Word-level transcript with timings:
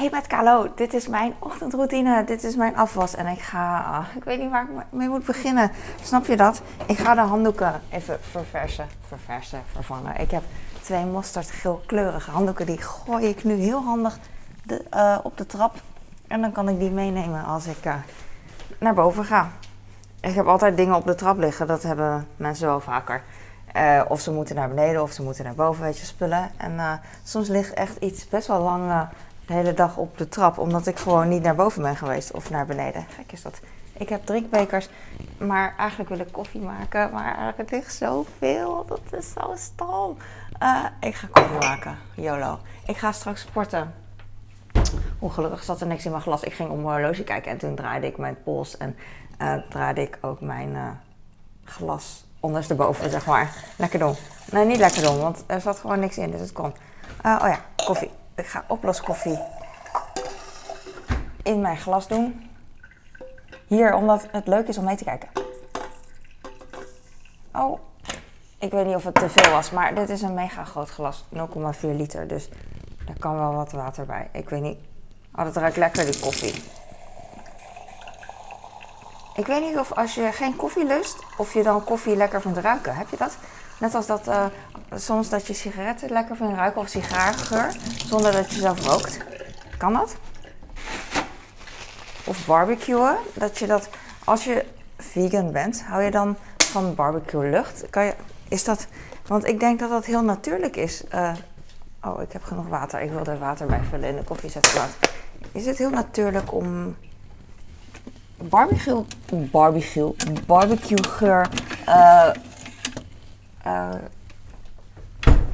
Hey 0.00 0.08
met 0.10 0.26
Kalo, 0.26 0.72
dit 0.74 0.94
is 0.94 1.08
mijn 1.08 1.34
ochtendroutine, 1.38 2.24
dit 2.24 2.44
is 2.44 2.56
mijn 2.56 2.76
afwas 2.76 3.14
en 3.14 3.26
ik 3.26 3.40
ga, 3.40 3.80
ah, 3.80 4.16
ik 4.16 4.24
weet 4.24 4.38
niet 4.38 4.50
waar 4.50 4.62
ik 4.62 4.84
mee 4.90 5.08
moet 5.08 5.24
beginnen. 5.24 5.70
Snap 6.02 6.26
je 6.26 6.36
dat? 6.36 6.62
Ik 6.86 6.98
ga 6.98 7.14
de 7.14 7.20
handdoeken 7.20 7.80
even 7.90 8.18
verversen, 8.30 8.88
verversen, 9.08 9.62
vervangen. 9.72 10.20
Ik 10.20 10.30
heb 10.30 10.42
twee 10.82 11.04
mosterdgeelkleurige 11.04 12.30
handdoeken, 12.30 12.66
die 12.66 12.78
gooi 12.78 13.26
ik 13.26 13.44
nu 13.44 13.54
heel 13.54 13.82
handig 13.82 14.18
de, 14.62 14.84
uh, 14.94 15.18
op 15.22 15.36
de 15.36 15.46
trap. 15.46 15.74
En 16.28 16.40
dan 16.40 16.52
kan 16.52 16.68
ik 16.68 16.78
die 16.78 16.90
meenemen 16.90 17.44
als 17.44 17.66
ik 17.66 17.86
uh, 17.86 17.94
naar 18.78 18.94
boven 18.94 19.24
ga. 19.24 19.50
Ik 20.20 20.34
heb 20.34 20.46
altijd 20.46 20.76
dingen 20.76 20.94
op 20.94 21.06
de 21.06 21.14
trap 21.14 21.38
liggen, 21.38 21.66
dat 21.66 21.82
hebben 21.82 22.26
mensen 22.36 22.66
wel 22.66 22.80
vaker. 22.80 23.22
Uh, 23.76 24.02
of 24.08 24.20
ze 24.20 24.32
moeten 24.32 24.54
naar 24.54 24.68
beneden 24.68 25.02
of 25.02 25.12
ze 25.12 25.22
moeten 25.22 25.44
naar 25.44 25.54
boven, 25.54 25.82
weet 25.82 25.98
je, 25.98 26.06
spullen. 26.06 26.50
En 26.56 27.00
soms 27.24 27.48
ligt 27.48 27.74
echt 27.74 27.96
iets 27.96 28.28
best 28.28 28.46
wel 28.46 28.60
lang 28.60 29.08
de 29.50 29.56
hele 29.56 29.74
dag 29.74 29.96
op 29.96 30.18
de 30.18 30.28
trap, 30.28 30.58
omdat 30.58 30.86
ik 30.86 30.98
gewoon 30.98 31.28
niet 31.28 31.42
naar 31.42 31.54
boven 31.54 31.82
ben 31.82 31.96
geweest 31.96 32.32
of 32.32 32.50
naar 32.50 32.66
beneden. 32.66 33.06
Gek 33.16 33.32
is 33.32 33.42
dat. 33.42 33.60
Ik 33.92 34.08
heb 34.08 34.26
drinkbekers, 34.26 34.88
maar 35.38 35.74
eigenlijk 35.78 36.10
wil 36.10 36.18
ik 36.18 36.32
koffie 36.32 36.60
maken, 36.60 37.10
maar 37.12 37.54
er 37.58 37.64
ligt 37.70 37.94
zoveel. 37.94 38.84
Dat 38.86 39.00
is 39.18 39.32
zo 39.32 39.52
stom. 39.56 40.16
Uh, 40.62 40.84
ik 41.00 41.14
ga 41.14 41.26
koffie 41.30 41.58
maken, 41.58 41.98
YOLO. 42.14 42.58
Ik 42.86 42.96
ga 42.96 43.12
straks 43.12 43.40
sporten. 43.40 43.94
Ongelukkig 45.18 45.62
zat 45.62 45.80
er 45.80 45.86
niks 45.86 46.04
in 46.04 46.10
mijn 46.10 46.22
glas. 46.22 46.42
Ik 46.42 46.52
ging 46.52 46.70
om 46.70 46.82
mijn 46.82 47.00
horloge 47.00 47.24
kijken 47.24 47.50
en 47.50 47.58
toen 47.58 47.74
draaide 47.74 48.06
ik 48.06 48.18
mijn 48.18 48.42
pols 48.42 48.76
en 48.76 48.96
uh, 49.42 49.54
draaide 49.68 50.00
ik 50.00 50.18
ook 50.20 50.40
mijn 50.40 50.70
uh, 50.74 50.88
glas 51.64 52.24
ondersteboven, 52.40 53.10
zeg 53.10 53.26
maar. 53.26 53.54
Lekker 53.76 53.98
doen. 53.98 54.14
Nee, 54.50 54.64
niet 54.64 54.78
lekker 54.78 55.02
doen, 55.02 55.18
want 55.18 55.44
er 55.46 55.60
zat 55.60 55.78
gewoon 55.78 56.00
niks 56.00 56.18
in, 56.18 56.30
dus 56.30 56.40
het 56.40 56.52
kon. 56.52 56.72
oh 57.24 57.48
ja, 57.48 57.60
koffie. 57.86 58.18
Ik 58.40 58.46
ga 58.46 58.64
oploskoffie 58.66 59.38
in 61.42 61.60
mijn 61.60 61.76
glas 61.76 62.08
doen. 62.08 62.50
Hier, 63.66 63.94
omdat 63.94 64.26
het 64.30 64.46
leuk 64.46 64.68
is 64.68 64.78
om 64.78 64.84
mee 64.84 64.96
te 64.96 65.04
kijken. 65.04 65.28
Oh, 67.52 67.80
ik 68.58 68.70
weet 68.70 68.86
niet 68.86 68.94
of 68.94 69.04
het 69.04 69.14
te 69.14 69.28
veel 69.28 69.52
was, 69.52 69.70
maar 69.70 69.94
dit 69.94 70.08
is 70.08 70.22
een 70.22 70.34
mega 70.34 70.64
groot 70.64 70.90
glas. 70.90 71.24
0,4 71.34 71.40
liter, 71.80 72.28
dus 72.28 72.48
daar 73.06 73.18
kan 73.18 73.38
wel 73.38 73.54
wat 73.54 73.72
water 73.72 74.06
bij. 74.06 74.28
Ik 74.32 74.48
weet 74.48 74.62
niet. 74.62 74.78
Oh, 75.34 75.44
dat 75.44 75.56
ruikt 75.56 75.76
lekker, 75.76 76.04
die 76.04 76.20
koffie. 76.20 76.54
Ik 79.34 79.46
weet 79.46 79.62
niet 79.62 79.78
of 79.78 79.92
als 79.92 80.14
je 80.14 80.32
geen 80.32 80.56
koffie 80.56 80.86
lust, 80.86 81.16
of 81.36 81.54
je 81.54 81.62
dan 81.62 81.84
koffie 81.84 82.16
lekker 82.16 82.40
vindt 82.40 82.58
ruiken. 82.58 82.94
Heb 82.94 83.08
je 83.08 83.16
dat? 83.16 83.36
Net 83.80 83.94
als 83.94 84.06
dat 84.06 84.28
uh, 84.28 84.44
soms 84.94 85.28
dat 85.28 85.46
je 85.46 85.52
sigaretten 85.52 86.10
lekker 86.10 86.36
vindt 86.36 86.56
ruiken 86.56 86.80
of 86.80 86.88
sigaargeur, 86.88 87.76
zonder 88.06 88.32
dat 88.32 88.52
je 88.52 88.60
zelf 88.60 88.86
rookt. 88.86 89.18
Kan 89.78 89.92
dat? 89.92 90.16
Of 92.24 92.46
barbecuen, 92.46 93.16
dat 93.34 93.58
je 93.58 93.66
dat, 93.66 93.88
als 94.24 94.44
je 94.44 94.64
vegan 94.98 95.52
bent, 95.52 95.82
hou 95.82 96.02
je 96.02 96.10
dan 96.10 96.36
van 96.56 96.94
barbecue 96.94 97.50
lucht? 97.50 97.90
Kan 97.90 98.04
je, 98.04 98.14
is 98.48 98.64
dat, 98.64 98.86
want 99.26 99.46
ik 99.46 99.60
denk 99.60 99.78
dat 99.78 99.90
dat 99.90 100.04
heel 100.04 100.22
natuurlijk 100.22 100.76
is. 100.76 101.02
Uh, 101.14 101.32
oh, 102.02 102.22
ik 102.22 102.32
heb 102.32 102.42
genoeg 102.42 102.68
water. 102.68 103.00
Ik 103.00 103.10
wil 103.10 103.24
er 103.24 103.38
water 103.38 103.66
bij 103.66 103.80
vullen 103.90 104.08
in 104.08 104.16
de 104.16 104.24
koffiezetapparaat. 104.24 104.96
Is 105.52 105.66
het 105.66 105.78
heel 105.78 105.90
natuurlijk 105.90 106.52
om 106.52 106.96
barbecue, 108.36 109.04
barbecue, 109.30 110.14
barbecue 110.46 111.04
geur 111.04 111.48
uh, 111.88 112.30
uh, 113.66 113.88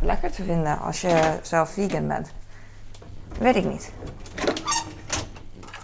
lekker 0.00 0.32
te 0.32 0.44
vinden 0.44 0.78
als 0.78 1.00
je 1.00 1.38
zelf 1.42 1.70
vegan 1.70 2.08
bent? 2.08 2.30
Weet 3.38 3.56
ik 3.56 3.64
niet. 3.64 3.92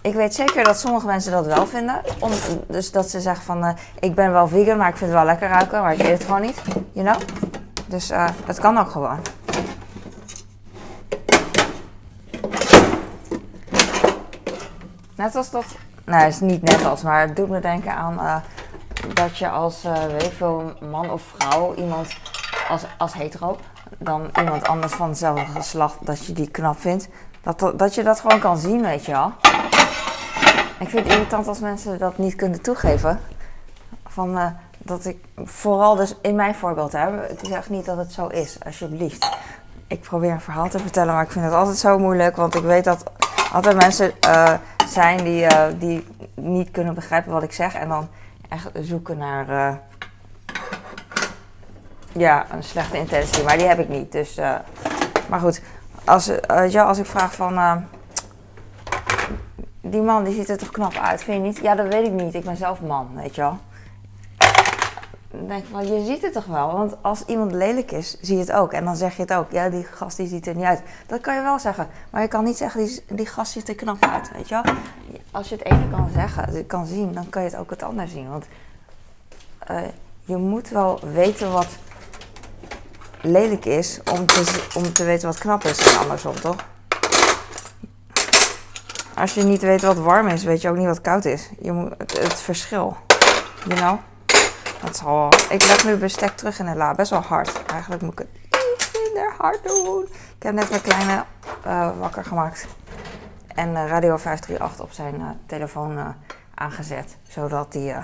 Ik 0.02 0.14
weet 0.14 0.34
zeker 0.34 0.64
dat 0.64 0.80
sommige 0.80 1.06
mensen 1.06 1.32
dat 1.32 1.46
wel 1.46 1.66
vinden. 1.66 2.00
Om, 2.20 2.30
dus 2.66 2.90
dat 2.90 3.10
ze 3.10 3.20
zeggen 3.20 3.44
van, 3.44 3.64
uh, 3.64 3.70
ik 4.00 4.14
ben 4.14 4.32
wel 4.32 4.48
vegan, 4.48 4.76
maar 4.76 4.88
ik 4.88 4.96
vind 4.96 5.10
het 5.10 5.18
wel 5.18 5.28
lekker 5.28 5.48
ruiken. 5.48 5.82
Maar 5.82 5.92
ik 5.92 6.00
eet 6.00 6.08
het 6.08 6.24
gewoon 6.24 6.40
niet, 6.40 6.62
you 6.92 7.06
know? 7.06 7.28
Dus 7.86 8.10
uh, 8.10 8.28
het 8.44 8.58
kan 8.58 8.78
ook 8.78 8.90
gewoon. 8.90 9.18
Net 15.16 15.34
als 15.34 15.50
dat... 15.50 15.64
Nou, 16.04 16.22
het 16.22 16.32
is 16.32 16.40
niet 16.40 16.62
net 16.62 16.84
als, 16.84 17.02
maar 17.02 17.20
het 17.20 17.36
doet 17.36 17.48
me 17.48 17.60
denken 17.60 17.94
aan... 17.94 18.42
Dat 19.14 19.38
je 19.38 19.48
als, 19.48 19.84
uh, 19.84 20.04
weet 20.04 20.32
veel, 20.36 20.72
man 20.90 21.10
of 21.10 21.22
vrouw, 21.36 21.74
iemand 21.74 22.16
als, 22.68 22.82
als 22.98 23.12
hetero, 23.12 23.56
dan 23.98 24.30
iemand 24.38 24.66
anders 24.68 24.92
van 24.92 25.08
hetzelfde 25.08 25.44
geslacht, 25.44 25.96
dat 26.00 26.26
je 26.26 26.32
die 26.32 26.50
knap 26.50 26.80
vindt. 26.80 27.08
Dat, 27.42 27.72
dat 27.78 27.94
je 27.94 28.02
dat 28.02 28.20
gewoon 28.20 28.40
kan 28.40 28.58
zien, 28.58 28.82
weet 28.82 29.04
je 29.04 29.12
wel. 29.12 29.32
Ik 30.78 30.88
vind 30.88 31.04
het 31.04 31.12
irritant 31.12 31.48
als 31.48 31.60
mensen 31.60 31.98
dat 31.98 32.18
niet 32.18 32.34
kunnen 32.34 32.62
toegeven. 32.62 33.20
Van, 34.06 34.38
uh, 34.38 34.46
dat 34.78 35.04
ik, 35.04 35.24
vooral 35.36 35.96
dus 35.96 36.16
in 36.22 36.34
mijn 36.34 36.54
voorbeeld, 36.54 36.92
hè, 36.92 37.10
het 37.10 37.42
is 37.42 37.50
echt 37.50 37.70
niet 37.70 37.84
dat 37.84 37.96
het 37.96 38.12
zo 38.12 38.26
is, 38.26 38.56
alsjeblieft. 38.64 39.36
Ik 39.86 40.00
probeer 40.00 40.30
een 40.30 40.40
verhaal 40.40 40.68
te 40.68 40.78
vertellen, 40.78 41.14
maar 41.14 41.24
ik 41.24 41.30
vind 41.30 41.44
het 41.44 41.54
altijd 41.54 41.76
zo 41.76 41.98
moeilijk, 41.98 42.36
want 42.36 42.54
ik 42.54 42.62
weet 42.62 42.84
dat 42.84 43.02
altijd 43.52 43.76
mensen 43.76 44.12
uh, 44.26 44.52
zijn 44.88 45.24
die, 45.24 45.46
die 45.78 46.06
niet 46.34 46.70
kunnen 46.70 46.94
begrijpen 46.94 47.32
wat 47.32 47.42
ik 47.42 47.52
zeg 47.52 47.74
en 47.74 47.88
dan 47.88 48.08
echt 48.52 48.70
zoeken 48.80 49.18
naar 49.18 49.80
ja, 52.12 52.46
een 52.50 52.62
slechte 52.62 52.96
intentie, 52.96 53.44
maar 53.44 53.58
die 53.58 53.66
heb 53.66 53.78
ik 53.78 53.88
niet. 53.88 54.12
Dus, 54.12 54.36
maar 55.28 55.40
goed, 55.40 55.62
als, 56.04 56.30
ja, 56.68 56.84
als 56.84 56.98
ik 56.98 57.06
vraag 57.06 57.34
van 57.34 57.84
die 59.80 60.02
man 60.02 60.24
die 60.24 60.34
ziet 60.34 60.48
er 60.48 60.58
toch 60.58 60.70
knap 60.70 60.94
uit, 60.94 61.22
vind 61.22 61.36
je 61.36 61.48
niet? 61.48 61.58
Ja, 61.58 61.74
dat 61.74 61.86
weet 61.86 62.06
ik 62.06 62.12
niet. 62.12 62.34
Ik 62.34 62.44
ben 62.44 62.56
zelf 62.56 62.80
man, 62.80 63.10
weet 63.14 63.34
je 63.34 63.40
wel. 63.40 63.58
Je 65.32 66.02
ziet 66.06 66.22
het 66.22 66.32
toch 66.32 66.44
wel? 66.44 66.72
Want 66.72 66.96
als 67.00 67.24
iemand 67.24 67.52
lelijk 67.52 67.90
is, 67.90 68.20
zie 68.20 68.34
je 68.34 68.40
het 68.40 68.52
ook. 68.52 68.72
En 68.72 68.84
dan 68.84 68.96
zeg 68.96 69.16
je 69.16 69.22
het 69.22 69.32
ook. 69.32 69.50
Ja, 69.50 69.68
die 69.68 69.84
gast 69.84 70.16
die 70.16 70.26
ziet 70.26 70.46
er 70.46 70.54
niet 70.54 70.64
uit. 70.64 70.82
Dat 71.06 71.20
kan 71.20 71.34
je 71.34 71.42
wel 71.42 71.58
zeggen. 71.58 71.88
Maar 72.10 72.22
je 72.22 72.28
kan 72.28 72.44
niet 72.44 72.56
zeggen, 72.56 72.84
die, 72.84 73.02
die 73.08 73.26
gast 73.26 73.52
ziet 73.52 73.68
er 73.68 73.74
knap 73.74 74.04
uit, 74.04 74.30
weet 74.32 74.48
je 74.48 74.60
wel? 74.62 74.74
Als 75.30 75.48
je 75.48 75.54
het 75.54 75.64
ene 75.64 75.90
kan 75.90 76.10
zeggen, 76.14 76.66
kan 76.66 76.86
zien, 76.86 77.12
dan 77.12 77.28
kan 77.28 77.42
je 77.42 77.48
het 77.48 77.58
ook 77.58 77.70
het 77.70 77.82
ander 77.82 78.08
zien. 78.08 78.28
Want 78.28 78.46
uh, 79.70 79.76
je 80.24 80.36
moet 80.36 80.68
wel 80.68 81.00
weten 81.12 81.52
wat 81.52 81.68
lelijk 83.20 83.64
is 83.64 84.00
om 84.10 84.26
te, 84.26 84.68
om 84.74 84.92
te 84.92 85.04
weten 85.04 85.26
wat 85.26 85.38
knap 85.38 85.64
is 85.64 85.92
en 85.92 86.00
andersom, 86.00 86.34
toch? 86.34 86.56
Als 89.16 89.34
je 89.34 89.42
niet 89.42 89.62
weet 89.62 89.82
wat 89.82 89.98
warm 89.98 90.28
is, 90.28 90.44
weet 90.44 90.60
je 90.60 90.68
ook 90.68 90.76
niet 90.76 90.86
wat 90.86 91.00
koud 91.00 91.24
is. 91.24 91.50
Je 91.60 91.72
moet 91.72 91.94
het, 91.98 92.18
het 92.18 92.34
verschil. 92.40 92.96
You 93.66 93.80
know? 93.80 93.98
Dat. 94.82 95.46
Ik 95.50 95.66
leg 95.66 95.84
nu 95.84 95.96
bestek 95.96 96.36
terug 96.36 96.58
in 96.58 96.66
de 96.66 96.74
la. 96.74 96.94
Best 96.94 97.10
wel 97.10 97.20
hard. 97.20 97.62
Eigenlijk 97.66 98.02
moet 98.02 98.12
ik 98.12 98.18
het 98.18 98.28
iets 98.74 98.90
minder 99.04 99.32
hard 99.38 99.64
doen. 99.64 100.02
Ik 100.36 100.42
heb 100.42 100.54
net 100.54 100.70
mijn 100.70 100.82
kleine 100.82 101.24
uh, 101.66 101.98
wakker 101.98 102.24
gemaakt. 102.24 102.66
En 103.54 103.68
uh, 103.68 103.86
Radio 103.86 104.16
538 104.16 104.80
op 104.80 104.92
zijn 104.92 105.14
uh, 105.14 105.26
telefoon 105.46 106.14
aangezet. 106.54 107.16
Zodat 107.28 107.72
hij 107.72 108.02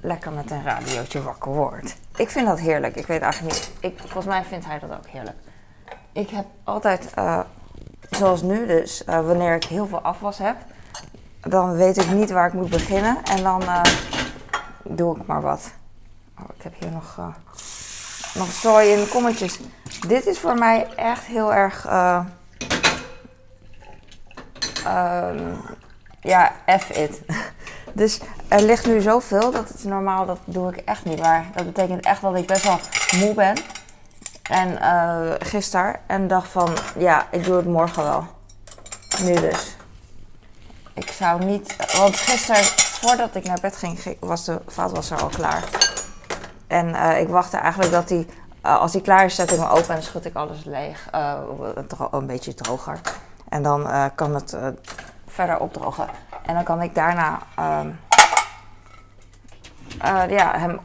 lekker 0.00 0.32
met 0.32 0.50
een 0.50 0.62
radiootje 0.62 1.22
wakker 1.22 1.52
wordt. 1.52 1.96
Ik 2.16 2.30
vind 2.30 2.46
dat 2.46 2.60
heerlijk. 2.60 2.96
Ik 2.96 3.06
weet 3.06 3.22
eigenlijk 3.22 3.54
niet. 3.54 3.70
Ik, 3.80 3.98
volgens 3.98 4.26
mij 4.26 4.44
vindt 4.44 4.66
hij 4.66 4.78
dat 4.78 4.90
ook 4.90 5.06
heerlijk. 5.06 5.36
Ik 6.12 6.30
heb 6.30 6.46
altijd 6.64 7.14
zoals 8.10 8.42
nu 8.42 8.66
dus, 8.66 9.02
wanneer 9.06 9.54
ik 9.54 9.64
heel 9.64 9.86
veel 9.86 10.00
afwas 10.00 10.38
heb, 10.38 10.56
dan 11.40 11.72
weet 11.72 11.96
ik 11.96 12.10
niet 12.10 12.30
waar 12.30 12.46
ik 12.46 12.52
moet 12.52 12.70
beginnen 12.70 13.16
en 13.24 13.42
dan 13.42 13.62
doe 14.82 15.16
ik 15.16 15.26
maar 15.26 15.40
wat. 15.40 15.70
Oh, 16.42 16.48
ik 16.56 16.62
heb 16.62 16.74
hier 16.78 16.90
nog, 16.90 17.16
uh, 17.18 17.26
nog 18.34 18.52
zooi 18.52 18.88
in 18.88 19.08
kommetjes. 19.08 19.58
Dit 20.06 20.26
is 20.26 20.38
voor 20.38 20.54
mij 20.54 20.86
echt 20.96 21.24
heel 21.24 21.54
erg, 21.54 21.84
um, 24.86 25.60
ja, 26.20 26.52
F 26.78 26.90
it. 26.90 27.20
dus 27.92 28.20
er 28.48 28.62
ligt 28.62 28.86
nu 28.86 29.00
zoveel 29.00 29.50
dat 29.50 29.68
het 29.68 29.84
normaal, 29.84 30.26
dat 30.26 30.38
doe 30.44 30.72
ik 30.72 30.76
echt 30.76 31.04
niet. 31.04 31.20
Maar 31.20 31.46
dat 31.54 31.66
betekent 31.66 32.04
echt 32.04 32.22
dat 32.22 32.36
ik 32.36 32.46
best 32.46 32.64
wel 32.64 32.78
moe 33.16 33.34
ben. 33.34 33.56
En 34.42 34.70
uh, 34.70 35.32
gisteren. 35.38 35.96
En 36.06 36.28
dacht 36.28 36.48
van, 36.48 36.76
ja, 36.98 37.26
ik 37.30 37.44
doe 37.44 37.56
het 37.56 37.66
morgen 37.66 38.02
wel. 38.02 38.26
Nu 39.22 39.34
dus. 39.34 39.76
Ik 40.94 41.10
zou 41.10 41.44
niet... 41.44 41.76
Want 41.96 42.16
gisteren, 42.16 42.64
voordat 42.64 43.34
ik 43.34 43.44
naar 43.44 43.60
bed 43.60 43.76
ging, 43.76 44.16
was 44.20 44.44
de 44.44 44.60
vaatwasser 44.66 45.20
al 45.20 45.28
klaar. 45.28 45.64
En 46.70 46.88
uh, 46.88 47.20
ik 47.20 47.28
wachtte 47.28 47.56
eigenlijk 47.56 47.92
dat 47.92 48.08
hij... 48.08 48.26
Uh, 48.66 48.78
als 48.80 48.92
hij 48.92 49.02
klaar 49.02 49.24
is, 49.24 49.34
zet 49.34 49.52
ik 49.52 49.58
hem 49.58 49.68
open 49.68 49.94
en 49.94 50.02
schud 50.02 50.24
ik 50.24 50.34
alles 50.34 50.64
leeg. 50.64 51.08
een 52.10 52.26
beetje 52.26 52.54
droger. 52.54 53.00
En 53.48 53.62
dan 53.62 54.10
kan 54.14 54.34
het 54.34 54.56
verder 55.26 55.58
opdrogen. 55.58 56.08
En 56.46 56.54
dan 56.54 56.64
kan 56.64 56.82
ik 56.82 56.94
daarna... 56.94 57.38
ja, 60.28 60.58
hem 60.58 60.80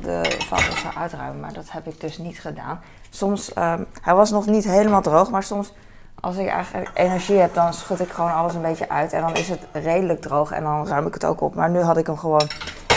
de 0.00 0.36
vaatwasser 0.48 0.92
uitruimen. 0.96 1.40
Maar 1.40 1.52
dat 1.52 1.70
heb 1.70 1.86
ik 1.86 2.00
dus 2.00 2.18
niet 2.18 2.40
gedaan. 2.40 2.80
Soms, 3.10 3.56
um, 3.56 3.86
hij 4.02 4.14
was 4.14 4.30
nog 4.30 4.46
niet 4.46 4.64
helemaal 4.64 5.02
droog, 5.02 5.30
maar 5.30 5.42
soms 5.42 5.72
als 6.20 6.36
ik 6.36 6.48
eigenlijk 6.48 6.90
energie 6.94 7.36
heb, 7.36 7.54
dan 7.54 7.72
schud 7.72 8.00
ik 8.00 8.10
gewoon 8.10 8.34
alles 8.34 8.54
een 8.54 8.62
beetje 8.62 8.88
uit. 8.88 9.12
En 9.12 9.20
dan 9.20 9.34
is 9.34 9.48
het 9.48 9.60
redelijk 9.72 10.20
droog 10.20 10.50
en 10.50 10.62
dan 10.62 10.86
ruim 10.86 11.06
ik 11.06 11.14
het 11.14 11.24
ook 11.24 11.40
op. 11.40 11.54
Maar 11.54 11.70
nu 11.70 11.80
had 11.80 11.96
ik 11.96 12.06
hem 12.06 12.18
gewoon 12.18 12.48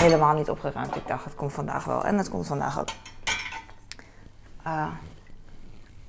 helemaal 0.03 0.33
niet 0.33 0.49
opgeruimd. 0.49 0.95
Ik 0.95 1.07
dacht, 1.07 1.23
het 1.23 1.35
komt 1.35 1.53
vandaag 1.53 1.85
wel. 1.85 2.05
En 2.05 2.17
het 2.17 2.29
komt 2.29 2.47
vandaag 2.47 2.79
ook. 2.79 2.89
Uh, 4.67 4.87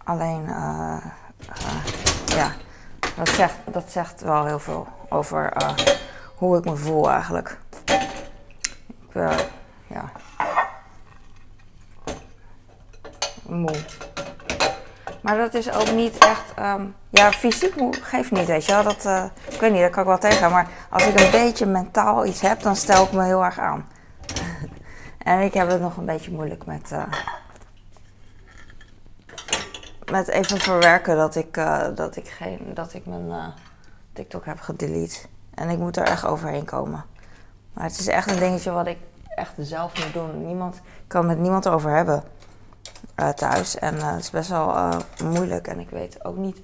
alleen, 0.04 0.44
uh, 0.44 0.96
ja, 2.26 2.52
dat 3.16 3.28
zegt, 3.28 3.56
dat 3.72 3.90
zegt 3.90 4.20
wel 4.20 4.44
heel 4.46 4.58
veel 4.58 4.86
over 5.08 5.52
hoe 6.34 6.58
ik 6.58 6.64
me 6.64 6.76
voel 6.76 7.10
eigenlijk. 7.10 7.58
Ik, 9.12 9.50
ja. 9.86 10.10
Moe. 13.42 13.84
Maar 15.24 15.36
dat 15.36 15.54
is 15.54 15.72
ook 15.72 15.92
niet 15.92 16.18
echt. 16.18 16.58
Um, 16.58 16.94
ja, 17.10 17.32
fysiek 17.32 17.74
geeft 17.90 18.30
niet, 18.30 18.46
weet 18.46 18.64
je 18.64 18.72
wel. 18.72 18.82
Dat, 18.82 19.04
uh, 19.04 19.24
ik 19.50 19.60
weet 19.60 19.70
niet, 19.70 19.80
daar 19.80 19.90
kan 19.90 20.02
ik 20.02 20.08
wel 20.08 20.18
tegen. 20.18 20.50
Maar 20.50 20.68
als 20.90 21.06
ik 21.06 21.20
een 21.20 21.30
beetje 21.30 21.66
mentaal 21.66 22.26
iets 22.26 22.40
heb, 22.40 22.60
dan 22.60 22.76
stel 22.76 23.04
ik 23.04 23.12
me 23.12 23.24
heel 23.24 23.44
erg 23.44 23.58
aan. 23.58 23.88
en 25.18 25.40
ik 25.40 25.54
heb 25.54 25.68
het 25.68 25.80
nog 25.80 25.96
een 25.96 26.04
beetje 26.04 26.30
moeilijk 26.30 26.66
met. 26.66 26.90
Uh, 26.92 27.02
met 30.10 30.28
even 30.28 30.58
verwerken 30.58 31.16
dat 31.16 31.34
ik, 31.34 31.56
uh, 31.56 31.86
dat 31.94 32.16
ik, 32.16 32.28
geen, 32.28 32.70
dat 32.74 32.94
ik 32.94 33.06
mijn 33.06 33.52
TikTok 34.12 34.44
heb 34.44 34.60
gedelete. 34.60 35.18
En 35.54 35.68
ik 35.68 35.78
moet 35.78 35.96
er 35.96 36.06
echt 36.06 36.24
overheen 36.24 36.64
komen. 36.64 37.04
Maar 37.72 37.84
het 37.84 37.98
is 37.98 38.06
echt 38.06 38.30
een 38.30 38.38
dingetje 38.38 38.70
wat 38.70 38.86
ik 38.86 38.98
echt 39.34 39.52
zelf 39.58 40.04
moet 40.04 40.12
doen. 40.12 40.46
Niemand 40.46 40.80
kan 41.06 41.26
met 41.26 41.38
niemand 41.38 41.66
erover 41.66 41.90
hebben 41.90 42.22
uh, 43.16 43.28
thuis. 43.28 43.78
En 43.78 43.94
uh, 43.94 44.10
het 44.10 44.20
is 44.20 44.30
best 44.30 44.48
wel 44.48 44.68
uh, 44.68 44.96
moeilijk. 45.24 45.66
En 45.66 45.78
ik 45.78 45.90
weet 45.90 46.24
ook 46.24 46.36
niet. 46.36 46.56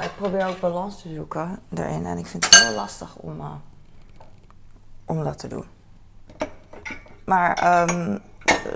ik 0.00 0.12
probeer 0.16 0.46
ook 0.46 0.60
balans 0.60 1.02
te 1.02 1.14
zoeken 1.14 1.58
erin. 1.74 2.06
En 2.06 2.18
ik 2.18 2.26
vind 2.26 2.44
het 2.44 2.58
heel 2.58 2.74
lastig 2.74 3.16
om, 3.16 3.62
om 5.04 5.24
dat 5.24 5.38
te 5.38 5.48
doen. 5.48 5.64
Maar 7.24 7.82
um, 7.88 8.20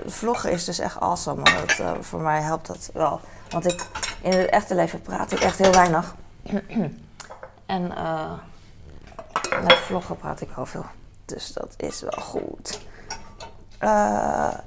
vloggen 0.05 0.51
is 0.51 0.65
dus 0.65 0.79
echt 0.79 0.99
awesome. 0.99 1.43
Dat, 1.77 2.05
voor 2.05 2.21
mij 2.21 2.41
helpt 2.41 2.67
dat 2.67 2.89
wel. 2.93 3.19
Want 3.49 3.65
ik, 3.65 3.85
in 4.21 4.31
het 4.31 4.49
echte 4.49 4.75
leven 4.75 5.01
praat 5.01 5.31
ik 5.31 5.39
echt 5.39 5.57
heel 5.57 5.71
weinig. 5.71 6.15
en 7.65 7.87
met 9.63 9.77
vloggen 9.77 10.17
praat 10.17 10.41
ik 10.41 10.49
wel 10.55 10.65
veel. 10.65 10.85
Dus 11.25 11.53
dat 11.53 11.73
is 11.77 12.01
wel 12.01 12.21
goed. 12.21 12.79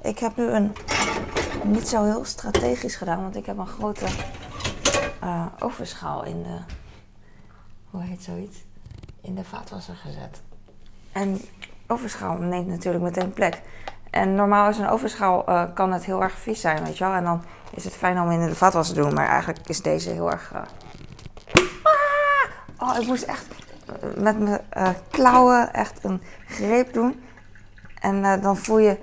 ik 0.01 0.19
heb 0.19 0.35
nu 0.35 0.47
een 0.47 0.75
niet 1.65 1.87
zo 1.87 2.03
heel 2.03 2.25
strategisch 2.25 2.95
gedaan, 2.95 3.21
want 3.21 3.35
ik 3.35 3.45
heb 3.45 3.57
een 3.57 3.67
grote 3.67 4.05
uh, 5.23 5.45
ovenschaal 5.59 6.25
in 6.25 6.43
de. 6.43 6.57
Hoe 7.89 8.01
heet 8.01 8.23
zoiets? 8.23 8.57
In 9.21 9.35
de 9.35 9.43
vaatwasser 9.43 9.95
gezet. 9.95 10.41
En 11.11 11.41
ovenschaal 11.87 12.37
neemt 12.37 12.67
natuurlijk 12.67 13.03
meteen 13.03 13.33
plek. 13.33 13.61
En 14.09 14.35
normaal 14.35 14.69
is 14.69 14.77
een 14.77 14.89
ovenschaal 14.89 15.49
uh, 15.49 15.63
kan 15.73 15.91
het 15.91 16.05
heel 16.05 16.21
erg 16.21 16.37
vies 16.37 16.61
zijn, 16.61 16.83
weet 16.83 16.97
je 16.97 17.03
wel. 17.03 17.13
En 17.13 17.23
dan 17.23 17.43
is 17.71 17.83
het 17.83 17.93
fijn 17.93 18.19
om 18.19 18.31
in 18.31 18.47
de 18.47 18.55
vaatwasser 18.55 18.95
te 18.95 19.01
doen. 19.01 19.13
Maar 19.13 19.27
eigenlijk 19.27 19.67
is 19.67 19.81
deze 19.81 20.09
heel 20.09 20.31
erg. 20.31 20.51
Uh... 20.53 20.61
Ah! 22.77 22.89
Oh, 22.89 23.01
ik 23.01 23.07
moest 23.07 23.23
echt 23.23 23.47
met 24.17 24.39
mijn 24.39 24.61
klauwen 25.09 25.73
echt 25.73 26.03
een 26.03 26.21
greep 26.47 26.93
doen. 26.93 27.23
En 27.99 28.41
dan 28.41 28.57
voel 28.57 28.77
je 28.77 28.97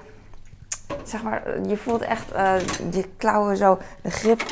zeg 1.05 1.23
maar, 1.23 1.61
je 1.69 1.77
voelt 1.77 2.01
echt 2.01 2.33
uh, 2.35 2.61
je 2.91 3.09
klauwen 3.17 3.57
zo, 3.57 3.79
de 4.03 4.11
grip. 4.11 4.43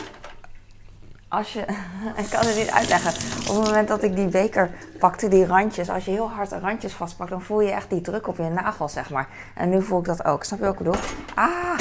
Als 1.29 1.53
je, 1.53 1.61
ik 2.23 2.31
kan 2.31 2.47
het 2.47 2.57
niet 2.57 2.71
uitleggen. 2.71 3.11
Op 3.49 3.57
het 3.57 3.65
moment 3.65 3.89
dat 3.89 4.03
ik 4.03 4.17
die 4.17 4.29
beker 4.29 4.71
pakte, 4.99 5.29
die 5.29 5.47
randjes, 5.47 5.91
als 5.91 6.05
je 6.05 6.11
heel 6.11 6.31
hard 6.31 6.53
randjes 6.53 6.93
vastpakt, 6.93 7.31
dan 7.31 7.43
voel 7.43 7.61
je 7.61 7.71
echt 7.71 7.91
die 7.91 8.01
druk 8.01 8.27
op 8.27 8.37
je 8.37 8.43
nagel, 8.43 8.89
zeg 8.89 9.11
maar. 9.11 9.29
En 9.55 9.69
nu 9.69 9.83
voel 9.83 9.99
ik 9.99 10.05
dat 10.05 10.25
ook. 10.25 10.45
Snap 10.45 10.59
je 10.59 10.65
wat 10.65 10.73
ik 10.73 10.79
bedoel? 10.79 11.01
Ah! 11.35 11.79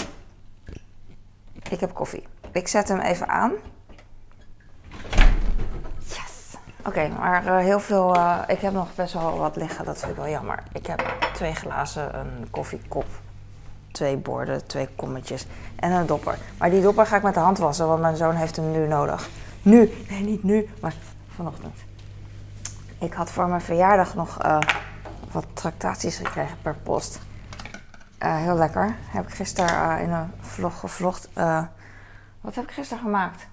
Ik 1.70 1.80
heb 1.80 1.94
koffie. 1.94 2.28
Ik 2.52 2.68
zet 2.68 2.88
hem 2.88 3.00
even 3.00 3.28
aan. 3.28 3.52
Oké, 6.86 7.08
maar 7.08 7.46
uh, 7.46 7.58
heel 7.58 7.80
veel. 7.80 8.16
Uh, 8.16 8.40
ik 8.48 8.60
heb 8.60 8.74
nog 8.74 8.96
best 8.96 9.14
wel 9.14 9.38
wat 9.38 9.56
liggen, 9.56 9.86
dat 9.86 10.00
vind 10.00 10.12
ik 10.12 10.18
wel 10.18 10.30
jammer. 10.30 10.64
Ik 10.74 10.86
heb 10.86 11.16
twee 11.34 11.56
glazen, 11.56 12.20
een 12.20 12.48
koffiekop 12.52 13.06
twee 14.00 14.18
borden, 14.18 14.68
twee 14.68 14.90
kommetjes 14.96 15.46
en 15.75 15.92
een 15.92 16.06
dopper. 16.06 16.38
Maar 16.57 16.69
die 16.69 16.81
dopper 16.81 17.06
ga 17.06 17.16
ik 17.16 17.24
met 17.24 17.34
de 17.34 17.40
hand 17.40 17.57
wassen, 17.57 17.88
want 17.88 18.01
mijn 18.01 18.16
zoon 18.16 18.36
heeft 18.36 18.56
hem 18.56 18.72
nu 18.72 18.88
nodig. 18.88 19.30
Nu, 19.62 19.92
nee 20.10 20.22
niet 20.22 20.44
nu, 20.44 20.69
maar 20.81 20.94
vanochtend. 21.28 21.75
Ik 23.00 23.13
had 23.13 23.31
voor 23.31 23.48
mijn 23.48 23.62
verjaardag 23.62 24.16
nog 24.16 24.44
uh, 24.46 24.60
wat 25.31 25.46
tractaties 25.54 26.18
gekregen 26.18 26.57
per 26.62 26.75
post. 26.84 27.19
Uh, 28.24 28.36
heel 28.38 28.56
lekker. 28.56 28.96
Heb 29.10 29.28
ik 29.28 29.34
gisteren 29.34 29.69
uh, 29.69 30.04
in 30.04 30.12
een 30.12 30.31
vlog 30.40 30.80
gevlogd. 30.80 31.30
wat 32.42 32.56
heb 32.56 32.63
ik 32.63 32.72
gisteren 32.72 33.04
gemaakt? 33.04 33.48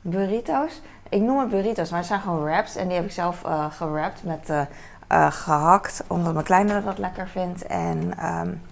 Burritos. 0.00 0.80
Ik 1.08 1.20
noem 1.20 1.38
het 1.38 1.50
burritos, 1.50 1.90
maar 1.90 1.98
het 1.98 2.08
zijn 2.08 2.20
gewoon 2.20 2.44
wraps. 2.44 2.76
En 2.76 2.86
die 2.88 2.96
heb 2.96 3.04
ik 3.04 3.12
zelf 3.12 3.42
gewrapt 3.70 4.22
met 4.22 4.50
uh, 5.12 5.26
gehakt, 5.30 6.02
omdat 6.06 6.32
mijn 6.32 6.44
kleine 6.44 6.84
dat 6.84 6.98
lekker 6.98 7.28
vindt. 7.28 7.66
En 7.66 8.14
um, 8.24 8.62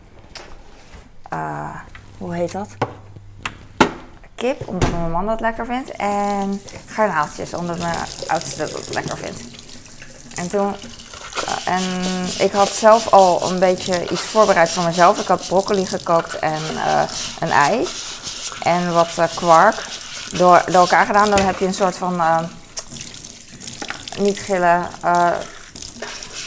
hoe 2.19 2.35
heet 2.35 2.53
dat? 2.53 2.69
Kip, 4.35 4.69
omdat 4.69 4.91
mijn 4.91 5.11
man 5.11 5.27
dat 5.27 5.41
lekker 5.41 5.67
vindt. 5.67 5.91
En 5.91 6.61
garnaaltjes, 6.87 7.55
omdat 7.55 7.79
mijn 7.79 7.97
oudste 8.27 8.59
dat 8.59 8.95
lekker 8.95 9.17
vindt. 9.17 9.41
En 10.35 10.49
toen. 10.49 10.75
En 11.65 11.83
ik 12.39 12.53
had 12.53 12.69
zelf 12.69 13.13
al 13.13 13.51
een 13.51 13.59
beetje 13.59 14.09
iets 14.09 14.23
voorbereid 14.23 14.71
voor 14.71 14.85
mezelf. 14.85 15.21
Ik 15.21 15.27
had 15.27 15.47
broccoli 15.47 15.87
gekookt 15.87 16.39
en 16.39 16.63
een 17.41 17.51
ei. 17.51 17.89
En 18.63 18.93
wat 18.93 19.21
kwark. 19.35 19.87
Door, 20.33 20.63
door 20.67 20.81
elkaar 20.81 21.07
gedaan, 21.07 21.31
dan 21.31 21.41
heb 21.41 21.59
je 21.59 21.67
een 21.67 21.75
soort 21.75 21.97
van. 21.97 22.23
niet 24.19 24.39
gillen 24.39 24.89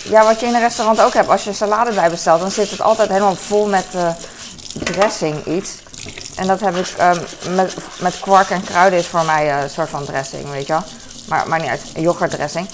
ja, 0.10 0.24
wat 0.24 0.40
je 0.40 0.46
in 0.46 0.54
een 0.54 0.62
restaurant 0.62 1.02
ook 1.02 1.14
hebt. 1.14 1.30
Als 1.30 1.44
je 1.44 1.54
salade 1.54 1.94
bij 1.94 2.10
bestelt, 2.10 2.42
dan 2.42 2.52
zit 2.52 2.70
het 2.72 2.82
altijd 2.82 3.10
helemaal 3.10 3.36
vol 3.36 3.68
met 3.68 3.86
uh, 3.96 4.10
dressing 4.84 5.46
iets. 5.46 5.72
En 6.36 6.48
dat 6.48 6.60
heb 6.60 6.76
ik 6.76 6.94
um, 7.02 7.56
met, 7.56 7.74
met 8.00 8.20
kwark 8.20 8.50
en 8.50 8.64
kruiden 8.64 9.00
is 9.00 9.08
voor 9.08 9.26
mij 9.26 9.56
uh, 9.56 9.62
een 9.62 9.70
soort 9.70 9.90
van 9.90 10.06
dressing, 10.06 10.50
weet 10.50 10.68
je 10.68 10.74
wel. 10.74 10.84
Maar 11.28 11.48
maakt 11.48 11.62
niet 11.62 11.72
uit, 11.72 11.82
yoghurtdressing. 11.96 12.70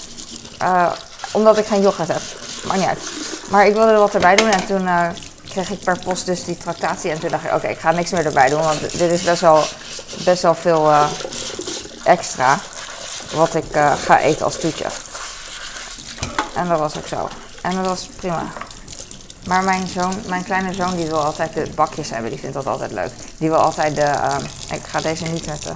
Uh, 0.62 0.92
omdat 1.32 1.58
ik 1.58 1.66
geen 1.66 1.82
yoghurt 1.82 2.08
heb. 2.08 2.20
Maakt 2.64 2.78
niet 2.78 2.88
uit. 2.88 2.98
Maar 3.50 3.66
ik 3.66 3.74
wilde 3.74 3.92
er 3.92 3.98
wat 3.98 4.14
erbij 4.14 4.36
doen 4.36 4.50
en 4.50 4.66
toen 4.66 4.88
kreeg 5.48 5.70
ik 5.70 5.84
per 5.84 5.98
post 5.98 6.26
dus 6.26 6.44
die 6.44 6.58
tractatie. 6.58 7.10
En 7.10 7.18
toen 7.18 7.30
dacht 7.30 7.44
ik, 7.44 7.54
oké, 7.54 7.66
ik 7.66 7.78
ga 7.78 7.90
niks 7.90 8.10
meer 8.10 8.26
erbij 8.26 8.48
doen, 8.48 8.62
want 8.62 8.80
dit 8.80 9.10
is 9.10 9.22
best 9.22 9.40
wel, 9.40 9.64
best 10.24 10.42
wel 10.42 10.54
veel 10.54 10.92
extra 12.04 12.58
wat 13.34 13.54
ik 13.54 13.64
ga 14.04 14.18
eten 14.18 14.44
als 14.44 14.58
toetje. 14.58 14.86
En 16.54 16.68
dat 16.68 16.78
was 16.78 16.96
ook 16.96 17.06
zo. 17.06 17.28
En 17.62 17.74
dat 17.74 17.86
was 17.86 18.06
prima. 18.06 18.42
Maar 19.46 19.64
mijn 19.64 19.86
zoon, 19.86 20.14
mijn 20.28 20.44
kleine 20.44 20.74
zoon, 20.74 20.96
die 20.96 21.06
wil 21.06 21.24
altijd 21.24 21.52
de 21.52 21.70
bakjes 21.74 22.10
hebben. 22.10 22.30
Die 22.30 22.40
vindt 22.40 22.54
dat 22.54 22.66
altijd 22.66 22.92
leuk. 22.92 23.10
Die 23.38 23.48
wil 23.48 23.58
altijd 23.58 23.96
de. 23.96 24.02
Uh, 24.02 24.36
ik 24.70 24.82
ga 24.82 25.00
deze 25.00 25.24
niet 25.24 25.46
met 25.46 25.62
de 25.62 25.72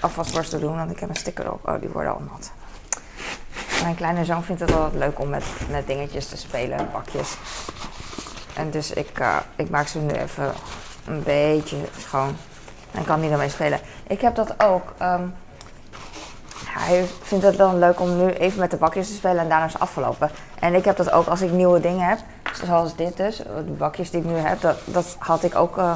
afwasborstel 0.00 0.60
doen, 0.60 0.76
want 0.76 0.90
ik 0.90 1.00
heb 1.00 1.08
een 1.08 1.16
sticker 1.16 1.52
op. 1.52 1.68
Oh, 1.68 1.80
die 1.80 1.88
worden 1.88 2.12
al 2.12 2.22
nat. 2.30 2.50
Mijn 3.82 3.94
kleine 3.94 4.24
zoon 4.24 4.44
vindt 4.44 4.60
het 4.60 4.72
altijd 4.72 4.94
leuk 4.94 5.20
om 5.20 5.28
met, 5.28 5.44
met 5.70 5.86
dingetjes 5.86 6.26
te 6.26 6.36
spelen, 6.36 6.88
bakjes. 6.92 7.36
En 8.54 8.70
dus 8.70 8.90
ik, 8.90 9.18
uh, 9.20 9.36
ik 9.56 9.70
maak 9.70 9.86
ze 9.86 9.98
nu 9.98 10.10
even 10.10 10.52
een 11.06 11.22
beetje 11.22 11.76
schoon. 11.98 12.36
En 12.90 13.04
kan 13.04 13.20
die 13.20 13.30
ermee 13.30 13.48
spelen. 13.48 13.80
Ik 14.06 14.20
heb 14.20 14.34
dat 14.34 14.62
ook. 14.62 14.92
Um, 15.02 15.34
hij 16.72 17.04
vindt 17.22 17.44
het 17.44 17.56
dan 17.56 17.78
leuk 17.78 18.00
om 18.00 18.16
nu 18.16 18.30
even 18.30 18.60
met 18.60 18.70
de 18.70 18.76
bakjes 18.76 19.08
te 19.08 19.14
spelen 19.14 19.38
en 19.42 19.48
daarna 19.48 19.66
is 19.66 19.78
afgelopen. 19.78 20.30
En 20.60 20.74
ik 20.74 20.84
heb 20.84 20.96
dat 20.96 21.12
ook 21.12 21.26
als 21.26 21.40
ik 21.40 21.50
nieuwe 21.50 21.80
dingen 21.80 22.08
heb, 22.08 22.18
zoals 22.52 22.96
dit 22.96 23.16
dus, 23.16 23.36
de 23.36 23.74
bakjes 23.78 24.10
die 24.10 24.20
ik 24.20 24.26
nu 24.26 24.36
heb, 24.36 24.60
dat, 24.60 24.76
dat 24.84 25.16
had 25.18 25.42
ik 25.42 25.54
ook, 25.54 25.78
uh, 25.78 25.92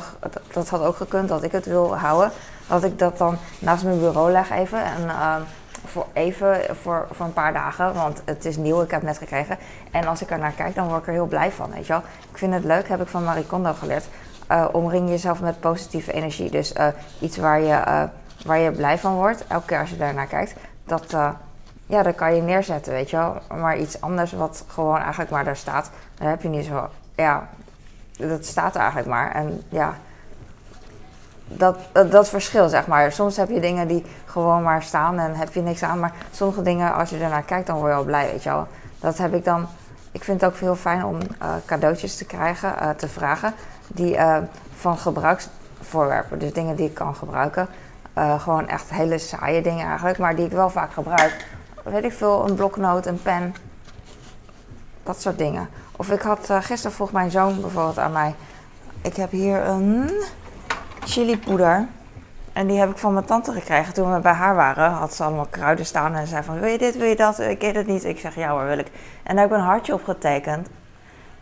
dat, 0.52 0.68
had 0.68 0.82
ook 0.82 0.96
gekund 0.96 1.28
dat 1.28 1.42
ik 1.42 1.52
het 1.52 1.66
wil 1.66 1.96
houden. 1.96 2.30
Dat 2.66 2.84
ik 2.84 2.98
dat 2.98 3.18
dan 3.18 3.36
naast 3.58 3.84
mijn 3.84 3.98
bureau 3.98 4.30
leg 4.30 4.50
even 4.50 4.84
en 4.84 5.04
uh, 5.04 5.36
voor 5.84 6.06
even 6.12 6.60
voor, 6.82 7.06
voor 7.10 7.26
een 7.26 7.32
paar 7.32 7.52
dagen, 7.52 7.94
want 7.94 8.22
het 8.24 8.44
is 8.44 8.56
nieuw, 8.56 8.82
ik 8.82 8.90
heb 8.90 9.00
het 9.00 9.08
net 9.08 9.18
gekregen. 9.18 9.58
En 9.90 10.06
als 10.06 10.22
ik 10.22 10.30
er 10.30 10.38
naar 10.38 10.52
kijk, 10.52 10.74
dan 10.74 10.88
word 10.88 11.00
ik 11.00 11.06
er 11.06 11.12
heel 11.12 11.26
blij 11.26 11.50
van, 11.50 11.70
weet 11.70 11.86
je 11.86 11.92
wel. 11.92 12.02
Ik 12.30 12.38
vind 12.38 12.54
het 12.54 12.64
leuk, 12.64 12.88
heb 12.88 13.00
ik 13.00 13.08
van 13.08 13.24
Marie 13.24 13.46
Kondo 13.46 13.72
geleerd. 13.72 14.04
Uh, 14.50 14.64
omring 14.72 15.08
jezelf 15.08 15.40
met 15.40 15.60
positieve 15.60 16.12
energie. 16.12 16.50
Dus 16.50 16.72
iets 17.20 17.36
waar 17.36 17.60
je 17.60 18.08
waar 18.44 18.58
je 18.58 18.70
blij 18.70 18.98
van 18.98 19.14
wordt, 19.14 19.46
elke 19.46 19.66
keer 19.66 19.80
als 19.80 19.90
je 19.90 19.96
daarnaar 19.96 20.26
kijkt, 20.26 20.54
dat, 20.84 21.12
uh, 21.12 21.28
ja, 21.86 22.02
dat 22.02 22.14
kan 22.14 22.34
je 22.34 22.42
neerzetten, 22.42 22.92
weet 22.92 23.10
je 23.10 23.16
wel. 23.16 23.36
Maar 23.58 23.78
iets 23.78 24.00
anders 24.00 24.32
wat 24.32 24.64
gewoon 24.68 24.98
eigenlijk 24.98 25.30
maar 25.30 25.44
daar 25.44 25.56
staat, 25.56 25.90
dan 26.14 26.28
heb 26.28 26.42
je 26.42 26.48
niet 26.48 26.66
zo, 26.66 26.88
ja, 27.14 27.48
dat 28.16 28.44
staat 28.44 28.76
eigenlijk 28.76 29.08
maar. 29.08 29.32
En 29.32 29.62
ja, 29.68 29.94
dat, 31.46 31.76
dat, 32.10 32.28
verschil, 32.28 32.68
zeg 32.68 32.86
maar. 32.86 33.12
Soms 33.12 33.36
heb 33.36 33.48
je 33.48 33.60
dingen 33.60 33.88
die 33.88 34.04
gewoon 34.24 34.62
maar 34.62 34.82
staan 34.82 35.18
en 35.18 35.34
heb 35.34 35.52
je 35.52 35.60
niks 35.60 35.82
aan. 35.82 36.00
Maar 36.00 36.12
sommige 36.30 36.62
dingen, 36.62 36.94
als 36.94 37.10
je 37.10 37.18
ernaar 37.18 37.42
kijkt, 37.42 37.66
dan 37.66 37.76
word 37.76 37.90
je 37.90 37.96
al 37.96 38.04
blij, 38.04 38.30
weet 38.30 38.42
je 38.42 38.50
wel. 38.50 38.66
Dat 39.00 39.18
heb 39.18 39.34
ik 39.34 39.44
dan... 39.44 39.66
Ik 40.12 40.24
vind 40.24 40.40
het 40.40 40.50
ook 40.50 40.58
heel 40.58 40.76
fijn 40.76 41.04
om 41.04 41.18
uh, 41.42 41.54
cadeautjes 41.66 42.16
te 42.16 42.24
krijgen, 42.24 42.74
uh, 42.82 42.90
te 42.90 43.08
vragen. 43.08 43.54
Die 43.86 44.16
van 44.76 44.98
gebruiksvoorwerpen, 44.98 46.38
dus 46.38 46.52
dingen 46.52 46.76
die 46.76 46.86
ik 46.86 46.94
kan 46.94 47.14
gebruiken. 47.14 47.68
Gewoon 48.14 48.68
echt 48.68 48.90
hele 48.90 49.18
saaie 49.18 49.62
dingen 49.62 49.86
eigenlijk, 49.86 50.18
maar 50.18 50.36
die 50.36 50.44
ik 50.46 50.52
wel 50.52 50.70
vaak 50.70 50.92
gebruik. 50.92 51.46
Weet 51.82 52.04
ik 52.04 52.12
veel, 52.12 52.48
een 52.48 52.54
bloknoot, 52.54 53.06
een 53.06 53.22
pen. 53.22 53.54
Dat 55.02 55.20
soort 55.20 55.38
dingen. 55.38 55.68
Of 55.96 56.10
ik 56.10 56.22
had 56.22 56.50
gisteren 56.60 56.96
vroeg 56.96 57.12
mijn 57.12 57.30
zoon 57.30 57.60
bijvoorbeeld 57.60 57.98
aan 57.98 58.12
mij... 58.12 58.34
Ik 59.02 59.16
heb 59.16 59.30
hier 59.30 59.66
een 59.66 60.10
chilipoeder. 61.04 61.86
En 62.52 62.66
die 62.66 62.78
heb 62.78 62.90
ik 62.90 62.98
van 62.98 63.12
mijn 63.12 63.24
tante 63.24 63.52
gekregen 63.52 63.94
toen 63.94 64.12
we 64.12 64.20
bij 64.20 64.32
haar 64.32 64.54
waren. 64.54 64.90
Had 64.90 65.14
ze 65.14 65.24
allemaal 65.24 65.46
kruiden 65.50 65.86
staan 65.86 66.14
en 66.14 66.26
zei 66.26 66.42
van, 66.42 66.60
wil 66.60 66.68
je 66.68 66.78
dit, 66.78 66.96
wil 66.96 67.08
je 67.08 67.16
dat? 67.16 67.38
Ik 67.38 67.62
eet 67.62 67.74
het 67.74 67.86
niet. 67.86 68.04
Ik 68.04 68.18
zeg, 68.18 68.34
ja 68.34 68.50
hoor, 68.50 68.64
wil 68.64 68.78
ik. 68.78 68.90
En 69.22 69.34
daar 69.34 69.44
heb 69.44 69.52
ik 69.52 69.58
een 69.58 69.64
hartje 69.64 69.92
op 69.92 70.04
getekend. 70.04 70.68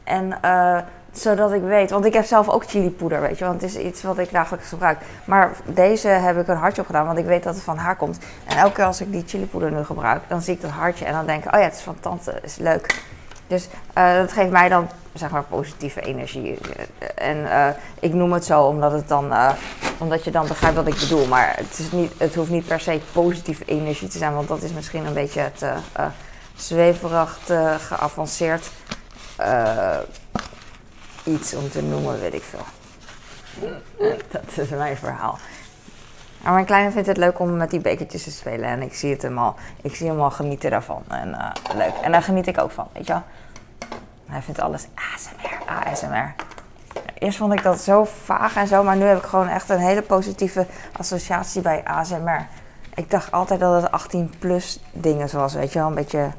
En 0.05 0.39
uh, 0.45 0.79
zodat 1.13 1.53
ik 1.53 1.63
weet, 1.63 1.91
want 1.91 2.05
ik 2.05 2.13
heb 2.13 2.25
zelf 2.25 2.49
ook 2.49 2.65
chilipoeder, 2.67 3.21
weet 3.21 3.39
je. 3.39 3.45
Want 3.45 3.61
het 3.61 3.71
is 3.71 3.77
iets 3.77 4.03
wat 4.03 4.19
ik 4.19 4.33
dagelijks 4.33 4.69
gebruik. 4.69 4.99
Maar 5.25 5.51
deze 5.65 6.09
heb 6.09 6.39
ik 6.39 6.49
een 6.49 6.57
hartje 6.57 6.81
op 6.81 6.87
gedaan, 6.87 7.07
want 7.07 7.19
ik 7.19 7.25
weet 7.25 7.43
dat 7.43 7.55
het 7.55 7.65
van 7.65 7.77
haar 7.77 7.97
komt. 7.97 8.19
En 8.45 8.57
elke 8.57 8.75
keer 8.75 8.85
als 8.85 9.01
ik 9.01 9.13
die 9.13 9.25
chilipoeder 9.27 9.73
nu 9.73 9.85
gebruik, 9.85 10.23
dan 10.29 10.43
zie 10.43 10.55
ik 10.55 10.61
dat 10.61 10.71
hartje. 10.71 11.05
En 11.05 11.13
dan 11.13 11.27
denk 11.27 11.45
ik, 11.45 11.55
oh 11.55 11.61
ja, 11.61 11.67
het 11.67 11.75
is 11.75 11.81
van 11.81 11.97
tante, 12.01 12.39
is 12.43 12.57
leuk. 12.57 13.03
Dus 13.47 13.69
uh, 13.99 14.15
dat 14.15 14.33
geeft 14.33 14.51
mij 14.51 14.69
dan 14.69 14.89
zeg 15.13 15.31
maar 15.31 15.43
positieve 15.43 16.01
energie. 16.01 16.59
En 17.15 17.37
uh, 17.37 17.67
ik 18.01 18.13
noem 18.15 18.33
het 18.33 18.45
zo 18.45 18.63
omdat, 18.63 18.93
het 18.93 19.09
dan, 19.09 19.33
omdat 19.99 20.25
je 20.25 20.31
dan 20.31 20.47
begrijpt 20.47 20.77
wat 20.77 20.87
ik 20.87 20.99
bedoel. 20.99 21.27
Maar 21.27 21.53
het, 21.57 21.79
is 21.79 21.91
niet, 21.91 22.13
het 22.17 22.35
hoeft 22.35 22.51
niet 22.51 22.67
per 22.67 22.81
se 22.81 23.01
positieve 23.13 23.65
energie 23.65 24.09
te 24.09 24.19
zijn, 24.19 24.35
want 24.35 24.49
dat 24.49 24.63
is 24.63 24.73
misschien 24.73 25.07
een 25.07 25.15
beetje 25.15 25.51
uh, 25.63 25.77
zweverig, 26.57 27.39
geavanceerd 27.79 28.71
iets 31.25 31.55
om 31.55 31.71
te 31.71 31.83
noemen, 31.83 32.21
weet 32.21 32.35
ik 32.35 32.43
veel. 32.43 32.65
dat 34.31 34.43
is 34.57 34.69
mijn 34.69 34.97
verhaal. 34.97 35.39
Maar 36.43 36.53
mijn 36.53 36.67
kleine 36.67 36.91
vindt 36.91 37.09
het 37.09 37.17
leuk 37.17 37.39
om 37.39 37.57
met 37.57 37.71
die 37.71 37.81
bekertjes 37.81 38.23
te 38.23 38.31
spelen. 38.31 38.65
En 38.65 38.83
ik 38.83 38.95
zie 38.95 39.13
het 39.13 39.23
hem 39.23 39.39
al, 39.39 39.55
ik 39.83 39.95
zie 39.95 40.09
hem 40.09 40.21
al 40.21 40.31
genieten 40.31 40.71
daarvan. 40.71 41.03
En 41.09 41.53
leuk. 41.77 41.95
En 42.03 42.13
daar 42.13 42.23
geniet 42.23 42.47
ik 42.47 42.61
ook 42.61 42.71
van, 42.71 42.89
weet 42.93 43.07
je 43.07 43.13
wel. 43.13 43.23
Hij 44.27 44.43
vindt 44.43 44.61
alles 44.61 44.87
ASMR, 44.95 45.73
ASMR. 45.91 46.35
Eerst 47.19 47.39
vond 47.39 47.53
ik 47.53 47.63
dat 47.63 47.81
zo 47.81 48.05
vaag 48.05 48.57
en 48.57 48.67
zo, 48.67 48.83
maar 48.83 48.97
nu 48.97 49.05
heb 49.05 49.19
ik 49.19 49.25
gewoon 49.25 49.49
echt 49.49 49.69
een 49.69 49.79
hele 49.79 50.03
positieve 50.03 50.67
associatie 50.99 51.63
bij 51.63 51.85
ASMR. 51.85 52.47
Ik 52.95 53.11
dacht 53.11 53.33
altijd 53.33 53.61
dat 53.61 53.83
het 53.83 53.91
18 53.91 54.33
plus 54.39 54.81
dingen 54.93 55.37
was, 55.37 55.55
weet 55.55 55.73
je 55.73 55.79
wel, 55.79 55.89
een 55.89 55.95
beetje 55.95 56.31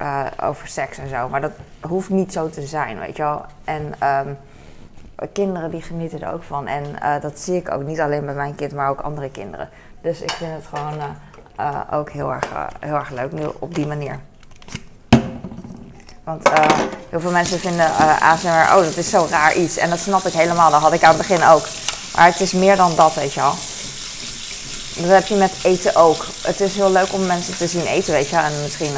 uh, 0.00 0.26
over 0.42 0.68
seks 0.68 0.98
en 0.98 1.08
zo. 1.08 1.28
Maar 1.28 1.40
dat 1.40 1.52
hoeft 1.80 2.08
niet 2.08 2.32
zo 2.32 2.50
te 2.50 2.66
zijn, 2.66 2.98
weet 2.98 3.16
je 3.16 3.22
wel. 3.22 3.44
En 3.64 3.94
um, 4.26 4.38
kinderen 5.32 5.70
die 5.70 5.82
genieten 5.82 6.22
er 6.22 6.32
ook 6.32 6.42
van. 6.42 6.66
En 6.66 6.84
uh, 7.02 7.20
dat 7.20 7.38
zie 7.38 7.56
ik 7.56 7.70
ook 7.70 7.82
niet 7.82 8.00
alleen 8.00 8.24
bij 8.24 8.34
mijn 8.34 8.54
kind, 8.54 8.72
maar 8.72 8.90
ook 8.90 9.00
andere 9.00 9.30
kinderen. 9.30 9.68
Dus 10.00 10.20
ik 10.20 10.30
vind 10.30 10.52
het 10.54 10.66
gewoon 10.66 10.98
uh, 11.60 11.80
ook 11.92 12.10
heel 12.10 12.32
erg, 12.32 12.48
heel 12.80 12.94
erg 12.94 13.10
leuk 13.10 13.32
nu 13.32 13.42
op 13.58 13.74
die 13.74 13.86
manier. 13.86 14.18
Want 16.24 16.48
heel 17.10 17.20
veel 17.20 17.30
mensen 17.30 17.58
vinden 17.58 17.86
ASMR, 18.20 18.48
oh 18.48 18.82
dat 18.82 18.96
is 18.96 19.10
zo 19.10 19.26
raar 19.30 19.54
iets. 19.54 19.76
En 19.76 19.90
dat 19.90 19.98
snap 19.98 20.24
ik 20.24 20.32
helemaal, 20.32 20.70
dat 20.70 20.80
had 20.80 20.92
ik 20.92 21.02
aan 21.02 21.16
het 21.16 21.28
begin 21.28 21.44
ook. 21.44 21.66
Maar 22.16 22.26
het 22.26 22.40
is 22.40 22.52
meer 22.52 22.76
dan 22.76 22.96
dat, 22.96 23.14
weet 23.14 23.32
je 23.32 23.40
wel. 23.40 23.54
Dat 24.96 25.10
heb 25.10 25.26
je 25.26 25.34
met 25.34 25.52
eten 25.62 25.96
ook. 25.96 26.26
Het 26.42 26.60
is 26.60 26.74
heel 26.74 26.92
leuk 26.92 27.12
om 27.12 27.26
mensen 27.26 27.56
te 27.56 27.66
zien 27.66 27.86
eten, 27.86 28.12
weet 28.12 28.28
je 28.28 28.36
En 28.36 28.62
misschien 28.62 28.96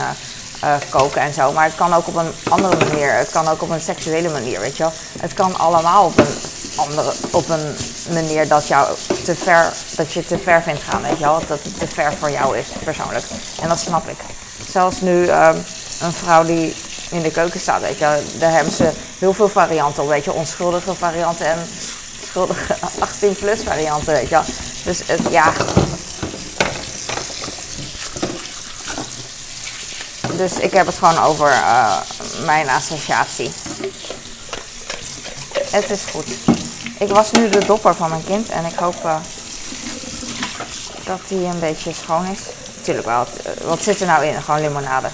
uh, 0.64 0.74
koken 0.88 1.20
en 1.20 1.32
zo. 1.32 1.52
Maar 1.52 1.64
het 1.64 1.74
kan 1.74 1.94
ook 1.94 2.06
op 2.06 2.16
een 2.16 2.32
andere 2.48 2.76
manier. 2.84 3.12
Het 3.12 3.30
kan 3.30 3.48
ook 3.48 3.62
op 3.62 3.70
een 3.70 3.80
seksuele 3.80 4.28
manier, 4.28 4.60
weet 4.60 4.76
je 4.76 4.82
wel. 4.82 4.92
Het 5.20 5.34
kan 5.34 5.58
allemaal 5.58 6.04
op 6.04 6.18
een 6.18 6.34
andere, 6.76 7.12
op 7.30 7.48
een 7.48 7.76
manier 8.12 8.48
dat, 8.48 8.68
jou 8.68 8.88
te 9.24 9.34
ver, 9.34 9.72
dat 9.96 10.12
je 10.12 10.26
te 10.26 10.38
ver 10.38 10.62
vindt 10.62 10.82
gaan, 10.82 11.02
weet 11.02 11.18
je 11.18 11.24
wel. 11.24 11.38
Dat 11.48 11.58
het 11.62 11.78
te 11.78 11.86
ver 11.86 12.12
voor 12.18 12.30
jou 12.30 12.58
is, 12.58 12.66
persoonlijk. 12.84 13.24
En 13.62 13.68
dat 13.68 13.78
snap 13.78 14.08
ik. 14.08 14.18
Zelfs 14.70 15.00
nu 15.00 15.26
ehm, 15.26 15.56
een 16.00 16.12
vrouw 16.12 16.44
die 16.44 16.76
in 17.10 17.22
de 17.22 17.30
keuken 17.30 17.60
staat, 17.60 17.80
weet 17.80 17.98
je. 17.98 18.22
Daar 18.38 18.52
hebben 18.52 18.72
ze 18.72 18.90
heel 19.18 19.32
veel 19.32 19.48
varianten 19.48 20.02
op, 20.02 20.08
weet 20.08 20.24
je. 20.24 20.32
Onschuldige 20.32 20.94
varianten 20.94 21.46
en 21.46 21.58
schuldige 22.28 22.76
18 22.98 23.34
plus 23.34 23.62
varianten, 23.62 24.12
weet 24.12 24.28
je. 24.28 24.40
Dus 24.84 25.02
het, 25.06 25.20
ja... 25.30 25.52
Dus 30.36 30.58
ik 30.58 30.72
heb 30.72 30.86
het 30.86 30.94
gewoon 30.94 31.18
over 31.18 31.48
uh, 31.48 31.96
mijn 32.44 32.68
associatie. 32.68 33.52
Het 35.70 35.90
is 35.90 36.04
goed. 36.04 36.26
Ik 36.98 37.08
was 37.08 37.30
nu 37.30 37.48
de 37.48 37.64
dopper 37.66 37.94
van 37.94 38.08
mijn 38.08 38.24
kind 38.24 38.48
en 38.48 38.64
ik 38.64 38.74
hoop 38.74 39.04
uh, 39.04 39.16
dat 41.04 41.20
die 41.28 41.46
een 41.46 41.60
beetje 41.60 41.92
schoon 41.92 42.26
is. 42.26 42.38
Tuurlijk 42.82 43.06
wel. 43.06 43.26
Wat 43.64 43.82
zit 43.82 44.00
er 44.00 44.06
nou 44.06 44.24
in? 44.24 44.42
Gewoon 44.42 44.60
limonade. 44.60 45.08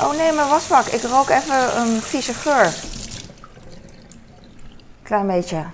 Oh 0.00 0.16
nee, 0.16 0.32
mijn 0.32 0.48
wasbak. 0.48 0.86
Ik 0.86 1.02
rook 1.02 1.28
even 1.28 1.80
een 1.80 2.02
vieze 2.02 2.34
geur. 2.34 2.74
Klein 5.02 5.26
beetje. 5.26 5.64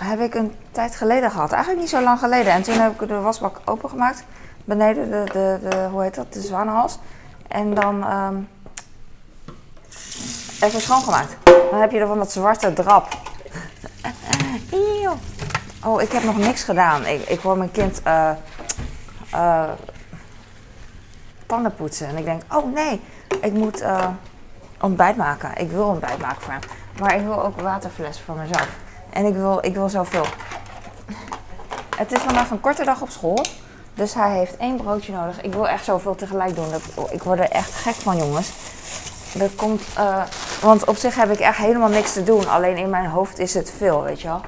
Heb 0.00 0.20
ik 0.20 0.34
een 0.34 0.54
tijd 0.72 0.96
geleden 0.96 1.30
gehad. 1.30 1.52
Eigenlijk 1.52 1.80
niet 1.80 1.90
zo 1.90 2.02
lang 2.02 2.18
geleden. 2.18 2.52
En 2.52 2.62
toen 2.62 2.78
heb 2.78 3.00
ik 3.00 3.08
de 3.08 3.20
wasbak 3.20 3.60
opengemaakt. 3.64 4.22
Beneden 4.64 5.10
de, 5.10 5.24
de, 5.32 5.88
hoe 5.90 6.02
heet 6.02 6.14
dat, 6.14 6.32
de 6.32 6.40
zwanenhals. 6.40 6.98
En 7.48 7.74
dan 7.74 8.12
um, 8.12 8.48
even 10.60 10.80
schoongemaakt. 10.80 11.36
Dan 11.44 11.80
heb 11.80 11.90
je 11.90 11.98
er 11.98 12.06
van 12.06 12.18
dat 12.18 12.32
zwarte 12.32 12.72
drap. 12.72 13.08
oh, 15.84 16.02
ik 16.02 16.12
heb 16.12 16.22
nog 16.22 16.36
niks 16.36 16.64
gedaan. 16.64 17.06
Ik, 17.06 17.28
ik 17.28 17.40
hoor 17.40 17.58
mijn 17.58 17.70
kind 17.70 18.02
uh, 18.06 19.70
tanden 21.46 21.74
poetsen. 21.74 22.08
En 22.08 22.16
ik 22.16 22.24
denk, 22.24 22.42
oh 22.52 22.74
nee, 22.74 23.00
ik 23.40 23.52
moet 23.52 23.82
uh, 23.82 24.06
ontbijt 24.80 25.16
maken. 25.16 25.50
Ik 25.56 25.70
wil 25.70 25.86
ontbijt 25.86 26.18
maken 26.18 26.42
voor 26.42 26.52
hem. 26.52 26.62
Maar 27.00 27.16
ik 27.16 27.24
wil 27.24 27.44
ook 27.44 27.60
waterflessen 27.60 28.24
voor 28.24 28.36
mezelf. 28.36 28.68
En 29.10 29.24
ik 29.24 29.34
wil, 29.34 29.58
ik 29.64 29.74
wil 29.74 29.88
zoveel. 29.88 30.26
Het 31.96 32.12
is 32.12 32.20
vandaag 32.20 32.50
een 32.50 32.60
korte 32.60 32.84
dag 32.84 33.00
op 33.00 33.08
school. 33.08 33.44
Dus 33.94 34.14
hij 34.14 34.36
heeft 34.36 34.56
één 34.56 34.76
broodje 34.76 35.12
nodig. 35.12 35.42
Ik 35.42 35.52
wil 35.52 35.68
echt 35.68 35.84
zoveel 35.84 36.14
tegelijk 36.14 36.54
doen. 36.54 36.70
Dat, 36.70 37.10
ik 37.12 37.22
word 37.22 37.38
er 37.38 37.50
echt 37.50 37.74
gek 37.74 37.94
van, 37.94 38.16
jongens. 38.16 38.50
Dat 39.34 39.54
komt, 39.54 39.82
uh, 39.98 40.22
want 40.60 40.84
op 40.84 40.96
zich 40.96 41.14
heb 41.14 41.30
ik 41.30 41.38
echt 41.38 41.58
helemaal 41.58 41.88
niks 41.88 42.12
te 42.12 42.24
doen. 42.24 42.48
Alleen 42.48 42.76
in 42.76 42.90
mijn 42.90 43.06
hoofd 43.06 43.38
is 43.38 43.54
het 43.54 43.72
veel, 43.76 44.02
weet 44.02 44.20
je 44.20 44.28
wel. 44.28 44.40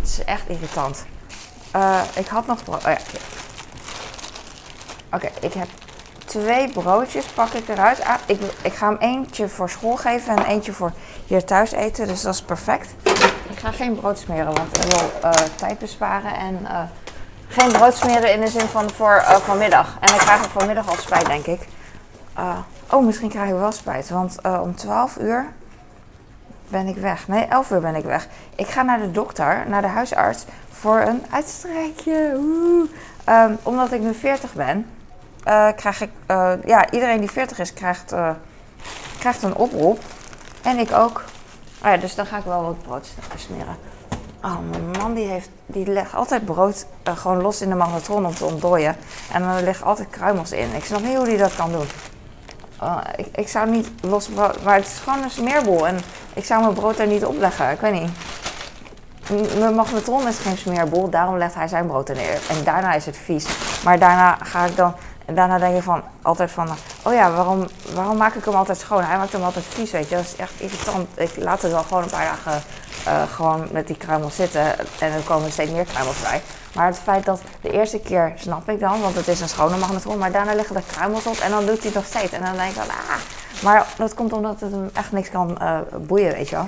Het 0.00 0.08
is 0.08 0.24
echt 0.24 0.48
irritant. 0.48 1.04
Uh, 1.76 2.00
ik 2.14 2.26
had 2.26 2.46
nog 2.46 2.64
brood. 2.64 2.84
Oh 2.84 2.92
ja. 2.92 2.98
Oké, 5.12 5.28
ik 5.40 5.52
heb 5.52 5.68
twee 6.24 6.68
broodjes 6.72 7.24
pak 7.24 7.52
ik 7.52 7.68
eruit. 7.68 8.04
Ah, 8.04 8.14
ik, 8.26 8.40
ik 8.62 8.72
ga 8.72 8.88
hem 8.88 8.96
eentje 8.98 9.48
voor 9.48 9.70
school 9.70 9.96
geven 9.96 10.36
en 10.36 10.44
eentje 10.44 10.72
voor 10.72 10.92
hier 11.26 11.44
thuis 11.44 11.72
eten. 11.72 12.06
Dus 12.06 12.22
dat 12.22 12.34
is 12.34 12.42
perfect. 12.42 12.94
Ik 13.50 13.58
ga 13.58 13.70
geen 13.70 13.94
brood 13.94 14.18
smeren, 14.18 14.54
want 14.54 14.76
ik 14.76 14.82
wil 14.82 15.10
uh, 15.24 15.30
tijd 15.30 15.78
besparen. 15.78 16.34
En 16.34 16.66
geen 17.48 17.72
brood 17.72 17.94
smeren 17.94 18.32
in 18.32 18.40
de 18.40 18.48
zin 18.48 18.66
van 18.66 18.90
voor 18.90 19.16
uh, 19.16 19.36
vanmiddag. 19.36 19.96
En 20.00 20.14
ik 20.14 20.20
krijg 20.20 20.40
hem 20.40 20.50
vanmiddag 20.50 20.88
al 20.88 20.96
spijt, 20.96 21.26
denk 21.26 21.46
ik. 21.46 21.68
oh, 22.90 23.04
misschien 23.04 23.28
krijg 23.28 23.48
ik 23.48 23.54
wel 23.54 23.72
spijt. 23.72 24.08
Want 24.08 24.38
om 24.62 24.74
12 24.74 25.16
uur 25.16 25.46
ben 26.68 26.86
ik 26.86 26.96
weg. 26.96 27.28
Nee, 27.28 27.44
11 27.44 27.70
uur 27.70 27.80
ben 27.80 27.94
ik 27.94 28.04
weg. 28.04 28.26
Ik 28.54 28.66
ga 28.66 28.82
naar 28.82 29.00
de 29.00 29.10
dokter, 29.10 29.64
naar 29.68 29.82
de 29.82 29.88
huisarts, 29.88 30.44
voor 30.70 31.00
een 31.00 31.22
uitstrijkje. 31.30 32.38
Um, 33.28 33.58
omdat 33.62 33.92
ik 33.92 34.00
nu 34.00 34.14
40 34.14 34.54
ben 34.54 34.86
krijg 35.76 36.00
ik, 36.00 36.10
ja, 36.64 36.90
iedereen 36.90 37.20
die 37.20 37.30
40 37.30 37.58
is, 37.58 37.74
krijgt, 37.74 38.14
krijgt 39.18 39.42
een 39.42 39.54
oproep. 39.54 39.98
En 40.62 40.78
ik 40.78 40.92
ook. 40.92 41.24
Oh 41.82 41.90
ja, 41.90 41.96
dus 41.96 42.14
dan 42.14 42.26
ga 42.26 42.36
ik 42.36 42.44
wel 42.44 42.62
wat 42.62 42.82
brood 42.82 43.14
smeren. 43.36 43.76
Oh, 44.44 44.58
mijn 44.70 44.90
man 44.98 45.14
die, 45.14 45.26
heeft, 45.26 45.48
die 45.66 45.86
legt 45.86 46.14
altijd 46.14 46.44
brood 46.44 46.86
gewoon 47.04 47.42
los 47.42 47.60
in 47.60 47.68
de 47.68 47.74
magnetron 47.74 48.26
om 48.26 48.34
te 48.34 48.44
ontdooien. 48.44 48.96
En 49.32 49.42
dan 49.42 49.64
liggen 49.64 49.86
altijd 49.86 50.10
kruimels 50.10 50.52
in. 50.52 50.74
Ik 50.74 50.84
snap 50.84 51.02
niet 51.02 51.16
hoe 51.16 51.26
hij 51.26 51.36
dat 51.36 51.56
kan 51.56 51.72
doen. 51.72 51.86
Oh, 52.80 53.00
ik, 53.16 53.26
ik 53.34 53.48
zou 53.48 53.70
niet 53.70 53.88
los 54.00 54.28
maar 54.64 54.74
het 54.74 54.86
is 54.86 54.98
gewoon 54.98 55.22
een 55.22 55.30
smeerboel. 55.30 55.86
En 55.86 55.98
ik 56.34 56.44
zou 56.44 56.62
mijn 56.62 56.74
brood 56.74 56.98
er 56.98 57.06
niet 57.06 57.24
op 57.24 57.38
leggen. 57.38 57.70
Ik 57.70 57.80
weet 57.80 57.92
niet. 57.92 58.10
Mijn 59.58 59.74
magnetron 59.74 60.28
is 60.28 60.38
geen 60.38 60.56
smeerboel, 60.56 61.10
daarom 61.10 61.36
legt 61.36 61.54
hij 61.54 61.68
zijn 61.68 61.86
brood 61.86 62.08
er 62.08 62.16
neer. 62.16 62.40
En 62.48 62.64
daarna 62.64 62.94
is 62.94 63.06
het 63.06 63.16
vies. 63.16 63.46
Maar 63.84 63.98
daarna 63.98 64.36
ga 64.42 64.64
ik 64.64 64.76
dan 64.76 64.94
en 65.24 65.34
daarna 65.34 65.58
denk 65.58 65.74
je 65.74 65.82
van, 65.82 66.02
altijd 66.22 66.50
van, 66.50 66.68
oh 67.02 67.12
ja, 67.12 67.32
waarom, 67.32 67.66
waarom 67.94 68.16
maak 68.16 68.34
ik 68.34 68.44
hem 68.44 68.54
altijd 68.54 68.78
schoon? 68.78 69.02
Hij 69.02 69.16
maakt 69.16 69.32
hem 69.32 69.42
altijd 69.42 69.64
vies, 69.64 69.90
weet 69.90 70.08
je. 70.08 70.14
Dat 70.14 70.24
is 70.24 70.36
echt 70.36 70.52
irritant. 70.56 71.08
Ik 71.14 71.30
laat 71.36 71.62
het 71.62 71.72
wel 71.72 71.82
gewoon 71.82 72.02
een 72.02 72.10
paar 72.10 72.24
dagen 72.24 72.62
eh, 73.04 73.22
gewoon 73.22 73.66
met 73.70 73.86
die 73.86 73.96
kruimels 73.96 74.36
zitten 74.36 74.78
en 74.78 75.12
er 75.12 75.20
komen 75.24 75.52
steeds 75.52 75.70
meer 75.70 75.84
kruimels 75.84 76.20
bij. 76.20 76.42
Maar 76.74 76.86
het 76.86 76.98
feit 76.98 77.24
dat 77.24 77.40
de 77.60 77.70
eerste 77.70 78.00
keer 78.00 78.32
snap 78.36 78.68
ik 78.68 78.80
dan, 78.80 79.00
want 79.00 79.14
het 79.14 79.28
is 79.28 79.40
een 79.40 79.48
schone 79.48 79.76
magnetron, 79.76 80.18
maar 80.18 80.32
daarna 80.32 80.54
liggen 80.54 80.76
er 80.76 80.82
kruimels 80.82 81.26
op 81.26 81.36
en 81.36 81.50
dan 81.50 81.66
doet 81.66 81.82
hij 81.82 81.92
nog 81.94 82.04
steeds. 82.04 82.32
En 82.32 82.42
dan 82.44 82.52
denk 82.56 82.68
ik 82.68 82.76
van, 82.76 82.88
ah. 82.88 83.20
Maar 83.62 83.86
dat 83.96 84.14
komt 84.14 84.32
omdat 84.32 84.60
het 84.60 84.70
hem 84.70 84.90
echt 84.92 85.12
niks 85.12 85.30
kan 85.30 85.58
uh, 85.62 85.78
boeien, 86.00 86.32
weet 86.32 86.48
je 86.48 86.56
wel. 86.56 86.66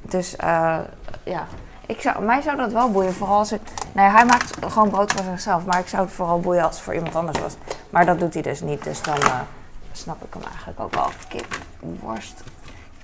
Dus 0.00 0.34
uh, 0.44 0.78
ja, 1.24 1.46
ik 1.86 2.00
zou, 2.00 2.22
mij 2.22 2.42
zou 2.42 2.56
dat 2.56 2.72
wel 2.72 2.90
boeien, 2.90 3.14
vooral 3.14 3.38
als 3.38 3.52
ik... 3.52 3.60
Nee, 3.92 4.08
hij 4.08 4.24
maakt 4.24 4.56
gewoon 4.68 4.90
brood 4.90 5.12
voor 5.12 5.24
zichzelf, 5.24 5.64
maar 5.64 5.78
ik 5.78 5.88
zou 5.88 6.04
het 6.04 6.12
vooral 6.12 6.40
boeien 6.40 6.64
als 6.64 6.74
het 6.74 6.84
voor 6.84 6.94
iemand 6.94 7.14
anders 7.14 7.38
was. 7.38 7.54
Maar 7.90 8.06
dat 8.06 8.18
doet 8.18 8.34
hij 8.34 8.42
dus 8.42 8.60
niet, 8.60 8.84
dus 8.84 9.02
dan 9.02 9.18
snap 9.92 10.24
ik 10.24 10.34
hem 10.34 10.42
eigenlijk 10.42 10.80
ook 10.80 10.94
wel. 10.94 11.08
Kip, 11.28 11.58
worst, 11.80 12.42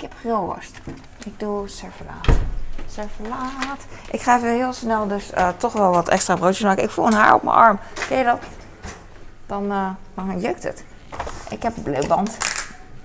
kip 0.00 0.12
grillworst. 0.21 0.80
Ik 1.25 1.38
doe 1.38 1.69
servelaat. 1.69 2.28
Servelaat. 2.87 3.87
Ik 4.11 4.21
ga 4.21 4.37
even 4.37 4.54
heel 4.54 4.73
snel 4.73 5.07
dus 5.07 5.33
uh, 5.33 5.49
toch 5.57 5.73
wel 5.73 5.92
wat 5.92 6.09
extra 6.09 6.35
broodjes 6.35 6.64
maken. 6.64 6.83
Ik 6.83 6.90
voel 6.90 7.07
een 7.07 7.12
haar 7.12 7.35
op 7.35 7.42
mijn 7.42 7.57
arm. 7.57 7.78
Ken 8.09 8.19
je 8.19 8.25
dat? 8.25 8.38
Dan, 9.47 9.64
uh, 9.64 9.88
dan 10.14 10.40
jeukt 10.40 10.62
het. 10.62 10.85
Ik 11.50 11.62
heb 11.62 11.73
bleuband. 11.83 12.37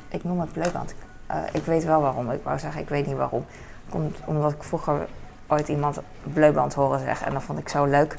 Ik 0.07 0.23
noem 0.23 0.39
het 0.39 0.51
bleuband. 0.51 0.95
Uh, 1.31 1.37
ik 1.51 1.65
weet 1.65 1.83
wel 1.83 2.01
waarom. 2.01 2.31
Ik 2.31 2.43
wou 2.43 2.59
zeggen, 2.59 2.81
ik 2.81 2.89
weet 2.89 3.05
niet 3.05 3.15
waarom. 3.15 3.45
Komt 3.89 4.17
omdat 4.25 4.51
ik 4.51 4.63
vroeger 4.63 5.07
ooit 5.47 5.67
iemand 5.67 5.99
bleuband 6.23 6.73
horen 6.73 6.99
zeggen. 6.99 7.27
En 7.27 7.33
dat 7.33 7.43
vond 7.43 7.59
ik 7.59 7.69
zo 7.69 7.85
leuk. 7.85 8.17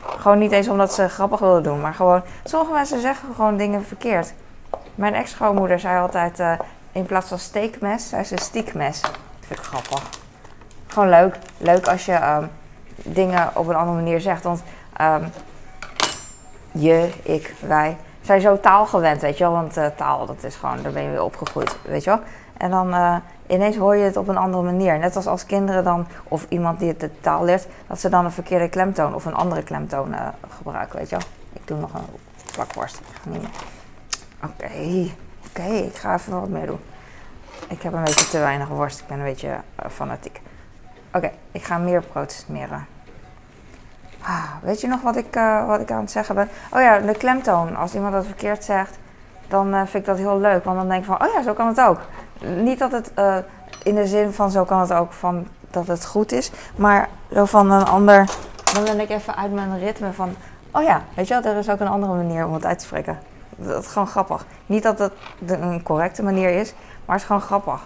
Gewoon 0.00 0.38
niet 0.38 0.52
eens 0.52 0.68
omdat 0.68 0.94
ze 0.94 1.08
grappig 1.08 1.40
wilden 1.40 1.62
doen. 1.62 1.80
Maar 1.80 1.94
gewoon, 1.94 2.22
sommige 2.44 2.72
mensen 2.72 3.00
zeggen 3.00 3.34
gewoon 3.34 3.56
dingen 3.56 3.84
verkeerd. 3.84 4.32
Mijn 4.94 5.14
ex-schoonmoeder 5.14 5.80
zei 5.80 6.00
altijd, 6.00 6.40
in 6.92 7.06
plaats 7.06 7.28
van 7.28 7.38
steekmes, 7.38 8.08
zei 8.08 8.24
ze 8.24 8.36
stiekmes. 8.36 9.00
Dat 9.00 9.10
vind 9.40 9.58
ik 9.58 9.64
grappig. 9.64 10.08
Gewoon 10.86 11.08
leuk. 11.08 11.38
Leuk 11.56 11.88
als 11.88 12.04
je 12.04 12.24
um, 12.24 12.50
dingen 12.94 13.50
op 13.54 13.68
een 13.68 13.74
andere 13.74 13.96
manier 13.96 14.20
zegt. 14.20 14.42
Want 14.42 14.62
um, 15.00 15.32
je, 16.72 17.10
ik, 17.22 17.54
wij 17.60 17.96
zijn 18.20 18.40
zo 18.40 18.60
taalgewend, 18.60 19.20
weet 19.20 19.38
je 19.38 19.44
wel. 19.44 19.52
Want 19.52 19.76
uh, 19.76 19.86
taal, 19.96 20.26
dat 20.26 20.44
is 20.44 20.56
gewoon, 20.56 20.82
daar 20.82 20.92
ben 20.92 21.02
je 21.02 21.10
weer 21.10 21.22
opgegroeid, 21.22 21.76
weet 21.82 22.04
je 22.04 22.10
wel. 22.10 22.20
En 22.56 22.70
dan 22.70 22.88
uh, 22.88 23.16
ineens 23.46 23.76
hoor 23.76 23.96
je 23.96 24.04
het 24.04 24.16
op 24.16 24.28
een 24.28 24.36
andere 24.36 24.62
manier. 24.62 24.98
Net 24.98 25.16
als 25.16 25.26
als 25.26 25.46
kinderen 25.46 25.84
dan, 25.84 26.06
of 26.28 26.46
iemand 26.48 26.78
die 26.78 26.96
de 26.96 27.10
taal 27.20 27.44
leert, 27.44 27.66
dat 27.86 28.00
ze 28.00 28.08
dan 28.08 28.24
een 28.24 28.32
verkeerde 28.32 28.68
klemtoon 28.68 29.14
of 29.14 29.24
een 29.24 29.34
andere 29.34 29.62
klemtoon 29.62 30.12
uh, 30.12 30.28
gebruiken, 30.56 30.98
weet 30.98 31.08
je 31.08 31.16
wel. 31.16 31.26
Ik 31.52 31.66
doe 31.66 31.78
nog 31.78 31.94
een 31.94 32.06
plakworst. 32.52 33.00
Oké, 34.44 35.10
oké, 35.52 35.68
ik 35.72 35.96
ga 35.96 36.14
even 36.14 36.40
wat 36.40 36.48
meer 36.48 36.66
doen. 36.66 36.80
Ik 37.68 37.82
heb 37.82 37.92
een 37.92 38.04
beetje 38.04 38.28
te 38.28 38.38
weinig 38.38 38.68
worst, 38.68 39.00
ik 39.00 39.06
ben 39.06 39.18
een 39.18 39.24
beetje 39.24 39.48
uh, 39.48 39.90
fanatiek. 39.90 40.40
Oké, 41.12 41.30
ik 41.52 41.64
ga 41.64 41.78
meer 41.78 42.02
brood 42.02 42.32
smeren. 42.32 42.86
Ah, 44.22 44.50
weet 44.62 44.80
je 44.80 44.86
nog 44.86 45.00
wat 45.00 45.16
ik, 45.16 45.36
uh, 45.36 45.66
wat 45.66 45.80
ik 45.80 45.90
aan 45.90 46.00
het 46.00 46.10
zeggen 46.10 46.34
ben? 46.34 46.48
Oh 46.70 46.80
ja, 46.80 46.98
de 46.98 47.16
klemtoon. 47.16 47.76
Als 47.76 47.94
iemand 47.94 48.12
dat 48.12 48.24
verkeerd 48.24 48.64
zegt, 48.64 48.98
dan 49.48 49.74
uh, 49.74 49.78
vind 49.78 49.94
ik 49.94 50.04
dat 50.04 50.16
heel 50.16 50.40
leuk. 50.40 50.64
Want 50.64 50.78
dan 50.78 50.88
denk 50.88 51.00
ik 51.00 51.06
van, 51.06 51.22
oh 51.22 51.32
ja, 51.34 51.42
zo 51.42 51.52
kan 51.52 51.66
het 51.66 51.80
ook. 51.80 52.00
Niet 52.40 52.78
dat 52.78 52.92
het 52.92 53.12
in 53.82 53.94
de 53.94 54.06
zin 54.06 54.32
van 54.32 54.50
zo 54.50 54.64
kan 54.64 54.80
het 54.80 54.92
ook 54.92 55.12
van 55.12 55.46
dat 55.70 55.86
het 55.86 56.06
goed 56.06 56.32
is. 56.32 56.50
Maar 56.76 57.08
zo 57.32 57.44
van 57.44 57.70
een 57.70 57.84
ander. 57.84 58.30
Dan 58.74 58.84
ben 58.84 59.00
ik 59.00 59.10
even 59.10 59.36
uit 59.36 59.52
mijn 59.52 59.78
ritme 59.78 60.12
van. 60.12 60.34
Oh 60.70 60.82
ja, 60.82 61.02
weet 61.14 61.28
je 61.28 61.34
wel, 61.34 61.52
er 61.52 61.58
is 61.58 61.70
ook 61.70 61.80
een 61.80 61.88
andere 61.88 62.14
manier 62.14 62.46
om 62.46 62.54
het 62.54 62.66
uit 62.66 62.78
te 62.78 62.84
spreken. 62.84 63.18
Dat 63.56 63.82
is 63.82 63.88
gewoon 63.88 64.08
grappig. 64.08 64.46
Niet 64.66 64.82
dat 64.82 64.98
het 64.98 65.12
een 65.46 65.82
correcte 65.82 66.22
manier 66.22 66.50
is, 66.50 66.74
maar 67.04 67.14
het 67.14 67.20
is 67.20 67.26
gewoon 67.26 67.42
grappig. 67.42 67.80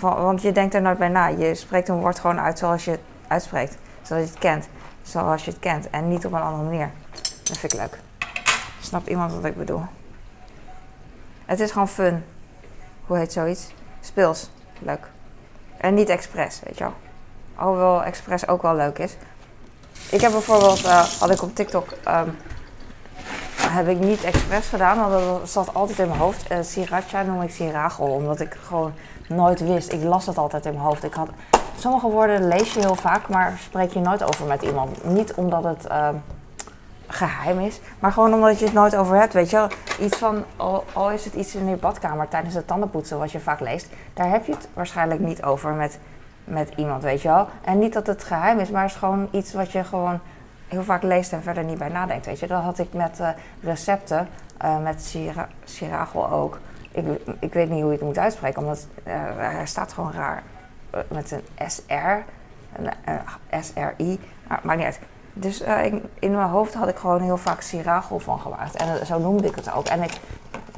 Want 0.00 0.42
je 0.42 0.52
denkt 0.52 0.74
er 0.74 0.82
nooit 0.82 0.98
bij 0.98 1.08
na. 1.08 1.26
Je 1.26 1.54
spreekt 1.54 1.88
een 1.88 2.00
woord 2.00 2.18
gewoon 2.18 2.40
uit 2.40 2.58
zoals 2.58 2.84
je 2.84 2.90
het 2.90 3.00
uitspreekt. 3.26 3.76
Zoals 4.02 4.22
je 4.22 4.28
het 4.30 4.38
kent. 4.38 4.68
Zoals 5.02 5.44
je 5.44 5.50
het 5.50 5.60
kent. 5.60 5.90
En 5.90 6.08
niet 6.08 6.26
op 6.26 6.32
een 6.32 6.40
andere 6.40 6.64
manier. 6.64 6.90
Dat 7.42 7.58
vind 7.58 7.72
ik 7.72 7.78
leuk. 7.78 7.98
Snapt 8.80 9.06
iemand 9.06 9.32
wat 9.32 9.44
ik 9.44 9.56
bedoel? 9.56 9.82
Het 11.44 11.60
is 11.60 11.70
gewoon 11.70 11.88
fun. 11.88 12.24
Hoe 13.06 13.16
heet 13.16 13.32
zoiets? 13.32 13.66
Speels. 14.00 14.50
Leuk. 14.78 15.10
En 15.76 15.94
niet 15.94 16.08
expres, 16.08 16.60
weet 16.64 16.78
je 16.78 16.84
wel. 16.84 16.94
Alhoewel 17.54 18.02
expres 18.02 18.48
ook 18.48 18.62
wel 18.62 18.74
leuk 18.74 18.98
is. 18.98 19.16
Ik 20.10 20.20
heb 20.20 20.32
bijvoorbeeld, 20.32 20.84
uh, 20.84 21.00
had 21.00 21.30
ik 21.30 21.42
op 21.42 21.54
TikTok, 21.54 21.88
um, 22.08 22.36
heb 23.60 23.88
ik 23.88 23.98
niet 23.98 24.24
expres 24.24 24.68
gedaan, 24.68 24.98
want 24.98 25.12
dat 25.12 25.50
zat 25.50 25.74
altijd 25.74 25.98
in 25.98 26.08
mijn 26.08 26.20
hoofd. 26.20 26.52
Uh, 26.52 26.58
sriracha 26.60 27.22
noem 27.22 27.42
ik 27.42 27.50
sirachel, 27.50 28.06
omdat 28.06 28.40
ik 28.40 28.56
gewoon 28.62 28.92
nooit 29.28 29.60
wist. 29.60 29.92
Ik 29.92 30.02
las 30.02 30.26
het 30.26 30.38
altijd 30.38 30.66
in 30.66 30.72
mijn 30.72 30.84
hoofd. 30.84 31.04
Ik 31.04 31.14
had, 31.14 31.28
sommige 31.78 32.08
woorden 32.08 32.48
lees 32.48 32.74
je 32.74 32.80
heel 32.80 32.94
vaak, 32.94 33.28
maar 33.28 33.58
spreek 33.60 33.92
je 33.92 34.00
nooit 34.00 34.22
over 34.22 34.46
met 34.46 34.62
iemand. 34.62 35.04
Niet 35.04 35.34
omdat 35.34 35.64
het... 35.64 35.86
Uh, 35.90 36.08
geheim 37.08 37.60
is. 37.60 37.80
Maar 37.98 38.12
gewoon 38.12 38.34
omdat 38.34 38.58
je 38.58 38.64
het 38.64 38.74
nooit 38.74 38.96
over 38.96 39.16
hebt, 39.16 39.32
weet 39.32 39.50
je 39.50 39.56
wel. 39.56 39.68
Iets 40.00 40.16
van, 40.16 40.44
al, 40.56 40.84
al, 40.92 41.10
is 41.10 41.24
het 41.24 41.34
iets 41.34 41.54
in 41.54 41.68
je 41.68 41.76
badkamer 41.76 42.28
tijdens 42.28 42.54
het 42.54 42.66
tandenpoetsen, 42.66 43.18
wat 43.18 43.32
je 43.32 43.40
vaak 43.40 43.60
leest. 43.60 43.88
Daar 44.14 44.30
heb 44.30 44.46
je 44.46 44.52
het 44.52 44.68
waarschijnlijk 44.74 45.20
niet 45.20 45.42
over 45.42 45.72
met, 45.72 45.98
met 46.44 46.72
iemand, 46.76 47.02
weet 47.02 47.22
je 47.22 47.28
wel. 47.28 47.48
En 47.64 47.78
niet 47.78 47.92
dat 47.92 48.06
het 48.06 48.24
geheim 48.24 48.58
is, 48.58 48.70
maar 48.70 48.82
het 48.82 48.90
is 48.90 48.96
gewoon 48.96 49.28
iets 49.30 49.52
wat 49.52 49.72
je 49.72 49.84
gewoon 49.84 50.20
heel 50.68 50.82
vaak 50.82 51.02
leest 51.02 51.32
en 51.32 51.42
verder 51.42 51.64
niet 51.64 51.78
bij 51.78 51.88
nadenkt, 51.88 52.26
weet 52.26 52.38
je. 52.38 52.46
Dat 52.46 52.62
had 52.62 52.78
ik 52.78 52.92
met 52.92 53.18
uh, 53.20 53.28
recepten, 53.62 54.28
uh, 54.64 54.82
met 54.82 55.04
sira 55.04 55.48
sirachel 55.64 56.30
ook. 56.30 56.58
Ik, 56.90 57.04
ik 57.40 57.52
weet 57.52 57.70
niet 57.70 57.80
hoe 57.80 57.90
je 57.90 57.96
het 57.96 58.06
moet 58.06 58.18
uitspreken, 58.18 58.62
omdat 58.62 58.86
uh, 59.06 59.58
er 59.60 59.66
staat 59.66 59.92
gewoon 59.92 60.12
raar 60.12 60.42
met 61.08 61.30
een 61.30 61.70
SR, 61.70 61.94
een 62.76 63.62
SRI, 63.62 64.20
maar 64.48 64.60
maakt 64.62 64.78
niet 64.78 64.86
uit. 64.86 65.00
Dus 65.32 65.60
ik, 65.60 65.94
in 66.18 66.30
mijn 66.30 66.48
hoofd 66.48 66.74
had 66.74 66.88
ik 66.88 66.96
gewoon 66.96 67.20
heel 67.20 67.36
vaak 67.36 67.60
sirachel 67.60 68.18
van 68.18 68.40
gemaakt. 68.40 68.76
En 68.76 69.06
zo 69.06 69.18
noemde 69.18 69.48
ik 69.48 69.54
het 69.54 69.72
ook. 69.72 69.86
En 69.86 70.02
ik, 70.02 70.12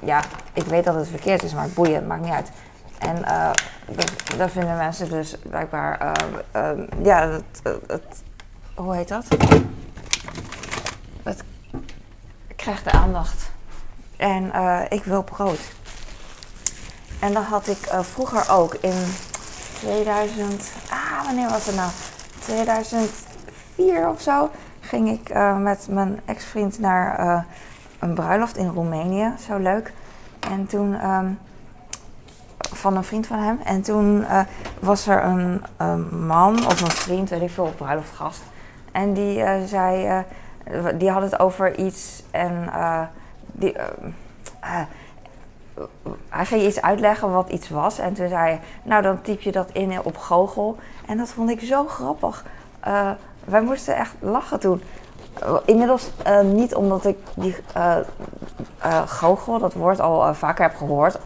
ja, 0.02 0.22
ik 0.52 0.64
weet 0.64 0.84
dat 0.84 0.94
het 0.94 1.08
verkeerd 1.08 1.42
is, 1.42 1.54
maar 1.54 1.68
boeien, 1.68 2.06
maakt 2.06 2.22
niet 2.22 2.32
uit. 2.32 2.50
En 2.98 3.24
dat, 4.36 4.50
vinden 4.50 4.76
mensen 4.76 5.10
dus 5.10 5.38
blijkbaar, 5.38 6.12
ja, 7.02 7.28
het, 7.86 8.22
hoe 8.74 8.94
heet 8.94 9.08
dat? 9.08 9.24
Het 11.22 11.44
krijgt 12.56 12.84
de 12.84 12.92
aandacht. 12.92 13.50
En 14.16 14.52
ik 14.88 15.04
wil 15.04 15.22
brood. 15.22 15.60
En 17.18 17.32
dat 17.32 17.44
had 17.44 17.68
ik 17.68 17.88
vroeger 18.00 18.50
ook 18.50 18.74
in 18.74 19.14
2000, 19.80 20.72
ah, 20.90 21.24
wanneer 21.24 21.48
was 21.48 21.66
het 21.66 21.74
nou? 21.74 21.90
2000 22.38 23.10
vier 23.74 24.08
of 24.08 24.20
zo 24.20 24.50
ging 24.80 25.10
ik 25.10 25.30
uh, 25.34 25.56
met 25.56 25.86
mijn 25.90 26.20
ex-vriend 26.24 26.78
naar 26.78 27.44
een 27.98 28.14
bruiloft 28.14 28.56
in 28.56 28.68
Roemenië. 28.68 29.32
Zo 29.46 29.58
leuk. 29.58 29.92
En 30.40 30.66
toen, 30.66 31.06
um, 31.08 31.38
van 32.58 32.96
een 32.96 33.04
vriend 33.04 33.26
van 33.26 33.38
hem. 33.38 33.58
En 33.64 33.82
toen 33.82 34.24
was 34.78 35.06
er 35.06 35.24
een, 35.24 35.62
een, 35.76 36.26
man 36.26 36.66
of 36.66 36.80
een 36.80 36.90
vriend, 36.90 37.28
weet 37.28 37.42
ik 37.42 37.50
veel, 37.50 37.72
bruiloftgast. 37.76 38.42
En 38.92 39.12
die 39.12 39.44
zei, 39.66 40.24
die 40.94 41.10
had 41.10 41.22
het 41.22 41.38
over 41.40 41.78
iets 41.78 42.22
en 42.30 42.70
die, 43.52 43.76
hij 46.28 46.46
ging 46.46 46.62
iets 46.62 46.82
uitleggen 46.82 47.32
wat 47.32 47.48
iets 47.48 47.68
was. 47.68 47.98
En 47.98 48.14
toen 48.14 48.28
zei 48.28 48.40
hij, 48.40 48.60
nou 48.82 49.02
dan 49.02 49.22
typ 49.22 49.40
je 49.40 49.52
dat 49.52 49.70
in 49.70 50.02
op 50.02 50.16
Google. 50.16 50.74
En 51.06 51.16
dat 51.16 51.28
vond 51.28 51.50
ik 51.50 51.60
zo 51.60 51.86
grappig. 51.86 52.44
Wij 53.44 53.62
moesten 53.62 53.96
echt 53.96 54.14
lachen 54.18 54.60
toen. 54.60 54.82
Inmiddels 55.64 56.10
niet 56.42 56.74
omdat 56.74 57.04
ik 57.04 57.18
die 57.34 57.56
goochel, 59.06 59.58
dat 59.58 59.74
woord 59.74 60.00
al 60.00 60.34
vaker 60.34 60.64
heb 60.64 60.76
gehoord. 60.76 61.18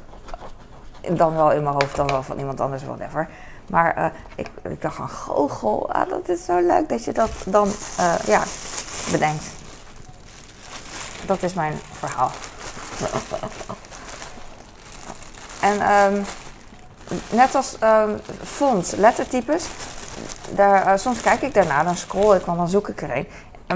Dan 1.13 1.35
wel 1.35 1.53
in 1.53 1.63
mijn 1.63 1.75
hoofd, 1.75 1.97
dan 1.97 2.07
wel 2.07 2.23
van 2.23 2.39
iemand 2.39 2.61
anders, 2.61 2.85
whatever. 2.85 3.29
Maar 3.67 4.13
ik, 4.35 4.49
ik 4.63 4.83
dacht 4.83 4.97
van 4.97 5.09
goochel, 5.09 5.93
ah, 5.93 6.09
dat 6.09 6.29
is 6.29 6.45
zo 6.45 6.59
leuk 6.67 6.89
dat 6.89 7.05
je 7.05 7.13
dat 7.13 7.31
dan 7.47 7.69
ja, 8.27 8.43
bedenkt. 9.11 9.45
Dat 11.27 11.43
is 11.43 11.55
mijn 11.55 11.81
verhaal. 11.93 12.31
en 15.61 15.93
um, 15.93 16.25
net 17.31 17.55
als 17.55 17.77
um, 17.83 18.21
font, 18.43 18.95
lettertypes, 18.97 19.67
daar, 20.51 20.87
uh, 20.87 20.99
soms 20.99 21.21
kijk 21.21 21.43
ik 21.43 21.55
daarna, 21.55 21.83
dan 21.83 21.97
scroll 21.97 22.37
ik, 22.37 22.45
want 22.45 22.59
dan 22.59 22.69
zoek 22.69 22.89
ik 22.89 23.03
er 23.03 23.17
een. 23.17 23.29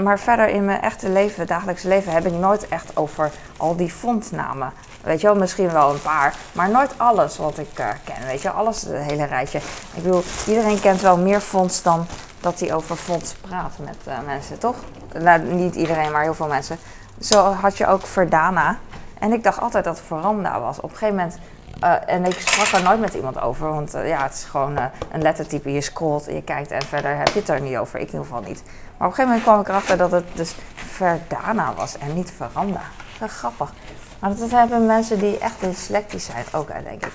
Maar 0.03 0.19
verder 0.19 0.47
in 0.47 0.65
mijn 0.65 0.81
echte 0.81 1.09
leven, 1.09 1.47
dagelijks 1.47 1.83
leven, 1.83 2.11
heb 2.13 2.25
ik 2.25 2.33
nooit 2.33 2.67
echt 2.67 2.97
over 2.97 3.31
al 3.57 3.75
die 3.75 3.91
fontnamen. 3.91 4.73
Weet 5.09 5.21
je 5.21 5.27
wel, 5.27 5.35
misschien 5.35 5.71
wel 5.71 5.89
een 5.89 6.01
paar, 6.01 6.35
maar 6.51 6.69
nooit 6.69 6.93
alles 6.97 7.37
wat 7.37 7.57
ik 7.57 7.79
uh, 7.79 7.87
ken. 8.03 8.25
Weet 8.25 8.41
je, 8.41 8.49
alles, 8.49 8.81
het 8.81 9.01
hele 9.01 9.25
rijtje. 9.25 9.57
Ik 9.93 10.03
bedoel, 10.03 10.23
iedereen 10.47 10.79
kent 10.79 11.01
wel 11.01 11.17
meer 11.17 11.39
fonts 11.39 11.83
dan 11.83 12.05
dat 12.39 12.59
hij 12.59 12.73
over 12.73 12.95
fonts 12.95 13.33
praat 13.33 13.77
met 13.77 13.97
uh, 14.07 14.13
mensen, 14.25 14.57
toch? 14.57 14.75
Nou, 15.19 15.41
niet 15.41 15.75
iedereen, 15.75 16.11
maar 16.11 16.21
heel 16.21 16.33
veel 16.33 16.47
mensen. 16.47 16.77
Zo 17.19 17.53
had 17.53 17.77
je 17.77 17.87
ook 17.87 18.05
Verdana. 18.05 18.77
En 19.19 19.33
ik 19.33 19.43
dacht 19.43 19.59
altijd 19.59 19.83
dat 19.83 19.97
het 19.97 20.05
Veranda 20.05 20.59
was. 20.59 20.77
Op 20.77 20.91
een 20.91 20.97
gegeven 20.97 21.15
moment 21.15 21.39
eh, 21.79 21.93
en 22.05 22.25
ik 22.25 22.39
sprak 22.39 22.67
er 22.67 22.83
nooit 22.83 22.99
met 22.99 23.13
iemand 23.13 23.39
over, 23.41 23.69
want 23.69 23.93
eh, 23.93 24.07
ja, 24.07 24.23
het 24.23 24.33
is 24.33 24.43
gewoon 24.43 24.77
eh, 24.77 24.85
een 25.11 25.21
lettertype. 25.21 25.71
Je 25.71 25.81
scrolt, 25.81 26.25
je 26.25 26.43
kijkt 26.43 26.71
en 26.71 26.81
verder 26.81 27.17
heb 27.17 27.27
je 27.27 27.39
het 27.39 27.49
er 27.49 27.61
niet 27.61 27.77
over. 27.77 27.99
Ik 27.99 28.07
in 28.07 28.11
ieder 28.11 28.25
geval 28.25 28.41
niet. 28.41 28.63
Maar 28.97 29.07
op 29.07 29.17
een 29.17 29.25
gegeven 29.25 29.25
moment 29.25 29.43
kwam 29.43 29.59
ik 29.59 29.67
erachter 29.67 29.97
dat 29.97 30.11
het 30.11 30.25
dus 30.33 30.55
Verdana 30.75 31.73
was 31.73 31.97
en 31.97 32.13
niet 32.13 32.31
Veranda. 32.31 32.81
Grappig. 33.27 33.73
Maar 34.19 34.35
dat 34.35 34.51
hebben 34.51 34.85
mensen 34.85 35.19
die 35.19 35.37
echt 35.37 35.59
dyslectisch 35.59 36.25
zijn 36.25 36.45
ook, 36.51 36.67
denk 36.67 37.05
ik. 37.05 37.11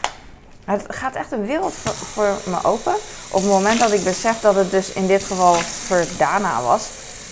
Het 0.64 0.84
gaat 0.88 1.14
echt 1.14 1.32
een 1.32 1.46
wereld 1.46 1.72
voor, 1.72 2.38
me 2.44 2.58
open. 2.62 2.94
Op 3.30 3.40
het 3.40 3.50
moment 3.50 3.80
dat 3.80 3.92
ik 3.92 4.04
besef 4.04 4.40
dat 4.40 4.54
het 4.54 4.70
dus 4.70 4.92
in 4.92 5.06
dit 5.06 5.24
geval 5.24 5.54
Verdana 5.54 6.62
was. 6.62 6.90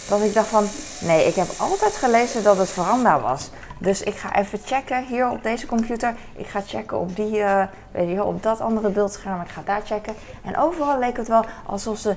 Dat 0.09 0.21
ik 0.21 0.35
dacht 0.35 0.49
van, 0.49 0.69
nee, 1.01 1.27
ik 1.27 1.35
heb 1.35 1.49
altijd 1.57 1.97
gelezen 1.97 2.43
dat 2.43 2.59
het 2.59 2.71
Veranda 2.71 3.21
was. 3.21 3.51
Dus 3.79 4.03
ik 4.03 4.15
ga 4.15 4.35
even 4.35 4.61
checken 4.65 5.05
hier 5.05 5.31
op 5.31 5.43
deze 5.43 5.67
computer. 5.67 6.15
Ik 6.37 6.47
ga 6.47 6.61
checken 6.67 6.99
op, 6.99 7.17
die, 7.17 7.37
uh, 7.37 7.63
weet 7.91 8.09
je, 8.09 8.25
op 8.25 8.43
dat 8.43 8.61
andere 8.61 8.89
beeldscherm. 8.89 9.41
Ik 9.41 9.49
ga 9.49 9.63
daar 9.65 9.83
checken. 9.85 10.15
En 10.45 10.57
overal 10.57 10.99
leek 10.99 11.17
het 11.17 11.29
wel 11.29 11.45
alsof 11.67 11.99
ze 11.99 12.17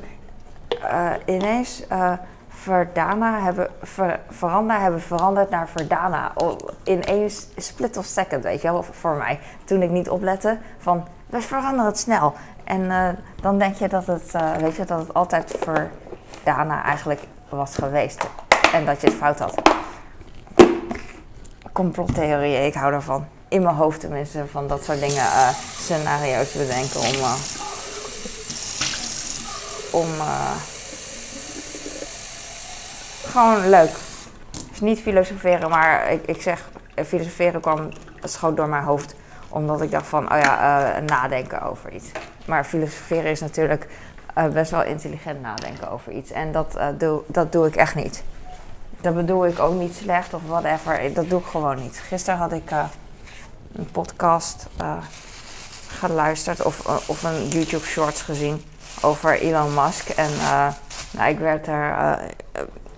uh, 0.82 1.12
ineens 1.26 1.84
uh, 1.92 2.14
Verdana 2.66 3.40
hebben, 3.40 3.68
ver, 3.82 4.20
Veranda 4.30 4.80
hebben 4.80 5.02
veranderd 5.02 5.50
naar 5.50 5.68
Verdana. 5.68 6.34
In 6.84 7.04
één 7.04 7.30
split 7.58 7.98
of 7.98 8.06
second, 8.06 8.44
weet 8.44 8.62
je 8.62 8.72
wel, 8.72 8.84
voor 8.84 9.16
mij. 9.16 9.40
Toen 9.64 9.82
ik 9.82 9.90
niet 9.90 10.10
oplette 10.10 10.58
van, 10.78 11.08
we 11.26 11.42
veranderen 11.42 11.86
het 11.86 12.00
snel. 12.00 12.34
En 12.64 13.18
dan 13.42 13.58
denk 13.58 13.76
je 13.76 13.88
dat 13.88 14.06
het, 14.06 14.32
weet 14.60 14.76
je, 14.76 14.86
dat 14.86 15.00
het 15.00 15.14
altijd 15.14 15.58
Verdana 15.60 16.84
eigenlijk 16.84 17.22
was 17.50 17.76
geweest. 17.76 18.28
En 18.74 18.86
dat 18.86 19.02
je 19.02 19.08
het 19.08 19.16
fout 19.16 19.40
had 19.40 19.76
complottheorieën, 21.76 22.66
ik 22.66 22.74
hou 22.74 22.92
daarvan. 22.92 23.28
In 23.48 23.62
mijn 23.62 23.76
hoofd 23.76 24.00
tenminste, 24.00 24.44
van 24.52 24.68
dat 24.68 24.84
soort 24.84 25.00
dingen, 25.00 25.24
uh, 25.24 25.50
scenario's 25.80 26.52
bedenken 26.52 27.00
om. 27.00 27.16
Om. 29.92 30.10
Gewoon 33.36 33.70
leuk. 33.70 33.90
is 34.72 34.80
niet 34.80 35.00
filosoferen, 35.00 35.70
maar 35.70 36.12
ik, 36.12 36.26
ik 36.26 36.42
zeg, 36.42 36.70
filosoferen 37.06 37.62
kwam, 37.62 37.90
schoot 38.24 38.58
door 38.58 38.68
mijn 38.68 38.84
hoofd. 38.84 39.16
Omdat 39.50 39.82
ik 39.82 39.92
dacht 39.92 40.08
van, 40.08 40.32
oh 40.32 40.40
ja, 40.40 41.00
nadenken 41.06 41.62
over 41.62 41.94
iets. 41.94 42.12
Maar 42.46 42.66
filosoferen 42.66 43.32
is 43.32 43.40
natuurlijk 43.40 43.88
best 44.52 44.72
wel 44.72 44.84
intelligent 44.84 45.42
nadenken 45.42 45.92
over 45.92 46.12
iets. 46.12 46.32
En 46.32 46.52
dat, 46.52 46.78
doe, 46.98 47.22
dat 47.28 47.52
doe 47.52 47.68
ik 47.68 47.76
echt 47.76 47.96
niet. 47.96 48.24
Dat 49.02 49.16
bedoel 49.16 49.46
ik 49.46 49.60
ook 49.60 49.80
niet 49.80 49.96
slecht 49.96 50.34
of 50.34 50.42
whatever. 50.48 51.14
Dat 51.14 51.30
doe 51.30 51.40
ik 51.40 51.46
gewoon 51.46 51.78
niet. 51.78 52.02
Gisteren 52.08 52.40
had 52.40 52.52
ik 52.52 52.72
een 53.76 53.92
podcast 53.92 54.68
geluisterd 55.88 56.64
of, 56.64 57.08
of 57.08 57.24
een 57.24 57.48
YouTube 57.48 57.86
Shorts 57.86 58.22
gezien 58.22 58.64
over 59.02 59.40
Elon 59.40 59.74
Musk. 59.74 60.10
En 60.10 60.30
nou, 61.12 61.30
ik 61.30 61.40
werd 61.40 61.68
er. 61.68 62.20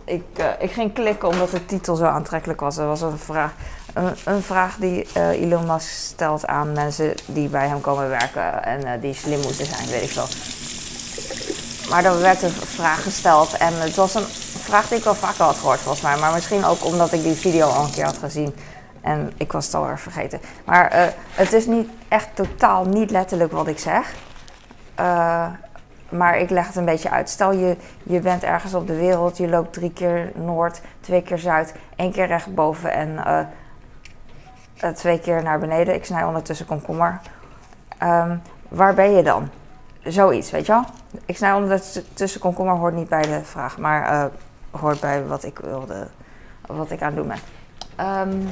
Ik, 0.08 0.24
ik 0.60 0.72
ging 0.72 0.93
klikken 0.93 1.28
omdat 1.28 1.52
de 1.52 1.65
titel 1.65 1.96
zo 1.96 2.06
aantrekkelijk 2.06 2.60
was. 2.60 2.78
Er 2.78 2.88
was 2.88 3.02
een 3.02 3.17
vraag, 3.17 3.52
een, 4.24 4.41
vraag 4.41 4.76
die 4.76 5.08
Elon 5.13 5.65
Musk 5.65 5.89
stelt 5.89 6.46
aan 6.46 6.72
mensen 6.72 7.13
die 7.26 7.50
bij 7.50 7.67
hem 7.67 7.82
komen 7.82 8.10
werken 8.10 8.63
en 8.63 9.00
die 9.00 9.13
slim 9.13 9.39
moeten 9.41 9.65
zijn, 9.65 9.88
weet 9.88 10.04
ik 10.04 10.12
wel. 10.12 10.28
Maar 11.89 12.06
er 12.06 12.22
werd 12.22 12.41
een 12.41 12.50
vraag 12.50 13.04
gesteld 13.04 13.58
en 13.58 13.74
het 13.82 13.96
was 13.96 14.15
een 14.15 14.26
vraag 14.60 14.88
die 14.88 14.98
ik 14.98 15.04
wel 15.04 15.15
vaker 15.15 15.43
had 15.43 15.56
gehoord 15.56 15.80
volgens 15.80 16.04
mij. 16.04 16.17
Maar 16.17 16.34
misschien 16.34 16.65
ook 16.65 16.86
omdat 16.86 17.13
ik 17.13 17.24
die 17.24 17.36
video 17.36 17.67
al 17.67 17.84
een 17.84 17.91
keer 17.91 18.06
had 18.06 18.17
gezien. 18.17 18.56
En 19.02 19.32
ik 19.38 19.52
was 19.52 19.65
het 19.65 19.76
alweer 19.76 20.00
vergeten. 20.00 20.39
Maar 20.65 21.13
het 21.32 21.54
is 21.54 21.65
niet 21.65 21.89
echt 22.08 22.28
totaal 22.34 22.86
niet 22.86 23.12
letterlijk 23.12 23.52
wat 23.52 23.67
ik 23.67 23.80
zeg. 23.80 24.13
Maar 26.10 26.38
ik 26.38 26.50
leg 26.50 26.67
het 26.67 26.76
een 26.76 26.86
beetje 26.86 27.10
uit. 27.10 27.30
Stel 27.30 27.52
je, 27.52 27.78
je 28.04 28.20
bent 28.20 28.43
ergens 28.43 28.74
op 28.74 28.88
de 28.88 28.96
wereld. 28.96 29.38
Je 29.38 29.48
loopt 29.48 29.74
drie 29.74 29.93
keer 29.93 30.32
noord, 30.36 30.82
twee 31.00 31.22
keer 31.22 31.38
zuid, 31.38 31.74
één 31.96 32.12
keer 32.12 32.28
rechtboven 32.28 32.91
en 32.91 33.10
uh, 34.84 34.89
twee 34.89 35.20
keer 35.20 35.43
naar 35.43 35.60
beneden. 35.60 35.93
Ik 35.93 36.06
snij 36.06 36.24
ondertussen 36.24 36.65
komkommer. 36.65 37.20
Um, 38.04 38.41
waar 38.67 38.93
ben 38.93 39.12
je 39.12 39.24
dan? 39.24 39.50
Zoiets, 40.04 40.52
weet 40.52 40.65
je 40.65 40.72
wel? 40.72 40.84
Ik 41.26 41.38
snij 41.38 41.54
ondertussen 41.54 42.39
komkommer 42.39 42.76
hoort 42.76 42.93
niet 42.93 43.10
bij 43.10 43.22
de 43.22 43.43
vraag. 43.43 43.78
Maar 43.78 44.30
hoort 44.72 45.00
bij 45.00 45.26
wat 45.26 45.43
ik 45.43 45.60
wilde, 45.60 46.08
wat 46.65 46.91
ik 46.91 47.02
aan 47.02 47.08
het 47.08 47.15
doen 47.15 47.28
ben. 47.28 47.39
Um, 48.30 48.50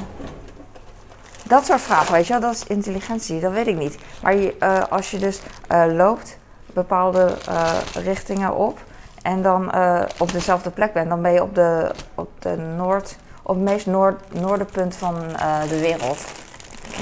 dat 1.48 1.66
soort 1.66 1.82
vragen, 1.82 2.14
weet 2.14 2.28
je 2.28 2.34
wel, 2.34 2.42
dat 2.42 2.54
is 2.54 2.64
intelligentie, 2.64 3.40
dat 3.40 3.52
weet 3.52 3.68
ik 3.68 3.78
niet. 3.78 3.98
Maar 4.22 4.36
je, 4.36 4.86
als 4.90 5.12
je 5.12 5.18
dus 5.18 5.42
loopt 5.88 6.38
bepaalde 6.76 7.38
uh, 7.50 7.72
richtingen 7.94 8.56
op 8.56 8.80
en 9.22 9.42
dan 9.42 9.72
op 10.18 10.32
dezelfde 10.32 10.70
plek 10.70 10.94
bent, 10.94 11.10
dan 11.10 11.22
ben 11.22 11.32
je 11.32 11.42
op 11.42 11.56
de, 11.56 11.92
op 12.16 12.30
de 12.40 12.56
noord, 12.56 13.16
op 13.42 13.56
het 13.56 13.64
meest 13.64 13.86
noord, 13.86 14.42
noordenpunt 14.42 14.96
van 14.96 15.16
de 15.70 15.80
wereld. 15.80 16.18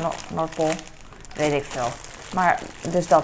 No 0.02 0.10
Noordpool, 0.34 0.70
weet 1.36 1.54
ik 1.54 1.64
veel. 1.64 1.88
Maar 2.34 2.60
dus 2.92 3.08
dat, 3.08 3.24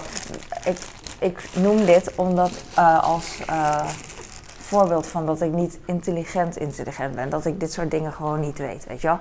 ik, 0.64 0.78
ik 1.18 1.48
noem 1.54 1.84
dit 1.84 2.14
omdat 2.14 2.50
als 3.00 3.42
voorbeeld 4.58 5.06
van 5.06 5.26
dat 5.26 5.40
ik 5.40 5.52
niet 5.52 5.78
intelligent 5.84 6.56
intelligent 6.56 7.14
ben. 7.14 7.30
Dat 7.30 7.46
ik 7.46 7.60
dit 7.60 7.72
soort 7.72 7.90
dingen 7.90 8.12
gewoon 8.12 8.40
niet 8.40 8.58
weet, 8.58 8.86
weet 8.86 9.00
je 9.00 9.06
wel. 9.06 9.18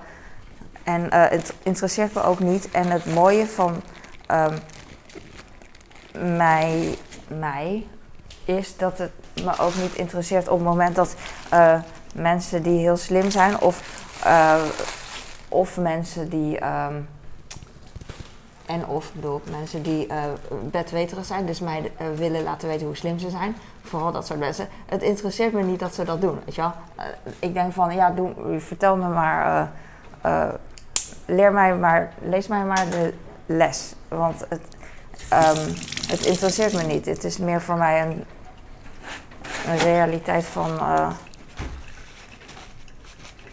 En 0.83 1.13
het 1.13 1.53
interesseert 1.63 2.13
me 2.13 2.23
ook 2.23 2.39
niet. 2.39 2.71
En 2.71 2.87
het 2.87 3.13
mooie 3.13 3.47
van 3.47 3.81
um, 4.31 4.57
mij, 6.13 6.97
mij 7.27 7.87
is 8.45 8.77
dat 8.77 8.97
het 8.97 9.11
me 9.43 9.59
ook 9.59 9.75
niet 9.75 9.95
interesseert 9.95 10.47
op 10.47 10.57
het 10.57 10.67
moment 10.67 10.95
dat 10.95 11.15
uh, 11.53 11.79
mensen 12.15 12.63
die 12.63 12.79
heel 12.79 12.97
slim 12.97 13.31
zijn 13.31 13.59
of, 13.59 14.05
uh, 14.25 14.55
of 15.49 15.77
mensen 15.77 16.29
die. 16.29 16.65
Um, 16.65 17.09
en 18.65 18.85
of 18.87 19.13
bedoel 19.13 19.41
mensen 19.51 19.83
die 19.83 20.07
uh, 20.73 21.21
zijn, 21.21 21.45
dus 21.45 21.59
mij 21.59 21.91
willen 22.15 22.43
laten 22.43 22.67
weten 22.67 22.85
hoe 22.85 22.95
slim 22.95 23.19
ze 23.19 23.29
zijn. 23.29 23.55
Vooral 23.81 24.11
dat 24.11 24.25
soort 24.25 24.39
mensen. 24.39 24.67
Het 24.85 25.01
interesseert 25.01 25.53
me 25.53 25.63
niet 25.63 25.79
dat 25.79 25.93
ze 25.93 26.03
dat 26.03 26.21
doen, 26.21 26.39
weet 26.45 26.55
je 26.55 26.69
ik 27.39 27.53
denk 27.53 27.73
van, 27.73 27.95
ja, 27.95 28.09
doe, 28.09 28.59
vertel 28.59 28.95
me 28.95 29.07
maar, 29.07 29.71
leer 31.25 31.53
mij 31.53 31.75
maar, 31.75 32.13
lees 32.21 32.47
mij 32.47 32.63
maar 32.63 32.89
de 32.89 33.13
les. 33.45 33.93
Want 34.07 34.45
het, 34.49 34.61
um, 35.33 35.73
het 36.07 36.25
interesseert 36.25 36.73
me 36.73 36.83
niet. 36.83 37.05
Het 37.05 37.23
is 37.23 37.37
meer 37.37 37.61
voor 37.61 37.77
mij 37.77 38.01
een, 38.01 38.25
een 39.67 39.77
realiteit 39.77 40.45
van 40.45 40.79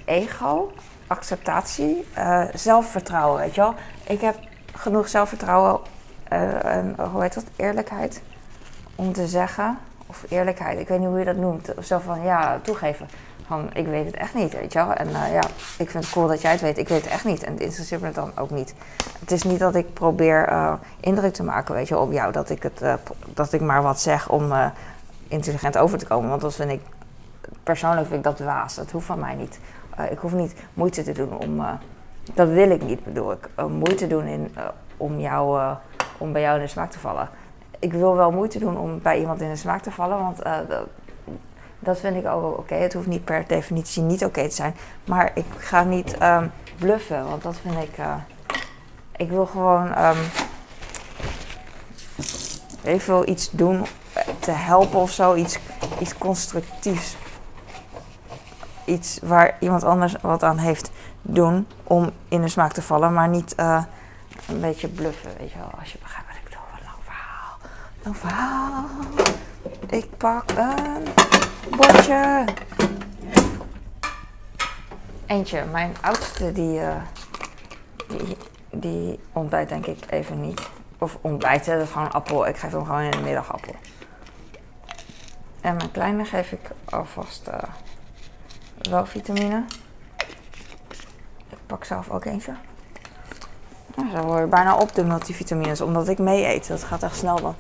ego, 0.05 0.73
acceptatie, 1.07 2.07
zelfvertrouwen, 2.55 3.41
weet 3.41 3.55
je 3.55 3.61
wel. 3.61 3.75
Ik 4.07 4.21
heb 4.21 4.39
genoeg 4.75 5.09
zelfvertrouwen 5.09 5.81
uh, 6.33 6.65
en 6.65 6.97
hoe 7.13 7.23
heet 7.23 7.35
dat? 7.35 7.45
Eerlijkheid. 7.57 8.23
Om 8.95 9.13
te 9.13 9.27
zeggen, 9.27 9.79
of 10.07 10.25
eerlijkheid, 10.29 10.79
ik 10.79 10.89
weet 10.89 10.99
niet 10.99 11.09
hoe 11.09 11.19
je 11.19 11.25
dat 11.25 11.37
noemt. 11.37 11.75
Of 11.75 11.85
zo 11.85 11.99
van 11.99 12.23
ja, 12.23 12.61
toegeven. 12.63 13.09
Van 13.47 13.71
ik 13.73 13.87
weet 13.87 14.07
het 14.07 14.15
echt 14.15 14.35
niet, 14.35 14.53
weet 14.53 14.73
je 14.73 14.79
wel. 14.79 14.93
En 14.93 15.09
uh, 15.09 15.33
ja, 15.33 15.43
ik 15.79 15.91
vind 15.91 16.05
het 16.05 16.11
cool 16.11 16.27
dat 16.27 16.41
jij 16.41 16.51
het 16.51 16.61
weet. 16.61 16.79
Ik 16.79 16.89
weet 16.89 17.03
het 17.03 17.13
echt 17.13 17.25
niet. 17.25 17.43
En 17.43 17.53
het 17.53 17.61
interesseert 17.61 18.01
me 18.01 18.11
dan 18.11 18.33
ook 18.39 18.51
niet. 18.51 18.75
Het 19.21 19.31
is 19.31 19.43
niet 19.43 19.59
dat 19.59 19.75
ik 19.75 19.93
probeer 19.93 20.49
uh, 20.49 20.73
indruk 21.01 21.33
te 21.33 21.43
maken, 21.43 21.75
weet 21.75 21.89
je, 21.89 21.99
op 21.99 22.13
jou. 22.13 22.33
Dat 22.33 22.51
ik, 22.51 22.63
het, 22.63 22.83
dat 23.35 23.53
ik 23.53 23.61
maar 23.61 23.83
wat 23.83 24.01
zeg 24.01 24.29
om 24.29 24.53
intelligent 25.29 25.79
over 25.79 25.99
te 25.99 26.07
komen. 26.07 26.29
Want 26.29 26.41
dat 26.41 26.55
vind 26.55 26.71
ik, 26.71 26.81
persoonlijk 27.63 28.07
vind 28.07 28.19
ik 28.19 28.25
dat 28.25 28.39
waas. 28.39 28.75
Dat 28.75 28.91
hoeft 28.91 29.07
van 29.07 29.19
mij 29.19 29.35
niet. 29.35 29.59
ik 30.11 30.19
hoef 30.19 30.33
niet 30.33 30.55
moeite 30.75 31.03
te 31.03 31.13
doen 31.13 31.39
om 31.39 31.63
dat 32.35 32.49
wil 32.49 32.71
ik 32.71 32.83
niet, 32.83 33.05
bedoel 33.05 33.33
ik. 33.33 33.49
Moeite 33.69 34.07
doen 34.07 34.25
in, 34.25 34.55
om, 34.97 35.19
jou, 35.19 35.75
om 36.19 36.33
bij 36.33 36.43
jou 36.43 36.57
in 36.57 36.63
de 36.63 36.69
smaak 36.69 36.91
te 36.91 36.99
vallen. 36.99 37.29
Ik 37.79 37.93
wil 37.93 38.17
wel 38.17 38.31
moeite 38.31 38.59
doen 38.59 38.79
om 38.79 39.03
bij 39.03 39.19
iemand 39.19 39.41
in 39.41 39.49
de 39.49 39.57
smaak 39.57 39.83
te 39.83 39.91
vallen, 39.91 40.19
want 40.19 40.43
dat 41.87 41.99
vind 41.99 42.17
ik 42.17 42.27
ook 42.27 42.59
oké. 42.59 42.75
Het 42.75 42.93
hoeft 42.93 43.07
niet 43.07 43.25
per 43.25 43.45
definitie 43.47 44.03
niet 44.03 44.25
oké 44.25 44.49
te 44.49 44.55
zijn. 44.55 44.75
Maar 45.05 45.31
ik 45.35 45.45
ga 45.57 45.85
niet 45.85 46.23
um, 46.23 46.53
bluffen, 46.79 47.29
want 47.29 47.43
dat 47.43 47.57
vind 47.63 47.75
ik. 47.75 47.99
ik 49.17 49.29
wil 49.29 49.47
gewoon. 49.47 49.95
Even 52.85 53.31
iets 53.31 53.51
doen 53.51 53.87
te 54.39 54.51
helpen 54.51 55.01
of 55.01 55.11
zo, 55.11 55.35
iets, 55.35 55.59
iets 55.99 56.19
constructiefs. 56.19 57.17
Iets 58.85 59.19
waar 59.23 59.57
iemand 59.61 59.85
anders 59.85 60.15
wat 60.21 60.43
aan 60.43 60.59
heeft 60.59 60.91
doen 61.23 61.67
om 61.83 62.11
in 62.29 62.41
de 62.41 62.49
smaak 62.49 62.73
te 62.73 62.83
vallen, 62.83 63.13
maar 63.13 63.29
niet 63.29 63.55
uh, 63.61 63.83
een 64.49 64.61
beetje 64.61 64.89
bluffen, 64.89 65.31
weet 65.39 65.51
je 65.51 65.59
wel, 65.59 65.71
als 65.79 65.93
je 65.93 65.99
begrijpt 65.99 66.29
wat 66.29 66.37
ik 66.37 66.45
bedoel. 66.45 66.61
Een 66.73 66.85
lang 66.85 67.03
verhaal, 67.05 67.59
lang 68.03 68.17
verhaal. 68.17 68.85
Ik 69.91 70.17
pak 70.17 70.51
een 70.51 71.36
bordje. 71.71 72.45
Eentje, 75.27 75.65
mijn 75.65 75.97
oudste, 76.01 76.53
die, 76.53 76.81
uh, 76.81 76.97
die 78.09 78.37
die 78.81 79.21
ontbijt 79.33 79.69
denk 79.69 79.87
ik 79.87 80.11
even 80.11 80.41
niet. 80.41 80.69
Of 80.99 81.19
ontbijten, 81.21 81.79
dat 81.79 81.87
is 81.87 81.93
gewoon 81.93 82.13
appel. 82.13 82.47
Ik 82.47 82.57
geef 82.57 82.73
hem 82.73 82.85
gewoon 82.85 83.01
in 83.01 83.11
de 83.11 83.21
middag 83.21 83.53
appel. 83.53 83.75
En 85.61 85.77
mijn 85.77 85.91
kleine 85.91 86.25
geef 86.25 86.53
ik 86.53 86.71
alvast 86.85 87.49
uh, 87.49 87.55
wel 88.91 89.07
vitamine. 89.07 89.65
Ik 91.51 91.59
pak 91.67 91.85
zelf 91.85 92.11
ook 92.11 92.25
eentje. 92.25 92.55
Nou, 93.95 94.11
zo 94.11 94.23
word 94.23 94.41
je 94.41 94.47
bijna 94.47 94.77
op 94.77 94.95
de 94.95 95.05
multivitamines, 95.05 95.81
omdat 95.81 96.09
ik 96.09 96.19
mee 96.19 96.47
eet. 96.47 96.69
Dat 96.69 96.85
gaat 96.85 97.03
echt 97.03 97.17
snel 97.17 97.41
dan. 97.41 97.55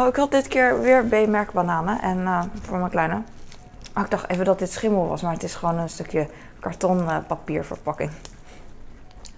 Oh, 0.00 0.06
ik 0.06 0.16
had 0.16 0.30
dit 0.30 0.48
keer 0.48 0.80
weer 0.80 1.04
B-merk 1.04 1.52
bananen 1.52 2.00
en 2.00 2.18
uh, 2.18 2.42
voor 2.62 2.78
mijn 2.78 2.90
kleine. 2.90 3.22
Oh, 3.96 4.02
ik 4.04 4.10
dacht 4.10 4.28
even 4.28 4.44
dat 4.44 4.58
dit 4.58 4.72
schimmel 4.72 5.08
was, 5.08 5.22
maar 5.22 5.32
het 5.32 5.42
is 5.42 5.54
gewoon 5.54 5.78
een 5.78 5.88
stukje 5.88 6.28
kartonpapierverpakking. 6.60 8.10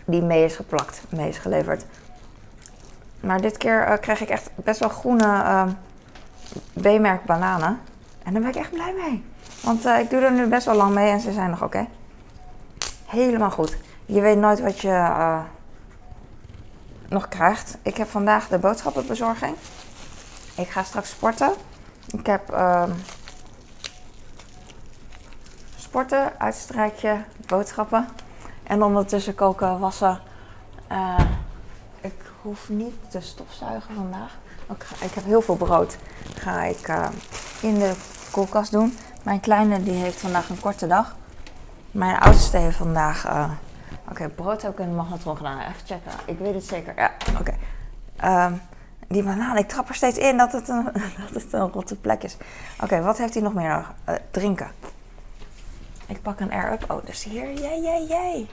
die 0.04 0.22
mee 0.22 0.44
is 0.44 0.56
geplakt, 0.56 1.02
mee 1.08 1.28
is 1.28 1.38
geleverd. 1.38 1.84
Maar 3.20 3.40
dit 3.40 3.56
keer 3.56 3.88
uh, 3.88 3.94
kreeg 4.00 4.20
ik 4.20 4.28
echt 4.28 4.50
best 4.54 4.80
wel 4.80 4.88
groene 4.88 5.24
uh, 5.24 5.64
B-merk 6.72 7.24
bananen. 7.24 7.78
En 8.22 8.32
daar 8.32 8.42
ben 8.42 8.50
ik 8.50 8.56
echt 8.56 8.72
blij 8.72 8.94
mee. 9.04 9.24
Want 9.62 9.84
ik 9.84 10.10
doe 10.10 10.20
er 10.20 10.32
nu 10.32 10.46
best 10.46 10.66
wel 10.66 10.76
lang 10.76 10.94
mee 10.94 11.10
en 11.10 11.20
ze 11.20 11.32
zijn 11.32 11.50
nog 11.50 11.62
oké. 11.62 11.86
Helemaal 13.06 13.50
goed. 13.50 13.76
Je 14.06 14.20
weet 14.20 14.38
nooit 14.38 14.60
wat 14.60 14.78
je 14.78 15.40
nog 17.08 17.28
krijgt. 17.28 17.78
Ik 17.82 17.96
heb 17.96 18.08
vandaag 18.08 18.48
de 18.48 18.58
boodschappenbezorging. 18.58 19.56
Ik 20.54 20.68
ga 20.68 20.82
straks 20.82 21.10
sporten. 21.10 21.52
Ik 22.06 22.26
heb 22.26 22.52
uh, 22.52 22.84
sporten, 25.76 26.32
uitstrijkje, 26.38 27.24
boodschappen. 27.46 28.08
En 28.62 28.82
ondertussen 28.82 29.34
koken, 29.34 29.78
wassen. 29.78 30.20
Uh, 30.92 31.18
ik 32.00 32.14
hoef 32.42 32.68
niet 32.68 32.94
te 33.08 33.20
stofzuigen 33.20 33.94
vandaag. 33.94 34.38
Ik, 34.70 34.84
ik 35.00 35.14
heb 35.14 35.24
heel 35.24 35.42
veel 35.42 35.56
brood. 35.56 35.96
Ga 36.38 36.62
ik 36.62 36.88
uh, 36.88 37.08
in 37.60 37.74
de 37.78 37.94
koelkast 38.30 38.70
doen. 38.70 38.98
Mijn 39.22 39.40
kleine 39.40 39.82
die 39.82 39.94
heeft 39.94 40.20
vandaag 40.20 40.48
een 40.48 40.60
korte 40.60 40.86
dag. 40.86 41.14
Mijn 41.90 42.18
oudste 42.18 42.56
heeft 42.56 42.76
vandaag. 42.76 43.26
Uh, 43.26 43.50
oké, 44.10 44.28
brood 44.28 44.62
heb 44.62 44.72
ik 44.72 44.78
in 44.78 44.88
de 44.88 44.94
magnetron 44.94 45.36
gedaan. 45.36 45.58
Even 45.58 45.86
checken. 45.86 46.12
Ik 46.24 46.38
weet 46.38 46.54
het 46.54 46.64
zeker. 46.64 46.94
Ja, 46.96 47.10
oké. 47.38 47.54
Okay. 48.20 48.46
Um, 48.46 48.60
die 49.12 49.22
banaan, 49.22 49.56
ik 49.56 49.68
trap 49.68 49.88
er 49.88 49.94
steeds 49.94 50.18
in 50.18 50.36
dat 50.36 50.52
het 50.52 50.68
een, 50.68 50.84
dat 51.32 51.42
het 51.42 51.52
een 51.52 51.68
rotte 51.68 51.96
plek 51.96 52.22
is. 52.22 52.36
Oké, 52.82 53.02
wat 53.02 53.18
heeft 53.18 53.34
hij 53.34 53.42
nog 53.42 53.54
meer 53.54 53.68
nodig? 53.68 53.92
Uh, 54.08 54.14
drinken. 54.30 54.70
Ik 56.06 56.22
pak 56.22 56.40
een 56.40 56.52
air-up. 56.52 56.90
Oh, 56.90 57.04
dus 57.04 57.24
hier. 57.24 57.52
Jee, 57.52 57.80
jee, 57.80 58.06
jee. 58.06 58.48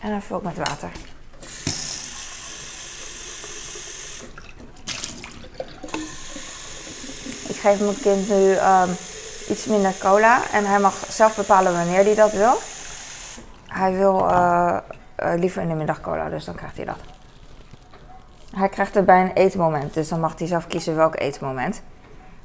En 0.00 0.10
dan 0.10 0.22
vul 0.22 0.36
ik 0.38 0.42
met 0.42 0.56
water. 0.56 0.90
Ik 7.48 7.56
geef 7.60 7.80
mijn 7.80 8.00
kind 8.00 8.28
nu 8.28 8.50
um, 8.50 8.90
iets 9.48 9.66
minder 9.66 9.94
cola. 9.98 10.50
En 10.52 10.64
hij 10.64 10.78
mag 10.78 10.94
zelf 11.08 11.36
bepalen 11.36 11.72
wanneer 11.72 12.04
hij 12.04 12.14
dat 12.14 12.32
wil. 12.32 12.54
Hij 13.66 13.92
wil 13.92 14.18
uh, 14.18 14.76
uh, 15.22 15.32
liever 15.36 15.62
in 15.62 15.68
de 15.68 15.74
middag 15.74 16.00
cola, 16.00 16.28
dus 16.28 16.44
dan 16.44 16.54
krijgt 16.54 16.76
hij 16.76 16.84
dat. 16.84 17.13
Hij 18.54 18.68
krijgt 18.68 18.94
het 18.94 19.06
bij 19.06 19.20
een 19.20 19.32
eetmoment, 19.32 19.94
dus 19.94 20.08
dan 20.08 20.20
mag 20.20 20.38
hij 20.38 20.46
zelf 20.46 20.66
kiezen 20.66 20.96
welk 20.96 21.20
eetmoment. 21.20 21.82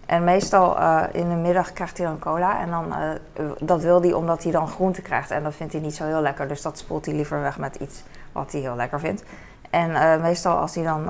En 0.05 0.23
meestal 0.23 0.79
uh, 0.79 1.03
in 1.11 1.29
de 1.29 1.35
middag 1.35 1.73
krijgt 1.73 1.97
hij 1.97 2.07
dan 2.07 2.19
cola. 2.19 2.59
En 2.59 2.69
dan, 2.69 2.85
uh, 2.87 3.51
dat 3.59 3.81
wil 3.81 4.01
hij 4.01 4.13
omdat 4.13 4.43
hij 4.43 4.51
dan 4.51 4.67
groente 4.67 5.01
krijgt. 5.01 5.31
En 5.31 5.43
dat 5.43 5.55
vindt 5.55 5.73
hij 5.73 5.81
niet 5.81 5.95
zo 5.95 6.05
heel 6.05 6.21
lekker. 6.21 6.47
Dus 6.47 6.61
dat 6.61 6.77
spoelt 6.77 7.05
hij 7.05 7.15
liever 7.15 7.41
weg 7.41 7.57
met 7.57 7.75
iets 7.75 8.03
wat 8.31 8.51
hij 8.51 8.61
heel 8.61 8.75
lekker 8.75 8.99
vindt. 8.99 9.23
En 9.69 9.89
uh, 9.89 10.21
meestal 10.21 10.57
als 10.57 10.75
hij 10.75 10.83
dan, 10.83 11.09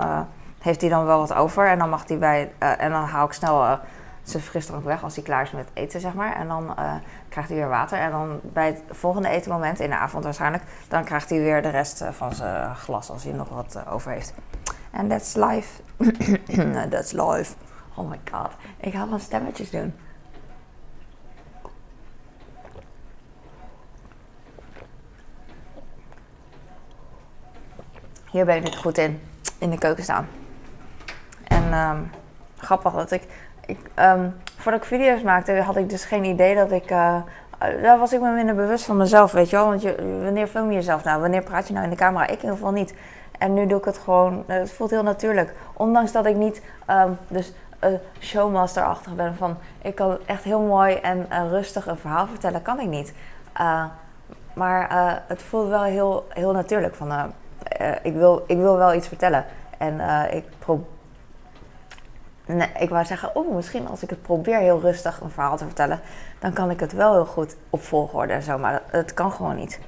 heeft 0.59 0.81
hij 0.81 0.89
dan 0.89 1.05
wel 1.05 1.19
wat 1.19 1.33
over. 1.33 1.67
En 1.67 1.79
dan 1.79 1.89
mag 1.89 2.07
hij 2.07 2.17
bij. 2.17 2.51
en 2.57 2.91
dan 2.91 3.03
haal 3.03 3.25
ik 3.25 3.33
snel 3.33 3.79
zijn 4.23 4.43
frisdrank 4.43 4.83
weg 4.83 5.03
als 5.03 5.15
hij 5.15 5.23
klaar 5.23 5.43
is 5.43 5.51
met 5.51 5.67
eten, 5.73 5.99
zeg 5.99 6.13
maar. 6.13 6.35
En 6.35 6.47
dan 6.47 6.75
krijgt 7.29 7.49
hij 7.49 7.57
weer 7.57 7.69
water. 7.69 7.99
En 7.99 8.11
dan 8.11 8.39
bij 8.43 8.65
het 8.65 8.81
volgende 8.89 9.29
etenmoment, 9.29 9.79
in 9.79 9.89
de 9.89 9.97
avond 9.97 10.23
waarschijnlijk, 10.23 10.63
dan 10.87 11.03
krijgt 11.03 11.29
hij 11.29 11.39
weer 11.39 11.61
de 11.61 11.69
rest 11.69 12.03
van 12.11 12.33
zijn 12.33 12.75
glas 12.75 13.09
als 13.09 13.23
hij 13.23 13.33
nog 13.33 13.49
wat 13.49 13.79
over 13.89 14.11
heeft. 14.11 14.33
En 14.91 15.07
that's 15.07 15.35
life. 15.35 15.81
that's 16.89 17.11
life. 17.11 17.55
Oh 17.95 18.09
my 18.09 18.19
god. 18.31 18.51
Ik 18.77 18.93
ga 18.93 19.09
wel 19.09 19.19
stemmetjes 19.19 19.69
doen. 19.69 19.93
Hier 28.31 28.45
ben 28.45 28.65
ik 28.65 28.75
goed 28.75 28.97
in. 28.97 29.21
In 29.57 29.69
de 29.69 29.77
keuken 29.77 30.03
staan. 30.03 30.27
En 31.47 31.73
um, 31.73 32.11
grappig 32.57 32.93
dat 32.93 33.11
ik... 33.11 33.23
ik 33.65 33.77
um, 33.99 34.35
voordat 34.57 34.81
ik 34.81 34.87
video's 34.87 35.21
maakte 35.21 35.61
had 35.61 35.77
ik 35.77 35.89
dus 35.89 36.05
geen 36.05 36.23
idee 36.23 36.55
dat 36.55 36.71
ik... 36.71 36.91
Uh, 36.91 37.15
daar 37.81 37.97
was 37.97 38.13
ik 38.13 38.21
me 38.21 38.31
minder 38.31 38.55
bewust 38.55 38.85
van 38.85 38.97
mezelf, 38.97 39.31
weet 39.31 39.49
je 39.49 39.55
wel. 39.55 39.65
Want 39.65 39.81
je, 39.81 40.19
wanneer 40.23 40.47
film 40.47 40.69
je 40.69 40.75
jezelf 40.75 41.03
nou? 41.03 41.21
Wanneer 41.21 41.43
praat 41.43 41.67
je 41.67 41.73
nou 41.73 41.85
in 41.85 41.91
de 41.91 41.95
camera? 41.95 42.23
Ik 42.23 42.29
in 42.29 42.35
ieder 42.35 42.51
geval 42.51 42.71
niet. 42.71 42.93
En 43.39 43.53
nu 43.53 43.67
doe 43.67 43.79
ik 43.79 43.85
het 43.85 43.97
gewoon, 43.97 44.43
het 44.47 44.71
voelt 44.71 44.89
heel 44.89 45.03
natuurlijk. 45.03 45.53
Ondanks 45.73 46.11
dat 46.11 46.25
ik 46.25 46.35
niet 46.35 46.61
um, 46.89 47.17
dus 47.27 47.53
uh, 47.83 47.89
showmaster-achtig 48.19 49.15
ben 49.15 49.35
van 49.35 49.57
ik 49.81 49.95
kan 49.95 50.17
echt 50.25 50.43
heel 50.43 50.61
mooi 50.61 50.95
en 50.95 51.27
uh, 51.31 51.49
rustig 51.49 51.87
een 51.87 51.97
verhaal 51.97 52.27
vertellen, 52.27 52.61
kan 52.61 52.79
ik 52.79 52.87
niet. 52.87 53.13
Maar 54.53 55.21
het 55.27 55.41
voelt 55.41 55.67
wel 55.67 55.83
heel, 55.83 56.25
heel 56.29 56.51
natuurlijk 56.51 56.95
van 56.95 57.33
ik, 58.01 58.13
wil, 58.13 58.43
ik 58.47 58.57
wil 58.57 58.77
wel 58.77 58.93
iets 58.93 59.07
vertellen. 59.07 59.45
En 59.77 59.99
ik 60.31 60.43
probeer. 60.59 60.85
Nee, 62.45 62.69
ik 62.79 62.89
wou 62.89 63.05
zeggen, 63.05 63.35
oh, 63.35 63.55
misschien 63.55 63.87
als 63.87 64.03
ik 64.03 64.09
het 64.09 64.21
probeer 64.21 64.57
heel 64.57 64.79
rustig 64.79 65.19
een 65.19 65.29
verhaal 65.29 65.57
te 65.57 65.65
vertellen, 65.65 65.99
dan 66.39 66.53
kan 66.53 66.69
ik 66.69 66.79
het 66.79 66.93
wel 66.93 67.13
heel 67.13 67.25
goed 67.25 67.55
op 67.69 67.81
volgorde 67.81 68.33
en 68.33 68.41
zo, 68.41 68.57
maar 68.57 68.81
het 68.85 69.13
kan 69.13 69.31
gewoon 69.31 69.55
niet. 69.55 69.79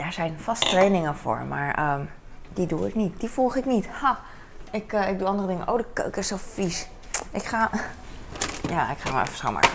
Daar 0.00 0.12
zijn 0.12 0.38
vast 0.38 0.60
trainingen 0.60 1.16
voor, 1.16 1.38
maar 1.48 1.94
um, 1.94 2.10
die 2.52 2.66
doe 2.66 2.86
ik 2.86 2.94
niet. 2.94 3.20
Die 3.20 3.28
volg 3.28 3.56
ik 3.56 3.64
niet. 3.64 3.88
Ha, 3.88 4.18
ik, 4.70 4.92
uh, 4.92 5.08
ik 5.08 5.18
doe 5.18 5.28
andere 5.28 5.48
dingen. 5.48 5.68
Oh, 5.68 5.76
de 5.76 5.84
keuken 5.92 6.20
is 6.20 6.28
zo 6.28 6.36
vies. 6.52 6.86
Ik 7.30 7.42
ga. 7.42 7.70
Ja, 8.68 8.90
ik 8.90 8.98
ga 8.98 9.12
maar 9.12 9.22
even 9.22 9.36
schoonmaken. 9.36 9.70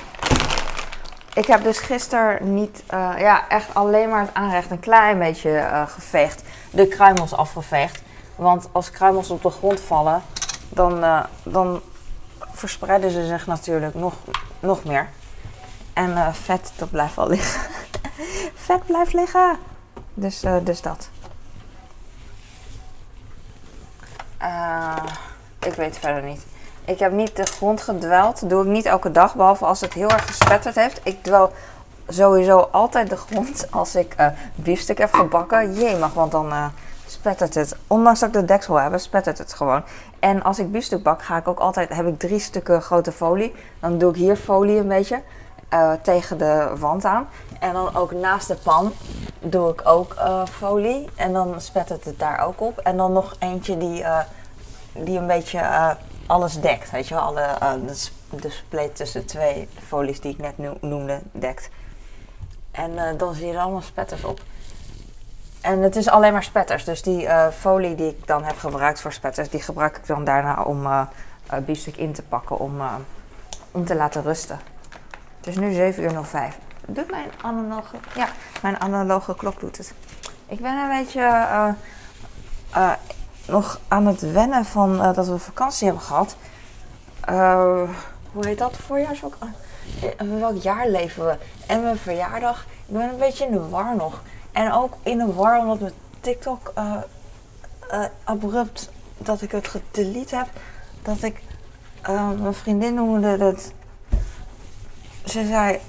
Ik 1.33 1.45
heb 1.45 1.63
dus 1.63 1.79
gisteren 1.79 2.53
niet, 2.53 2.83
uh, 2.93 3.13
ja, 3.17 3.47
echt 3.49 3.73
alleen 3.73 4.09
maar 4.09 4.21
het 4.21 4.33
aanrecht 4.33 4.71
een 4.71 4.79
klein 4.79 5.19
beetje 5.19 5.49
uh, 5.49 5.88
geveegd. 5.88 6.43
De 6.69 6.88
kruimels 6.88 7.35
afgeveegd. 7.35 8.01
Want 8.35 8.69
als 8.71 8.91
kruimels 8.91 9.29
op 9.29 9.41
de 9.41 9.49
grond 9.49 9.79
vallen, 9.79 10.21
dan, 10.69 11.23
dan 11.43 11.81
verspreiden 12.51 13.11
ze 13.11 13.27
zich 13.27 13.47
natuurlijk 13.47 13.93
nog, 13.93 14.13
nog 14.59 14.83
meer. 14.83 15.09
En 15.93 16.35
vet, 16.35 16.71
dat 16.75 16.91
blijft 16.91 17.15
wel 17.15 17.27
liggen. 17.27 17.61
vet 18.67 18.85
blijft 18.85 19.13
liggen. 19.13 19.57
Dus, 20.17 20.43
uh, 20.43 20.56
dus 20.63 20.82
dat. 20.82 21.10
Uh, 24.41 24.95
ik 25.60 25.73
weet 25.73 25.97
verder 25.97 26.23
niet. 26.23 26.45
Ik 26.86 26.99
heb 26.99 27.12
niet 27.12 27.36
de 27.36 27.45
grond 27.45 27.82
gedweld. 27.82 28.39
Dat 28.39 28.49
doe 28.49 28.63
ik 28.63 28.69
niet 28.69 28.86
elke 28.86 29.12
dag. 29.12 29.36
Behalve 29.36 29.65
als 29.65 29.82
het 29.82 29.93
heel 29.93 30.10
erg 30.10 30.25
gespetterd 30.25 30.75
heeft. 30.75 30.99
Ik 31.04 31.23
dwel 31.23 31.54
sowieso 32.08 32.58
altijd 32.58 33.10
de 33.10 33.17
grond 33.17 33.67
als 33.71 33.95
ik 33.95 34.15
uh, 34.19 34.28
biefstuk 34.56 34.97
heb 34.97 35.13
gebakken. 35.13 35.73
Jee 35.73 35.97
mag, 35.97 36.13
want 36.13 36.32
dan 36.32 36.71
spettert 37.06 37.54
het. 37.54 37.75
Ondanks 37.88 38.19
dat 38.19 38.30
ik 38.30 38.36
de 38.36 38.45
deksel 38.45 38.75
heb, 38.75 38.99
spettert 38.99 39.38
het 39.38 39.54
gewoon. 39.54 39.84
En 40.19 40.43
als 40.43 40.60
ik 40.60 40.71
biefstuk 40.71 41.04
bak, 41.04 41.23
ga 41.23 41.38
ik 41.38 41.47
ook 41.47 41.60
altijd, 41.60 41.89
heb 41.89 42.08
ik 42.08 42.19
drie 42.19 42.39
stukken 42.39 42.82
grote 42.82 43.12
folie. 43.12 43.54
Dan 43.80 43.97
doe 43.97 44.10
ik 44.10 44.15
hier 44.15 44.36
folie 44.36 44.80
een 44.80 44.88
beetje. 44.88 45.21
Uh, 45.73 45.93
tegen 46.01 46.38
de 46.38 46.73
wand 46.78 47.06
aan. 47.06 47.28
En 47.60 47.73
dan 47.73 47.95
ook 47.95 48.12
naast 48.12 48.47
de 48.47 48.56
pan 48.56 48.93
doe 49.39 49.71
ik 49.71 49.82
ook 49.84 50.13
uh, 50.13 50.45
folie. 50.45 51.10
En 51.15 51.34
dan 51.34 51.62
spettert 51.62 52.06
het 52.06 52.19
daar 52.19 52.39
ook 52.39 52.62
op. 52.62 52.78
En 52.78 52.97
dan 52.97 53.13
nog 53.13 53.36
eentje 53.39 53.78
die, 53.78 54.01
uh, 54.01 54.19
die 54.93 55.17
een 55.17 55.28
beetje 55.28 55.60
uh, 55.60 55.91
alles 56.28 56.60
dekt. 56.62 56.91
Weet 56.91 57.08
je 57.08 57.13
wel, 57.13 57.23
alle, 57.23 57.47
de, 57.86 58.10
de 58.38 58.49
spleet 58.49 58.95
tussen 58.95 59.25
twee 59.25 59.69
folies 59.88 60.21
die 60.21 60.32
ik 60.32 60.38
net 60.38 60.82
noemde, 60.82 61.19
dekt. 61.32 61.69
En 62.71 63.17
dan 63.17 63.34
zie 63.34 63.47
je 63.47 63.54
er 63.54 63.60
allemaal 63.60 63.82
spetters 63.82 64.23
op. 64.23 64.39
En 65.62 65.82
het 65.82 65.95
is 65.95 66.10
alleen 66.10 66.34
maar 66.34 66.43
spetters. 66.43 66.84
Dus 66.84 67.01
die 67.01 67.28
folie 67.58 67.95
die 67.95 68.08
ik 68.08 68.28
dan 68.28 68.43
heb 68.43 68.58
gebruikt 68.58 69.01
voor 69.01 69.13
spetters, 69.13 69.49
die 69.49 69.62
gebruik 69.62 69.97
ik 69.97 70.08
dan 70.08 70.23
daarna 70.23 70.63
om 70.63 70.88
biefstuk 71.65 71.97
in 71.97 72.13
te 72.13 72.23
pakken 72.23 72.60
om, 72.60 72.82
om 73.71 73.86
te 73.86 73.95
laten 73.95 74.23
rusten. 74.23 74.60
Het 75.45 75.53
is 75.53 75.60
nu 75.60 75.73
7 75.73 76.03
uur 76.03 76.23
05 76.23 76.58
doet 76.88 77.12
mijn 77.12 77.29
analoge, 77.41 77.95
ja, 78.15 78.27
mijn 78.62 78.79
analoge 78.79 79.36
klok 79.36 79.60
doet 79.60 79.77
het. 79.77 79.93
Ik 80.47 80.60
ben 80.60 80.77
een 80.77 81.03
beetje 81.03 81.19
uh, 81.19 81.67
uh, 82.75 82.91
nog 83.47 83.79
aan 83.88 84.05
het 84.05 84.31
wennen 84.31 84.65
van 84.65 84.93
uh, 84.93 85.13
dat 85.13 85.27
we 85.27 85.38
vakantie 85.38 85.88
hebben 85.88 86.03
gehad. 86.03 86.36
hoe 88.31 88.45
heet 88.45 88.58
dat? 88.58 88.77
Voorjaarsvak? 88.77 89.38
In 90.17 90.39
welk 90.39 90.62
jaar 90.62 90.89
leven 90.89 91.25
we? 91.25 91.38
En 91.67 91.84
mijn 91.84 91.97
verjaardag. 91.97 92.65
Ik 92.86 92.93
ben 92.93 93.10
een 93.10 93.17
beetje 93.17 93.45
in 93.45 93.51
de 93.51 93.69
war 93.69 93.95
nog. 93.95 94.21
En 94.51 94.71
ook 94.71 94.93
in 95.03 95.17
de 95.17 95.34
war 95.34 95.60
omdat 95.60 95.79
mijn 95.79 95.93
TikTok 96.19 96.73
abrupt 98.23 98.89
dat 99.17 99.41
ik 99.41 99.51
het 99.51 99.67
gedelete 99.67 100.36
heb. 100.36 100.47
Dat 101.01 101.21
ik, 101.21 101.41
mijn 102.39 102.53
vriendin 102.53 102.93
noemde 102.93 103.27
het. 103.27 103.73
Ze 105.25 105.45
zei: 105.45 105.79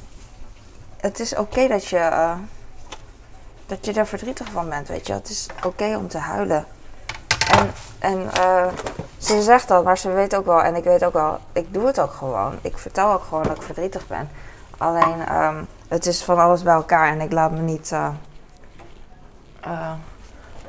Het 0.97 1.21
is 1.21 1.37
oké 1.37 1.69
dat 1.69 1.87
je. 1.87 2.35
dat 3.67 3.87
je 3.87 3.93
daar 3.93 4.07
verdrietig 4.07 4.51
van 4.51 4.69
bent, 4.69 4.89
weet 4.89 5.07
je. 5.07 5.13
Het 5.13 5.29
is 5.29 5.47
oké 5.65 5.97
om 5.97 6.09
te 6.09 6.19
huilen. 6.19 6.65
En, 7.51 7.71
en 7.99 8.31
ze 9.19 9.43
zegt 9.43 9.69
dat, 9.69 9.85
maar 9.85 9.99
ze 9.99 10.11
weet 10.11 10.37
ook 10.37 10.45
wel, 10.45 10.63
en 10.63 10.75
ik 10.75 10.85
weet 10.85 11.05
ook 11.05 11.13
wel, 11.13 11.39
ik 11.53 11.75
doe 11.75 11.87
het 11.87 12.01
ook 12.01 12.13
gewoon. 12.13 12.59
Ik 12.61 12.79
vertel 12.79 13.13
ook 13.13 13.23
gewoon 13.23 13.43
dat 13.43 13.57
ik 13.57 13.63
verdrietig 13.63 14.07
ben. 14.07 14.29
Alleen, 14.79 15.27
ehm, 15.27 15.63
het 15.89 16.07
is 16.07 16.23
van 16.23 16.39
alles 16.39 16.63
bij 16.63 16.75
elkaar 16.75 17.09
en 17.09 17.21
ik 17.21 17.33
laat 17.33 17.51
me 17.51 17.61
niet. 17.61 17.91
Uh, 17.91 18.09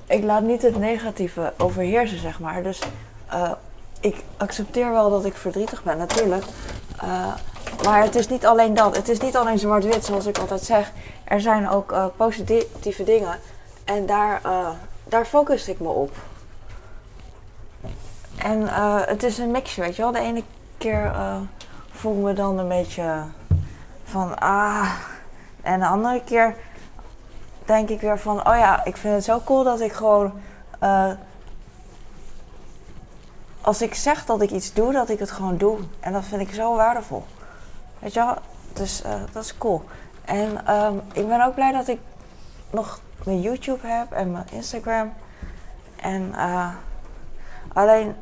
ik 0.06 0.24
laat 0.24 0.42
niet 0.42 0.62
het 0.62 0.78
negatieve 0.78 1.54
overheersen, 1.58 2.20
zeg 2.20 2.40
maar. 2.40 2.64
Dus 2.64 2.82
ik 4.00 4.24
accepteer 4.38 4.92
wel 4.92 5.10
dat 5.10 5.26
ik 5.26 5.36
verdrietig 5.36 5.84
ben, 5.84 5.98
natuurlijk. 5.98 6.44
Uh, 7.80 7.86
maar 7.86 8.02
het 8.04 8.16
is 8.16 8.28
niet 8.28 8.46
alleen 8.46 8.74
dat. 8.74 8.96
Het 8.96 9.10
is 9.10 9.20
niet 9.20 9.36
alleen 9.36 9.60
zwart-wit, 9.60 10.06
zoals 10.06 10.26
ik 10.26 10.38
altijd 10.38 10.62
zeg. 10.62 10.92
Er 11.24 11.42
zijn 11.42 11.70
ook 11.70 11.96
positieve 12.16 13.04
dingen. 13.04 13.40
En 13.86 14.06
daar, 14.06 14.42
daar 15.04 15.26
focus 15.26 15.68
ik 15.68 15.80
me 15.80 15.88
op. 15.88 16.12
En 18.38 18.62
uh, 18.62 19.00
het 19.06 19.24
is 19.24 19.38
een 19.38 19.52
mixje, 19.52 19.82
weet 19.82 19.96
je 19.96 20.02
wel. 20.02 20.12
De 20.12 20.20
ene 20.20 20.44
keer 20.78 21.06
uh, 21.06 21.36
voel 21.92 22.18
ik 22.18 22.24
me 22.24 22.34
dan 22.34 22.58
een 22.58 22.68
beetje 22.68 23.24
van 24.04 24.40
ah. 24.40 24.92
En 25.62 25.80
de 25.80 25.86
andere 25.86 26.22
keer 26.24 26.56
denk 27.66 27.90
ik 27.90 28.02
weer 28.02 28.20
van 28.20 28.48
oh 28.48 28.56
ja, 28.56 28.86
ik 28.86 28.98
vind 28.98 29.14
het 29.14 29.24
zo 29.24 29.42
cool 29.46 29.64
dat 29.64 29.82
ik 29.82 29.92
gewoon. 29.92 30.32
Uh, 30.84 31.12
als 33.62 33.82
ik 33.82 33.94
zeg 33.94 34.26
dat 34.26 34.42
ik 34.42 34.52
iets 34.52 34.74
doe, 34.74 34.94
dat 34.94 35.10
ik 35.10 35.20
het 35.20 35.32
gewoon 35.32 35.58
doe. 35.58 35.78
En 36.00 36.14
dat 36.14 36.26
vind 36.26 36.42
ik 36.42 36.54
zo 36.54 36.76
waardevol. 36.76 37.26
Wel? 38.14 38.36
Dus 38.74 39.04
dat 39.32 39.44
is 39.44 39.58
cool. 39.58 39.84
En 40.26 40.76
um, 40.76 41.02
ik 41.14 41.28
ben 41.28 41.46
ook 41.46 41.54
blij 41.54 41.72
dat 41.72 41.88
ik 41.88 42.00
nog 42.70 43.00
mijn 43.24 43.42
YouTube 43.42 43.88
heb 43.88 44.12
en 44.12 44.32
mijn 44.32 44.46
Instagram. 44.52 45.14
En 45.96 46.34
alleen 47.74 48.16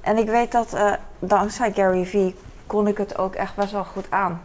en 0.00 0.16
ik 0.16 0.26
weet 0.26 0.52
dat 0.52 0.74
uh, 0.74 0.92
dankzij 1.18 1.72
Gary 1.72 2.04
Vee 2.06 2.36
kon 2.66 2.86
ik 2.86 2.98
het 2.98 3.18
ook 3.18 3.34
echt 3.34 3.54
best 3.54 3.72
wel 3.72 3.84
goed 3.84 4.10
aan. 4.10 4.40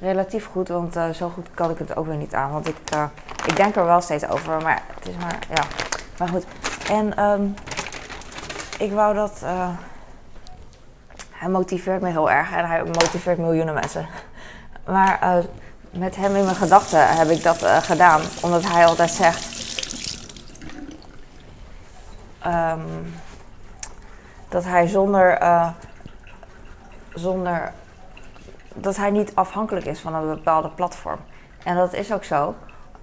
Relatief 0.00 0.46
goed, 0.46 0.68
want 0.68 0.96
zo 1.12 1.28
goed 1.28 1.46
kan 1.54 1.70
ik 1.70 1.78
het 1.78 1.96
ook 1.96 2.06
weer 2.06 2.16
niet 2.16 2.34
aan. 2.34 2.50
Want 2.50 2.68
ik, 2.68 2.76
ik 3.46 3.56
denk 3.56 3.76
er 3.76 3.84
wel 3.84 4.00
steeds 4.00 4.28
over, 4.28 4.62
maar 4.62 4.82
het 4.94 5.08
is 5.08 5.16
maar, 5.16 5.38
ja. 5.54 5.64
Maar 6.18 6.28
goed. 6.28 6.44
En 6.90 7.24
um, 7.24 7.54
ik 8.78 8.92
wou 8.92 9.14
dat. 9.14 9.42
Hij 11.42 11.50
motiveert 11.50 12.00
me 12.00 12.08
heel 12.08 12.30
erg 12.30 12.52
en 12.52 12.66
hij 12.66 12.84
motiveert 12.84 13.38
miljoenen 13.38 13.74
mensen. 13.74 14.06
Maar 14.86 15.44
met 15.90 16.16
hem 16.16 16.36
in 16.36 16.44
mijn 16.44 16.56
gedachten 16.56 17.16
heb 17.16 17.28
ik 17.28 17.42
dat 17.42 17.64
gedaan, 17.64 18.20
omdat 18.42 18.62
hij 18.64 18.86
altijd 18.86 19.10
zegt. 19.10 19.60
Um, 22.46 23.14
dat 24.48 24.64
hij 24.64 24.86
zonder, 24.86 25.42
uh, 25.42 25.68
zonder 27.14 27.72
dat 28.74 28.96
hij 28.96 29.10
niet 29.10 29.34
afhankelijk 29.34 29.86
is 29.86 30.00
van 30.00 30.14
een 30.14 30.28
bepaalde 30.28 30.68
platform. 30.68 31.18
En 31.64 31.76
dat 31.76 31.92
is 31.92 32.12
ook 32.12 32.24
zo. 32.24 32.54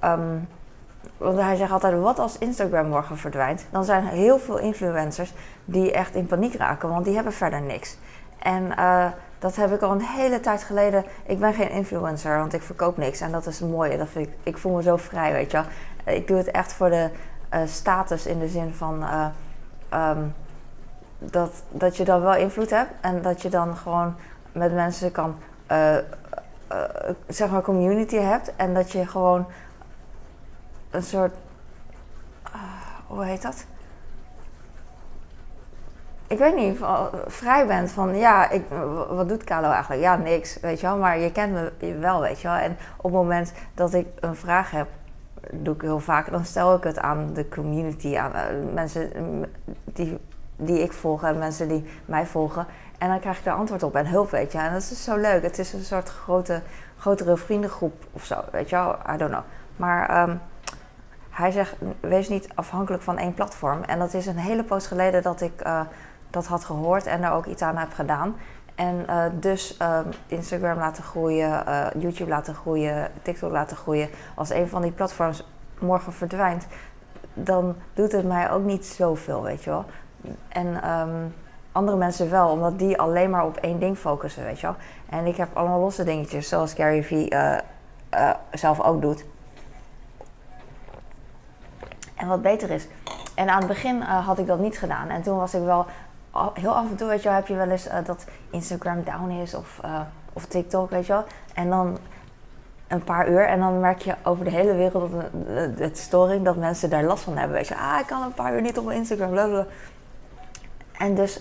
Um, 0.04 0.48
want 1.18 1.40
hij 1.40 1.56
zegt 1.56 1.72
altijd: 1.72 2.00
wat 2.00 2.20
als 2.20 2.38
Instagram 2.38 2.88
morgen 2.88 3.18
verdwijnt? 3.18 3.66
Dan 3.72 3.84
zijn 3.84 4.06
er 4.06 4.12
heel 4.12 4.40
veel 4.40 4.58
influencers 4.58 5.34
die 5.66 5.92
echt 5.92 6.16
in 6.16 6.26
paniek 6.26 6.56
raken, 6.56 6.90
want 6.90 7.06
die 7.06 7.16
hebben 7.16 7.34
verder 7.34 7.62
niks. 7.62 7.98
En 8.40 8.64
uh, 8.80 9.06
dat 9.40 9.56
heb 9.56 9.74
ik 9.74 9.82
al 9.82 9.92
een 9.92 10.02
hele 10.02 10.40
tijd 10.40 10.64
geleden. 10.64 11.06
Ik 11.26 11.40
ben 11.40 11.54
geen 11.54 11.70
influencer, 11.70 12.38
want 12.38 12.54
ik 12.54 12.62
verkoop 12.62 12.98
niks. 12.98 13.22
En 13.22 13.32
dat 13.32 13.46
is 13.46 13.60
het 13.60 13.70
mooie. 13.70 13.98
Dat 13.98 14.10
vind 14.10 14.28
ik, 14.28 14.34
ik 14.44 14.58
voel 14.58 14.76
me 14.76 14.82
zo 14.82 14.98
vrij, 14.98 15.32
weet 15.32 15.52
je 15.52 15.58
wel. 15.58 16.16
Ik 16.16 16.28
doe 16.28 16.38
het 16.38 16.52
echt 16.52 16.74
voor 16.74 16.90
de 16.90 17.10
uh, 17.54 17.60
status 17.66 18.26
in 18.26 18.40
de 18.40 18.48
zin 18.48 18.74
van. 18.74 19.06
Um, 19.94 20.34
dat, 21.20 21.64
dat 21.70 21.98
je 21.98 22.04
dan 22.04 22.22
wel 22.22 22.36
invloed 22.36 22.70
hebt 22.70 22.92
en 23.02 23.22
dat 23.22 23.42
je 23.42 23.50
dan 23.50 23.78
gewoon 23.78 24.16
met 24.52 24.74
mensen 24.74 25.12
kan, 25.12 25.36
zeg 27.28 27.50
maar, 27.50 27.62
community 27.62 28.16
hebt 28.16 28.56
en 28.56 28.74
dat 28.74 28.92
je 28.92 29.08
gewoon 29.08 29.46
een 30.92 31.04
soort, 31.04 31.34
hoe 33.08 33.26
heet 33.26 33.42
dat? 33.42 33.66
Ik 36.30 36.38
weet 36.38 36.56
niet, 36.56 36.78
vrij 37.28 37.68
bent 37.68 37.92
van 37.92 38.18
ja, 38.18 38.50
ik, 38.50 38.64
wat 39.10 39.30
doet 39.30 39.44
Carlo 39.44 39.70
eigenlijk? 39.70 40.02
Ja, 40.02 40.16
niks, 40.16 40.60
weet 40.60 40.80
je 40.80 40.88
wel, 40.88 40.98
maar 40.98 41.20
je 41.20 41.32
kent 41.32 41.54
me 41.54 41.96
wel, 42.00 42.22
weet 42.22 42.42
je 42.42 42.48
wel. 42.48 42.58
En 42.58 42.78
op 42.98 43.04
het 43.04 43.14
moment 43.14 43.54
dat 43.74 43.94
ik 43.94 44.08
een 44.20 44.36
vraag 44.36 44.72
heb, 44.72 44.88
doe 45.52 45.76
ik 45.76 45.82
heel 45.82 46.00
vaak, 46.00 46.32
dan 46.32 46.46
stel 46.46 46.76
ik 46.76 46.84
het 46.84 47.00
aan 47.00 47.34
de 47.34 47.50
community, 47.50 48.18
aan 48.18 48.74
mensen 48.74 49.12
die 49.84 50.20
die 50.60 50.82
ik 50.82 50.94
volg 50.94 51.24
en 51.24 51.38
mensen 51.38 51.68
die 51.68 51.86
mij 52.06 52.26
volgen. 52.26 52.66
En 52.98 53.10
dan 53.10 53.20
krijg 53.20 53.38
ik 53.38 53.44
daar 53.44 53.56
antwoord 53.56 53.84
op 53.84 53.96
en 53.96 54.08
hulp, 54.08 54.30
weet 54.30 54.52
je. 54.52 54.58
En 54.58 54.74
dat 54.74 54.82
is 54.82 55.04
zo 55.04 55.16
leuk. 55.16 55.44
Het 55.44 55.60
is 55.60 55.74
een 55.74 55.84
soort 55.84 56.10
grote, 56.10 56.62
grotere 56.98 57.38
vriendengroep 57.38 58.06
of 58.12 58.26
zo, 58.26 58.36
weet 58.52 58.70
je 58.70 58.76
wel. 58.76 58.96
I 59.14 59.18
don't 59.18 59.32
know. 59.32 59.44
Maar 59.76 60.30
um, 60.30 60.42
hij 61.30 61.52
zegt, 61.52 61.76
wees 62.00 62.30
niet 62.30 62.48
afhankelijk 62.56 63.04
van 63.04 63.18
één 63.18 63.34
platform. 63.34 63.84
En 63.84 64.00
dat 64.00 64.14
is 64.14 64.26
een 64.26 64.38
hele 64.38 64.64
poos 64.64 64.88
geleden 64.88 65.24
dat 65.24 65.42
ik 65.42 65.66
uh, 65.68 65.82
dat 66.30 66.46
had 66.46 66.64
gehoord 66.64 67.06
en 67.06 67.22
daar 67.22 67.34
ook 67.34 67.46
iets 67.46 67.62
aan 67.62 67.78
heb 67.78 67.94
gedaan. 67.94 68.36
En 68.76 69.06
uh, 69.10 69.24
dus 69.34 69.78
um, 69.82 70.06
Instagram 70.28 70.78
laten 70.78 71.04
groeien, 71.04 71.64
uh, 71.68 71.88
YouTube 71.98 72.30
laten 72.30 72.56
groeien, 72.56 73.12
TikTok 73.22 73.52
laten 73.52 73.78
groeien. 73.78 74.10
Als 74.36 74.50
een 74.50 74.68
van 74.68 74.82
die 74.82 74.92
platforms 74.92 75.48
morgen 75.80 76.14
verdwijnt, 76.14 76.68
dan 77.34 77.76
doet 77.94 78.12
het 78.12 78.26
mij 78.26 78.52
ook 78.52 78.64
niet 78.64 78.86
zoveel, 78.86 79.44
weet 79.44 79.64
je 79.64 79.70
wel. 79.70 79.86
En 80.48 80.90
um, 80.90 81.36
andere 81.72 81.98
mensen 81.98 82.30
wel, 82.30 82.50
omdat 82.50 82.80
die 82.80 83.00
alleen 83.00 83.30
maar 83.30 83.46
op 83.46 83.58
één 83.58 83.80
ding 83.80 83.98
focussen, 83.98 84.44
weet 84.44 84.60
je 84.60 84.68
wel. 84.68 84.76
En 85.10 85.26
ik 85.26 85.36
heb 85.36 85.50
allemaal 85.54 85.80
losse 85.80 86.04
dingetjes, 86.04 86.50
zoals 86.50 86.74
Gary 86.74 87.06
uh, 87.30 87.58
uh, 88.14 88.30
zelf 88.52 88.82
ook 88.82 89.02
doet. 89.02 89.26
En 92.16 92.28
wat 92.28 92.42
beter 92.42 92.70
is. 92.70 92.88
En 93.36 93.50
aan 93.50 93.58
het 93.58 93.68
begin 93.68 94.02
had 94.02 94.40
ik 94.40 94.48
dat 94.48 94.60
niet 94.60 94.80
gedaan. 94.80 95.10
En 95.10 95.22
toen 95.22 95.38
was 95.38 95.54
ik 95.54 95.64
wel 95.64 95.86
heel 96.54 96.76
af 96.76 96.90
en 96.90 96.96
toe, 96.96 97.08
weet 97.08 97.22
je 97.22 97.28
wel, 97.28 97.38
heb 97.38 97.48
je 97.48 97.56
wel 97.56 97.70
eens 97.70 97.88
dat 98.06 98.26
Instagram 98.50 99.04
down 99.04 99.30
is 99.30 99.54
of, 99.54 99.80
of 100.34 100.46
TikTok, 100.46 100.90
weet 100.90 101.06
je 101.06 101.14
wel. 101.14 101.24
En 101.54 101.70
dan 101.70 101.98
een 102.88 103.04
paar 103.04 103.30
uur 103.30 103.48
en 103.48 103.60
dan 103.60 103.80
merk 103.80 104.02
je 104.02 104.16
over 104.24 104.44
de 104.44 104.52
hele 104.52 104.76
wereld 104.76 105.12
het 105.78 105.98
storing 105.98 106.46
dat 106.46 106.56
mensen 106.56 106.90
daar 106.90 107.04
last 107.04 107.24
van 107.24 107.38
hebben. 107.38 107.58
Weet 107.58 107.68
je, 107.68 107.78
ah, 107.78 108.00
ik 108.00 108.06
kan 108.06 108.22
een 108.22 108.34
paar 108.34 108.54
uur 108.54 108.62
niet 108.62 108.78
op 108.78 108.86
mijn 108.86 108.98
Instagram, 108.98 109.30
blablabla. 109.30 109.66
En 110.92 111.16
dus 111.16 111.40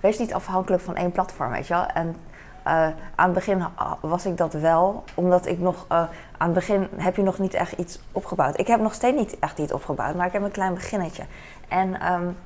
wees 0.00 0.18
niet 0.18 0.34
afhankelijk 0.34 0.82
van 0.82 0.96
één 0.96 1.12
platform, 1.12 1.50
weet 1.50 1.66
je 1.66 1.74
wel. 1.74 1.86
En 1.86 2.16
aan 2.62 2.94
het 3.24 3.32
begin 3.32 3.64
was 4.00 4.26
ik 4.26 4.36
dat 4.36 4.52
wel, 4.52 5.04
omdat 5.14 5.46
ik 5.46 5.58
nog... 5.58 5.86
Aan 5.88 6.08
het 6.48 6.52
begin 6.52 6.88
heb 6.96 7.16
je 7.16 7.22
nog 7.22 7.38
niet 7.38 7.54
echt 7.54 7.72
iets 7.72 8.00
opgebouwd. 8.12 8.58
Ik 8.58 8.66
heb 8.66 8.80
nog 8.80 8.94
steeds 8.94 9.16
niet 9.16 9.38
echt 9.38 9.58
iets 9.58 9.72
opgebouwd, 9.72 10.14
maar 10.14 10.26
ik 10.26 10.32
heb 10.32 10.42
een 10.42 10.50
klein 10.50 10.74
beginnetje. 10.74 11.22
En 11.68 12.12
um, 12.12 12.36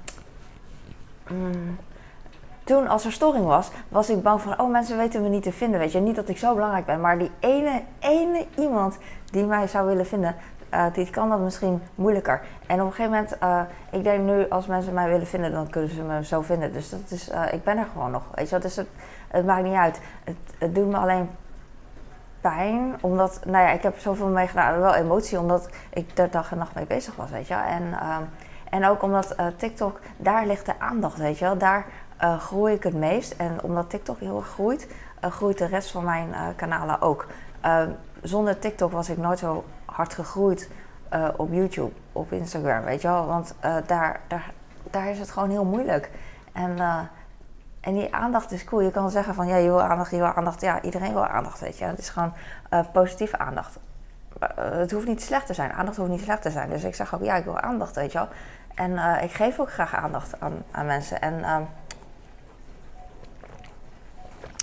mm, 1.30 1.78
toen, 2.64 2.88
als 2.88 3.04
er 3.04 3.12
storing 3.12 3.46
was, 3.46 3.70
was 3.88 4.10
ik 4.10 4.22
bang 4.22 4.40
van... 4.40 4.60
oh, 4.60 4.70
mensen 4.70 4.96
weten 4.96 5.22
me 5.22 5.28
niet 5.28 5.42
te 5.42 5.52
vinden, 5.52 5.80
weet 5.80 5.92
je. 5.92 6.00
Niet 6.00 6.16
dat 6.16 6.28
ik 6.28 6.38
zo 6.38 6.54
belangrijk 6.54 6.86
ben, 6.86 7.00
maar 7.00 7.18
die 7.18 7.30
ene, 7.38 7.82
ene 7.98 8.46
iemand 8.56 8.98
die 9.30 9.44
mij 9.44 9.66
zou 9.66 9.86
willen 9.86 10.06
vinden... 10.06 10.36
Uh, 10.74 10.84
die 10.92 11.10
kan 11.10 11.28
dat 11.28 11.40
misschien 11.40 11.82
moeilijker. 11.94 12.42
En 12.66 12.80
op 12.80 12.86
een 12.86 12.92
gegeven 12.92 13.10
moment, 13.10 13.36
uh, 13.42 13.60
ik 13.90 14.04
denk 14.04 14.24
nu, 14.24 14.48
als 14.48 14.66
mensen 14.66 14.94
mij 14.94 15.08
willen 15.08 15.26
vinden, 15.26 15.52
dan 15.52 15.70
kunnen 15.70 15.90
ze 15.90 16.02
me 16.02 16.24
zo 16.24 16.40
vinden. 16.42 16.72
Dus 16.72 16.90
dat 16.90 17.00
is, 17.08 17.30
uh, 17.30 17.52
ik 17.52 17.64
ben 17.64 17.78
er 17.78 17.86
gewoon 17.92 18.10
nog. 18.10 18.22
Weet 18.34 18.48
je 18.48 18.54
wat? 18.54 18.62
Dus 18.62 18.76
het, 18.76 18.88
het 19.28 19.46
maakt 19.46 19.62
niet 19.62 19.74
uit. 19.74 20.00
Het, 20.58 20.74
doet 20.74 20.88
me 20.88 20.96
alleen 20.96 21.30
pijn, 22.40 22.96
omdat, 23.00 23.40
nou 23.44 23.64
ja, 23.64 23.70
ik 23.70 23.82
heb 23.82 23.98
zoveel 23.98 24.28
meegedaan, 24.28 24.80
wel 24.80 24.94
emotie, 24.94 25.38
omdat 25.38 25.68
ik 25.90 26.18
er 26.18 26.30
dag 26.30 26.50
en 26.50 26.58
nacht 26.58 26.74
mee 26.74 26.86
bezig 26.86 27.16
was, 27.16 27.30
weet 27.30 27.48
je. 27.48 27.54
En, 27.54 27.82
um, 27.82 28.28
en 28.76 28.86
ook 28.86 29.02
omdat 29.02 29.34
TikTok, 29.56 30.00
daar 30.16 30.46
ligt 30.46 30.66
de 30.66 30.80
aandacht, 30.80 31.16
weet 31.16 31.38
je 31.38 31.44
wel. 31.44 31.58
Daar 31.58 31.86
groei 32.38 32.74
ik 32.74 32.82
het 32.82 32.94
meest. 32.94 33.32
En 33.32 33.62
omdat 33.62 33.90
TikTok 33.90 34.20
heel 34.20 34.36
erg 34.36 34.48
groeit, 34.48 34.88
groeit 35.20 35.58
de 35.58 35.66
rest 35.66 35.90
van 35.90 36.04
mijn 36.04 36.34
kanalen 36.56 37.00
ook. 37.00 37.26
Ehm, 37.60 37.90
zonder 38.22 38.58
TikTok 38.58 38.92
was 38.92 39.08
ik 39.08 39.18
nooit 39.18 39.38
zo 39.38 39.64
hard 39.84 40.14
gegroeid 40.14 40.70
uh, 41.14 41.28
op 41.36 41.52
YouTube, 41.52 41.92
op 42.12 42.32
Instagram, 42.32 42.84
weet 42.84 43.02
je 43.02 43.08
wel. 43.08 43.26
Want 43.26 43.54
uh, 43.64 43.76
daar, 43.86 44.20
daar, 44.28 44.52
daar 44.90 45.08
is 45.08 45.18
het 45.18 45.30
gewoon 45.30 45.50
heel 45.50 45.64
moeilijk. 45.64 46.10
En, 46.52 46.70
uh, 46.78 47.00
En 47.80 47.94
die 47.94 48.14
aandacht 48.14 48.52
is 48.52 48.64
cool. 48.64 48.82
Je 48.82 48.90
kan 48.90 49.10
zeggen 49.10 49.34
van 49.34 49.46
ja, 49.46 49.56
je 49.56 49.68
wil 49.68 49.82
aandacht, 49.82 50.10
je 50.10 50.16
wil 50.16 50.26
aandacht. 50.26 50.60
Ja, 50.60 50.82
iedereen 50.82 51.12
wil 51.12 51.26
aandacht, 51.26 51.60
weet 51.60 51.78
je. 51.78 51.84
Het 51.84 51.98
is 51.98 52.08
gewoon 52.08 52.32
uh, 52.70 52.80
positieve 52.92 53.38
aandacht. 53.38 53.78
Uh, 54.42 54.48
het 54.56 54.90
hoeft 54.90 55.06
niet 55.06 55.22
slecht 55.22 55.46
te 55.46 55.54
zijn. 55.54 55.72
Aandacht 55.72 55.96
hoeft 55.96 56.10
niet 56.10 56.20
slecht 56.20 56.42
te 56.42 56.50
zijn. 56.50 56.68
Dus 56.68 56.84
ik 56.84 56.94
zeg 56.94 57.14
ook 57.14 57.22
ja, 57.22 57.36
ik 57.36 57.44
wil 57.44 57.60
aandacht, 57.60 57.94
weet 57.94 58.12
je 58.12 58.18
wel. 58.18 58.28
En 58.76 58.90
uh, 58.90 59.22
ik 59.22 59.32
geef 59.32 59.58
ook 59.58 59.70
graag 59.70 59.94
aandacht 59.94 60.40
aan, 60.40 60.64
aan 60.70 60.86
mensen. 60.86 61.20
En, 61.20 61.38
uh, 61.38 61.56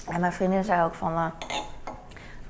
en 0.07 0.19
mijn 0.19 0.33
vriendin 0.33 0.63
zei 0.63 0.83
ook 0.83 0.93
van... 0.93 1.13
Uh, 1.13 1.25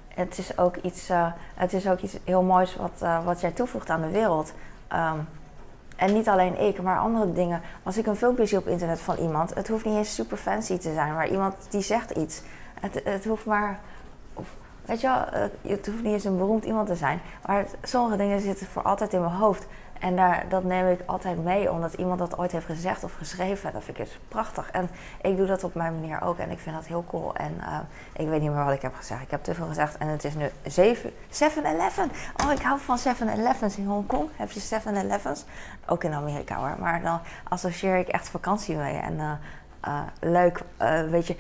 het, 0.08 0.38
is 0.38 0.58
ook 0.58 0.76
iets, 0.76 1.10
het 1.56 1.74
is 1.74 1.88
ook 1.88 2.00
iets 2.00 2.18
heel 2.24 2.42
moois 2.42 2.76
wat, 2.76 3.24
wat 3.24 3.42
jij 3.42 3.52
toevoegt 3.52 3.90
aan 3.90 4.02
de 4.02 4.10
wereld. 4.10 4.54
Um, 4.94 5.28
en 5.96 6.14
niet 6.14 6.30
alleen 6.30 6.60
ik, 6.60 6.82
maar 6.82 7.00
andere 7.00 7.34
dingen. 7.34 7.62
Als 7.84 7.98
ik 7.98 8.06
een 8.06 8.16
filmpje 8.16 8.46
zie 8.46 8.58
op 8.58 8.68
internet 8.68 9.00
van 9.00 9.16
iemand... 9.18 9.54
Het 9.54 9.68
hoeft 9.68 9.86
niet 9.86 9.96
eens 9.96 10.16
super 10.16 10.38
fancy 10.38 10.78
te 10.78 10.94
zijn. 10.94 11.14
Maar 11.14 11.28
iemand 11.28 11.56
die 11.70 11.82
zegt 11.82 12.12
iets. 12.12 12.42
Het, 12.80 13.02
het 13.04 13.26
hoeft 13.26 13.46
maar... 13.46 13.80
Weet 14.86 15.02
je 15.02 15.08
wel, 15.08 15.50
het 15.62 15.86
hoeft 15.86 16.04
niet 16.04 16.14
eens 16.14 16.24
een 16.24 16.38
beroemd 16.38 16.66
iemand 16.66 16.88
te 16.88 16.96
zijn. 16.96 17.22
Maar 17.46 17.66
sommige 17.84 18.18
dingen 18.18 18.40
zitten 18.40 18.68
voor 18.68 18.82
altijd 18.82 19.14
in 19.14 19.22
mijn 19.22 19.34
hoofd. 19.34 19.68
En 20.04 20.16
daar, 20.16 20.46
dat 20.50 20.64
neem 20.64 20.88
ik 20.88 21.00
altijd 21.06 21.44
mee, 21.44 21.72
omdat 21.72 21.94
iemand 21.94 22.20
dat 22.20 22.38
ooit 22.38 22.52
heeft 22.52 22.66
gezegd 22.66 23.04
of 23.04 23.14
geschreven. 23.14 23.74
Dat 23.74 23.84
vind 23.84 23.98
ik 23.98 24.06
dus 24.06 24.20
prachtig. 24.28 24.72
En 24.72 24.90
ik 25.22 25.38
doe 25.38 25.46
dat 25.46 25.64
op 25.64 25.74
mijn 25.74 26.00
manier 26.00 26.22
ook 26.22 26.38
en 26.38 26.52
ik 26.52 26.60
vind 26.60 26.76
dat 26.76 26.86
heel 26.86 27.04
cool. 27.08 27.36
En 27.36 27.54
uh, 27.60 27.78
ik 28.14 28.28
weet 28.28 28.42
niet 28.42 28.52
meer 28.52 28.66
wat 28.66 28.74
ik 28.74 28.82
heb 28.82 28.96
gezegd. 28.96 29.22
Ik 29.22 29.32
heb 29.32 29.44
te 29.44 29.54
veel 29.54 29.66
gezegd 29.66 29.98
en 29.98 30.08
het 30.08 30.24
is 30.24 30.36
nu 30.36 30.48
7-Eleven. 30.48 32.12
Oh, 32.46 32.52
ik 32.52 32.62
hou 32.62 32.80
van 32.80 33.00
7-Elevens 33.00 33.78
in 33.78 33.86
Hongkong. 33.86 34.30
Heb 34.36 34.52
je 34.52 34.60
7-Elevens? 34.60 35.44
Ook 35.86 36.04
in 36.04 36.14
Amerika 36.14 36.56
hoor. 36.56 36.76
Maar 36.80 37.02
dan 37.02 37.20
associeer 37.50 37.98
ik 37.98 38.08
echt 38.08 38.30
vakantie 38.30 38.76
mee. 38.76 38.98
En 38.98 39.40
uh, 39.88 40.02
leuk, 40.20 40.62
weet 41.10 41.28
je, 41.28 41.36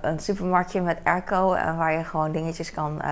een 0.00 0.20
supermarktje 0.20 0.80
met 0.80 0.98
airco 1.02 1.48
waar 1.48 1.92
je 1.92 2.04
gewoon 2.04 2.32
dingetjes 2.32 2.72
kan 2.72 3.02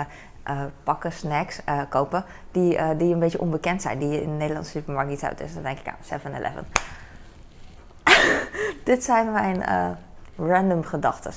uh, 0.48 0.62
pakken, 0.82 1.12
snacks 1.12 1.60
uh, 1.68 1.80
kopen 1.88 2.24
die, 2.50 2.76
uh, 2.76 2.88
die 2.98 3.12
een 3.12 3.18
beetje 3.18 3.40
onbekend 3.40 3.82
zijn, 3.82 3.98
die 3.98 4.08
je 4.08 4.22
in 4.22 4.28
de 4.28 4.36
Nederlandse 4.36 4.70
supermarkt 4.70 5.10
niet 5.10 5.20
hebt. 5.20 5.38
Dus 5.38 5.54
dan 5.54 5.62
denk 5.62 5.78
ik 5.78 5.88
aan 5.88 6.20
7-Eleven. 6.20 6.66
Dit 8.84 9.04
zijn 9.04 9.32
mijn 9.32 9.64
random 10.36 10.84
gedachten. 10.84 11.32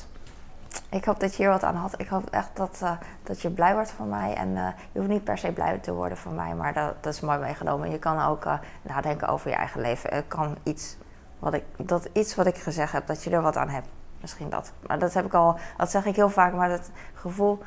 Ik 0.89 1.05
hoop 1.05 1.19
dat 1.19 1.35
je 1.35 1.43
hier 1.43 1.51
wat 1.51 1.63
aan 1.63 1.75
had. 1.75 1.99
Ik 1.99 2.07
hoop 2.07 2.29
echt 2.29 2.49
dat, 2.53 2.83
dat 3.23 3.41
je 3.41 3.49
blij 3.49 3.73
wordt 3.73 3.91
van 3.91 4.09
mij. 4.09 4.33
En 4.33 4.49
je 4.91 4.99
hoeft 4.99 5.07
niet 5.07 5.23
per 5.23 5.37
se 5.37 5.51
blij 5.51 5.77
te 5.77 5.93
worden 5.93 6.17
van 6.17 6.35
mij, 6.35 6.55
maar 6.55 6.73
dat, 6.73 7.03
dat 7.03 7.13
is 7.13 7.19
mooi 7.19 7.39
meegenomen. 7.39 7.91
Je 7.91 7.99
kan 7.99 8.21
ook 8.21 8.47
nadenken 8.81 9.27
over 9.27 9.49
je 9.49 9.55
eigen 9.55 9.81
leven. 9.81 10.13
Het 10.13 10.25
kan 10.27 10.57
iets 10.63 10.97
wat, 11.39 11.53
ik, 11.53 11.63
dat 11.77 12.09
iets 12.13 12.35
wat 12.35 12.45
ik 12.45 12.57
gezegd 12.57 12.91
heb, 12.91 13.07
dat 13.07 13.23
je 13.23 13.29
er 13.29 13.41
wat 13.41 13.57
aan 13.57 13.69
hebt. 13.69 13.87
Misschien 14.21 14.49
dat. 14.49 14.71
Maar 14.87 14.99
dat 14.99 15.13
heb 15.13 15.25
ik 15.25 15.33
al, 15.33 15.57
dat 15.77 15.91
zeg 15.91 16.05
ik 16.05 16.15
heel 16.15 16.29
vaak, 16.29 16.53
maar 16.53 16.69
dat 16.69 16.89
gevoel 17.13 17.63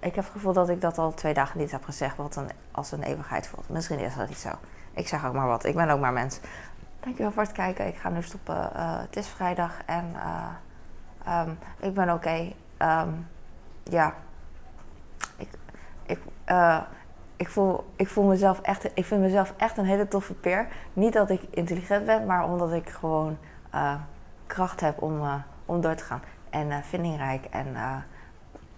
ik 0.00 0.14
heb 0.14 0.24
het 0.24 0.32
gevoel 0.32 0.52
dat 0.52 0.68
ik 0.68 0.80
dat 0.80 0.98
al 0.98 1.14
twee 1.14 1.34
dagen 1.34 1.58
niet 1.58 1.70
heb 1.70 1.84
gezegd, 1.84 2.16
wat 2.16 2.36
een, 2.36 2.50
als 2.70 2.92
een 2.92 3.02
eeuwigheid 3.02 3.46
voelt. 3.46 3.68
Misschien 3.68 3.98
is 3.98 4.14
dat 4.14 4.28
niet 4.28 4.38
zo. 4.38 4.50
Ik 4.92 5.08
zeg 5.08 5.26
ook 5.26 5.32
maar 5.32 5.46
wat. 5.46 5.64
Ik 5.64 5.74
ben 5.74 5.90
ook 5.90 6.00
maar 6.00 6.12
mens. 6.12 6.40
Dankjewel 7.00 7.32
voor 7.32 7.42
het 7.42 7.52
kijken. 7.52 7.86
Ik 7.86 7.96
ga 7.96 8.08
nu 8.08 8.22
stoppen. 8.22 8.70
Uh, 8.76 9.00
het 9.00 9.16
is 9.16 9.28
vrijdag 9.28 9.72
en 9.86 10.12
uh, 10.14 11.40
um, 11.40 11.58
ik 11.78 11.94
ben 11.94 12.12
oké. 12.12 12.52
Um, 12.78 13.26
ja. 13.82 14.14
Ik, 15.36 15.48
ik, 16.06 16.18
uh, 16.46 16.80
ik, 17.36 17.48
voel, 17.48 17.92
ik 17.96 18.08
voel 18.08 18.24
mezelf 18.24 18.60
echt. 18.60 18.90
Ik 18.94 19.04
vind 19.04 19.20
mezelf 19.20 19.54
echt 19.56 19.76
een 19.76 19.84
hele 19.84 20.08
toffe 20.08 20.34
peer. 20.34 20.68
Niet 20.92 21.12
dat 21.12 21.30
ik 21.30 21.42
intelligent 21.50 22.06
ben, 22.06 22.26
maar 22.26 22.44
omdat 22.44 22.72
ik 22.72 22.88
gewoon 22.88 23.38
kracht 24.46 24.80
heb 24.80 25.02
om, 25.02 25.44
om 25.66 25.80
door 25.80 25.94
te 25.94 26.04
gaan. 26.04 26.22
En 26.50 26.84
vindingrijk 26.84 27.44
en 27.44 27.76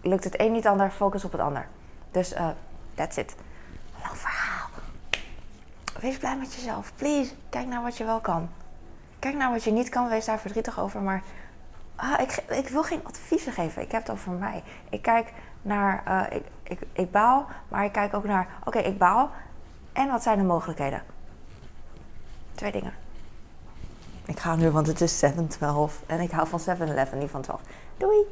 lukt 0.00 0.24
het 0.24 0.40
een 0.40 0.52
niet 0.52 0.66
ander, 0.66 0.90
focus 0.90 1.24
op 1.24 1.32
het 1.32 1.40
ander. 1.40 1.66
Dus 2.10 2.32
uh, 2.32 2.48
that's 2.94 3.16
it. 3.16 3.34
Lang 4.02 4.16
verhaal. 4.16 4.68
Wees 6.00 6.18
blij 6.18 6.36
met 6.36 6.54
jezelf, 6.54 6.92
please. 6.96 7.32
Kijk 7.48 7.66
naar 7.66 7.82
wat 7.82 7.96
je 7.96 8.04
wel 8.04 8.20
kan. 8.20 8.48
Kijk 9.18 9.34
naar 9.34 9.50
wat 9.50 9.64
je 9.64 9.72
niet 9.72 9.88
kan, 9.88 10.08
wees 10.08 10.24
daar 10.24 10.38
verdrietig 10.38 10.80
over. 10.80 11.00
Maar 11.00 11.22
ah, 11.96 12.20
ik, 12.20 12.44
ik 12.48 12.68
wil 12.68 12.82
geen 12.82 13.04
adviezen 13.04 13.52
geven. 13.52 13.82
Ik 13.82 13.92
heb 13.92 14.02
het 14.02 14.10
over 14.10 14.32
mij. 14.32 14.62
Ik 14.88 15.02
kijk 15.02 15.32
naar, 15.62 16.02
uh, 16.08 16.36
ik, 16.36 16.44
ik, 16.62 16.80
ik 16.92 17.10
baal, 17.10 17.46
maar 17.68 17.84
ik 17.84 17.92
kijk 17.92 18.14
ook 18.14 18.24
naar, 18.24 18.48
oké, 18.64 18.78
ik 18.78 18.98
baal. 18.98 19.30
En 19.92 20.10
wat 20.10 20.22
zijn 20.22 20.38
de 20.38 20.44
mogelijkheden? 20.44 21.02
Twee 22.54 22.72
dingen. 22.72 22.92
Ik 24.24 24.38
ga 24.38 24.56
nu, 24.56 24.70
want 24.70 24.86
het 24.86 25.00
is 25.00 25.24
7-12 25.24 25.26
en 26.06 26.20
ik 26.20 26.30
hou 26.30 26.48
van 26.48 26.60
7-Eleven, 26.60 27.18
niet 27.18 27.30
van 27.30 27.42
12. 27.42 27.60
Doei! 27.96 28.26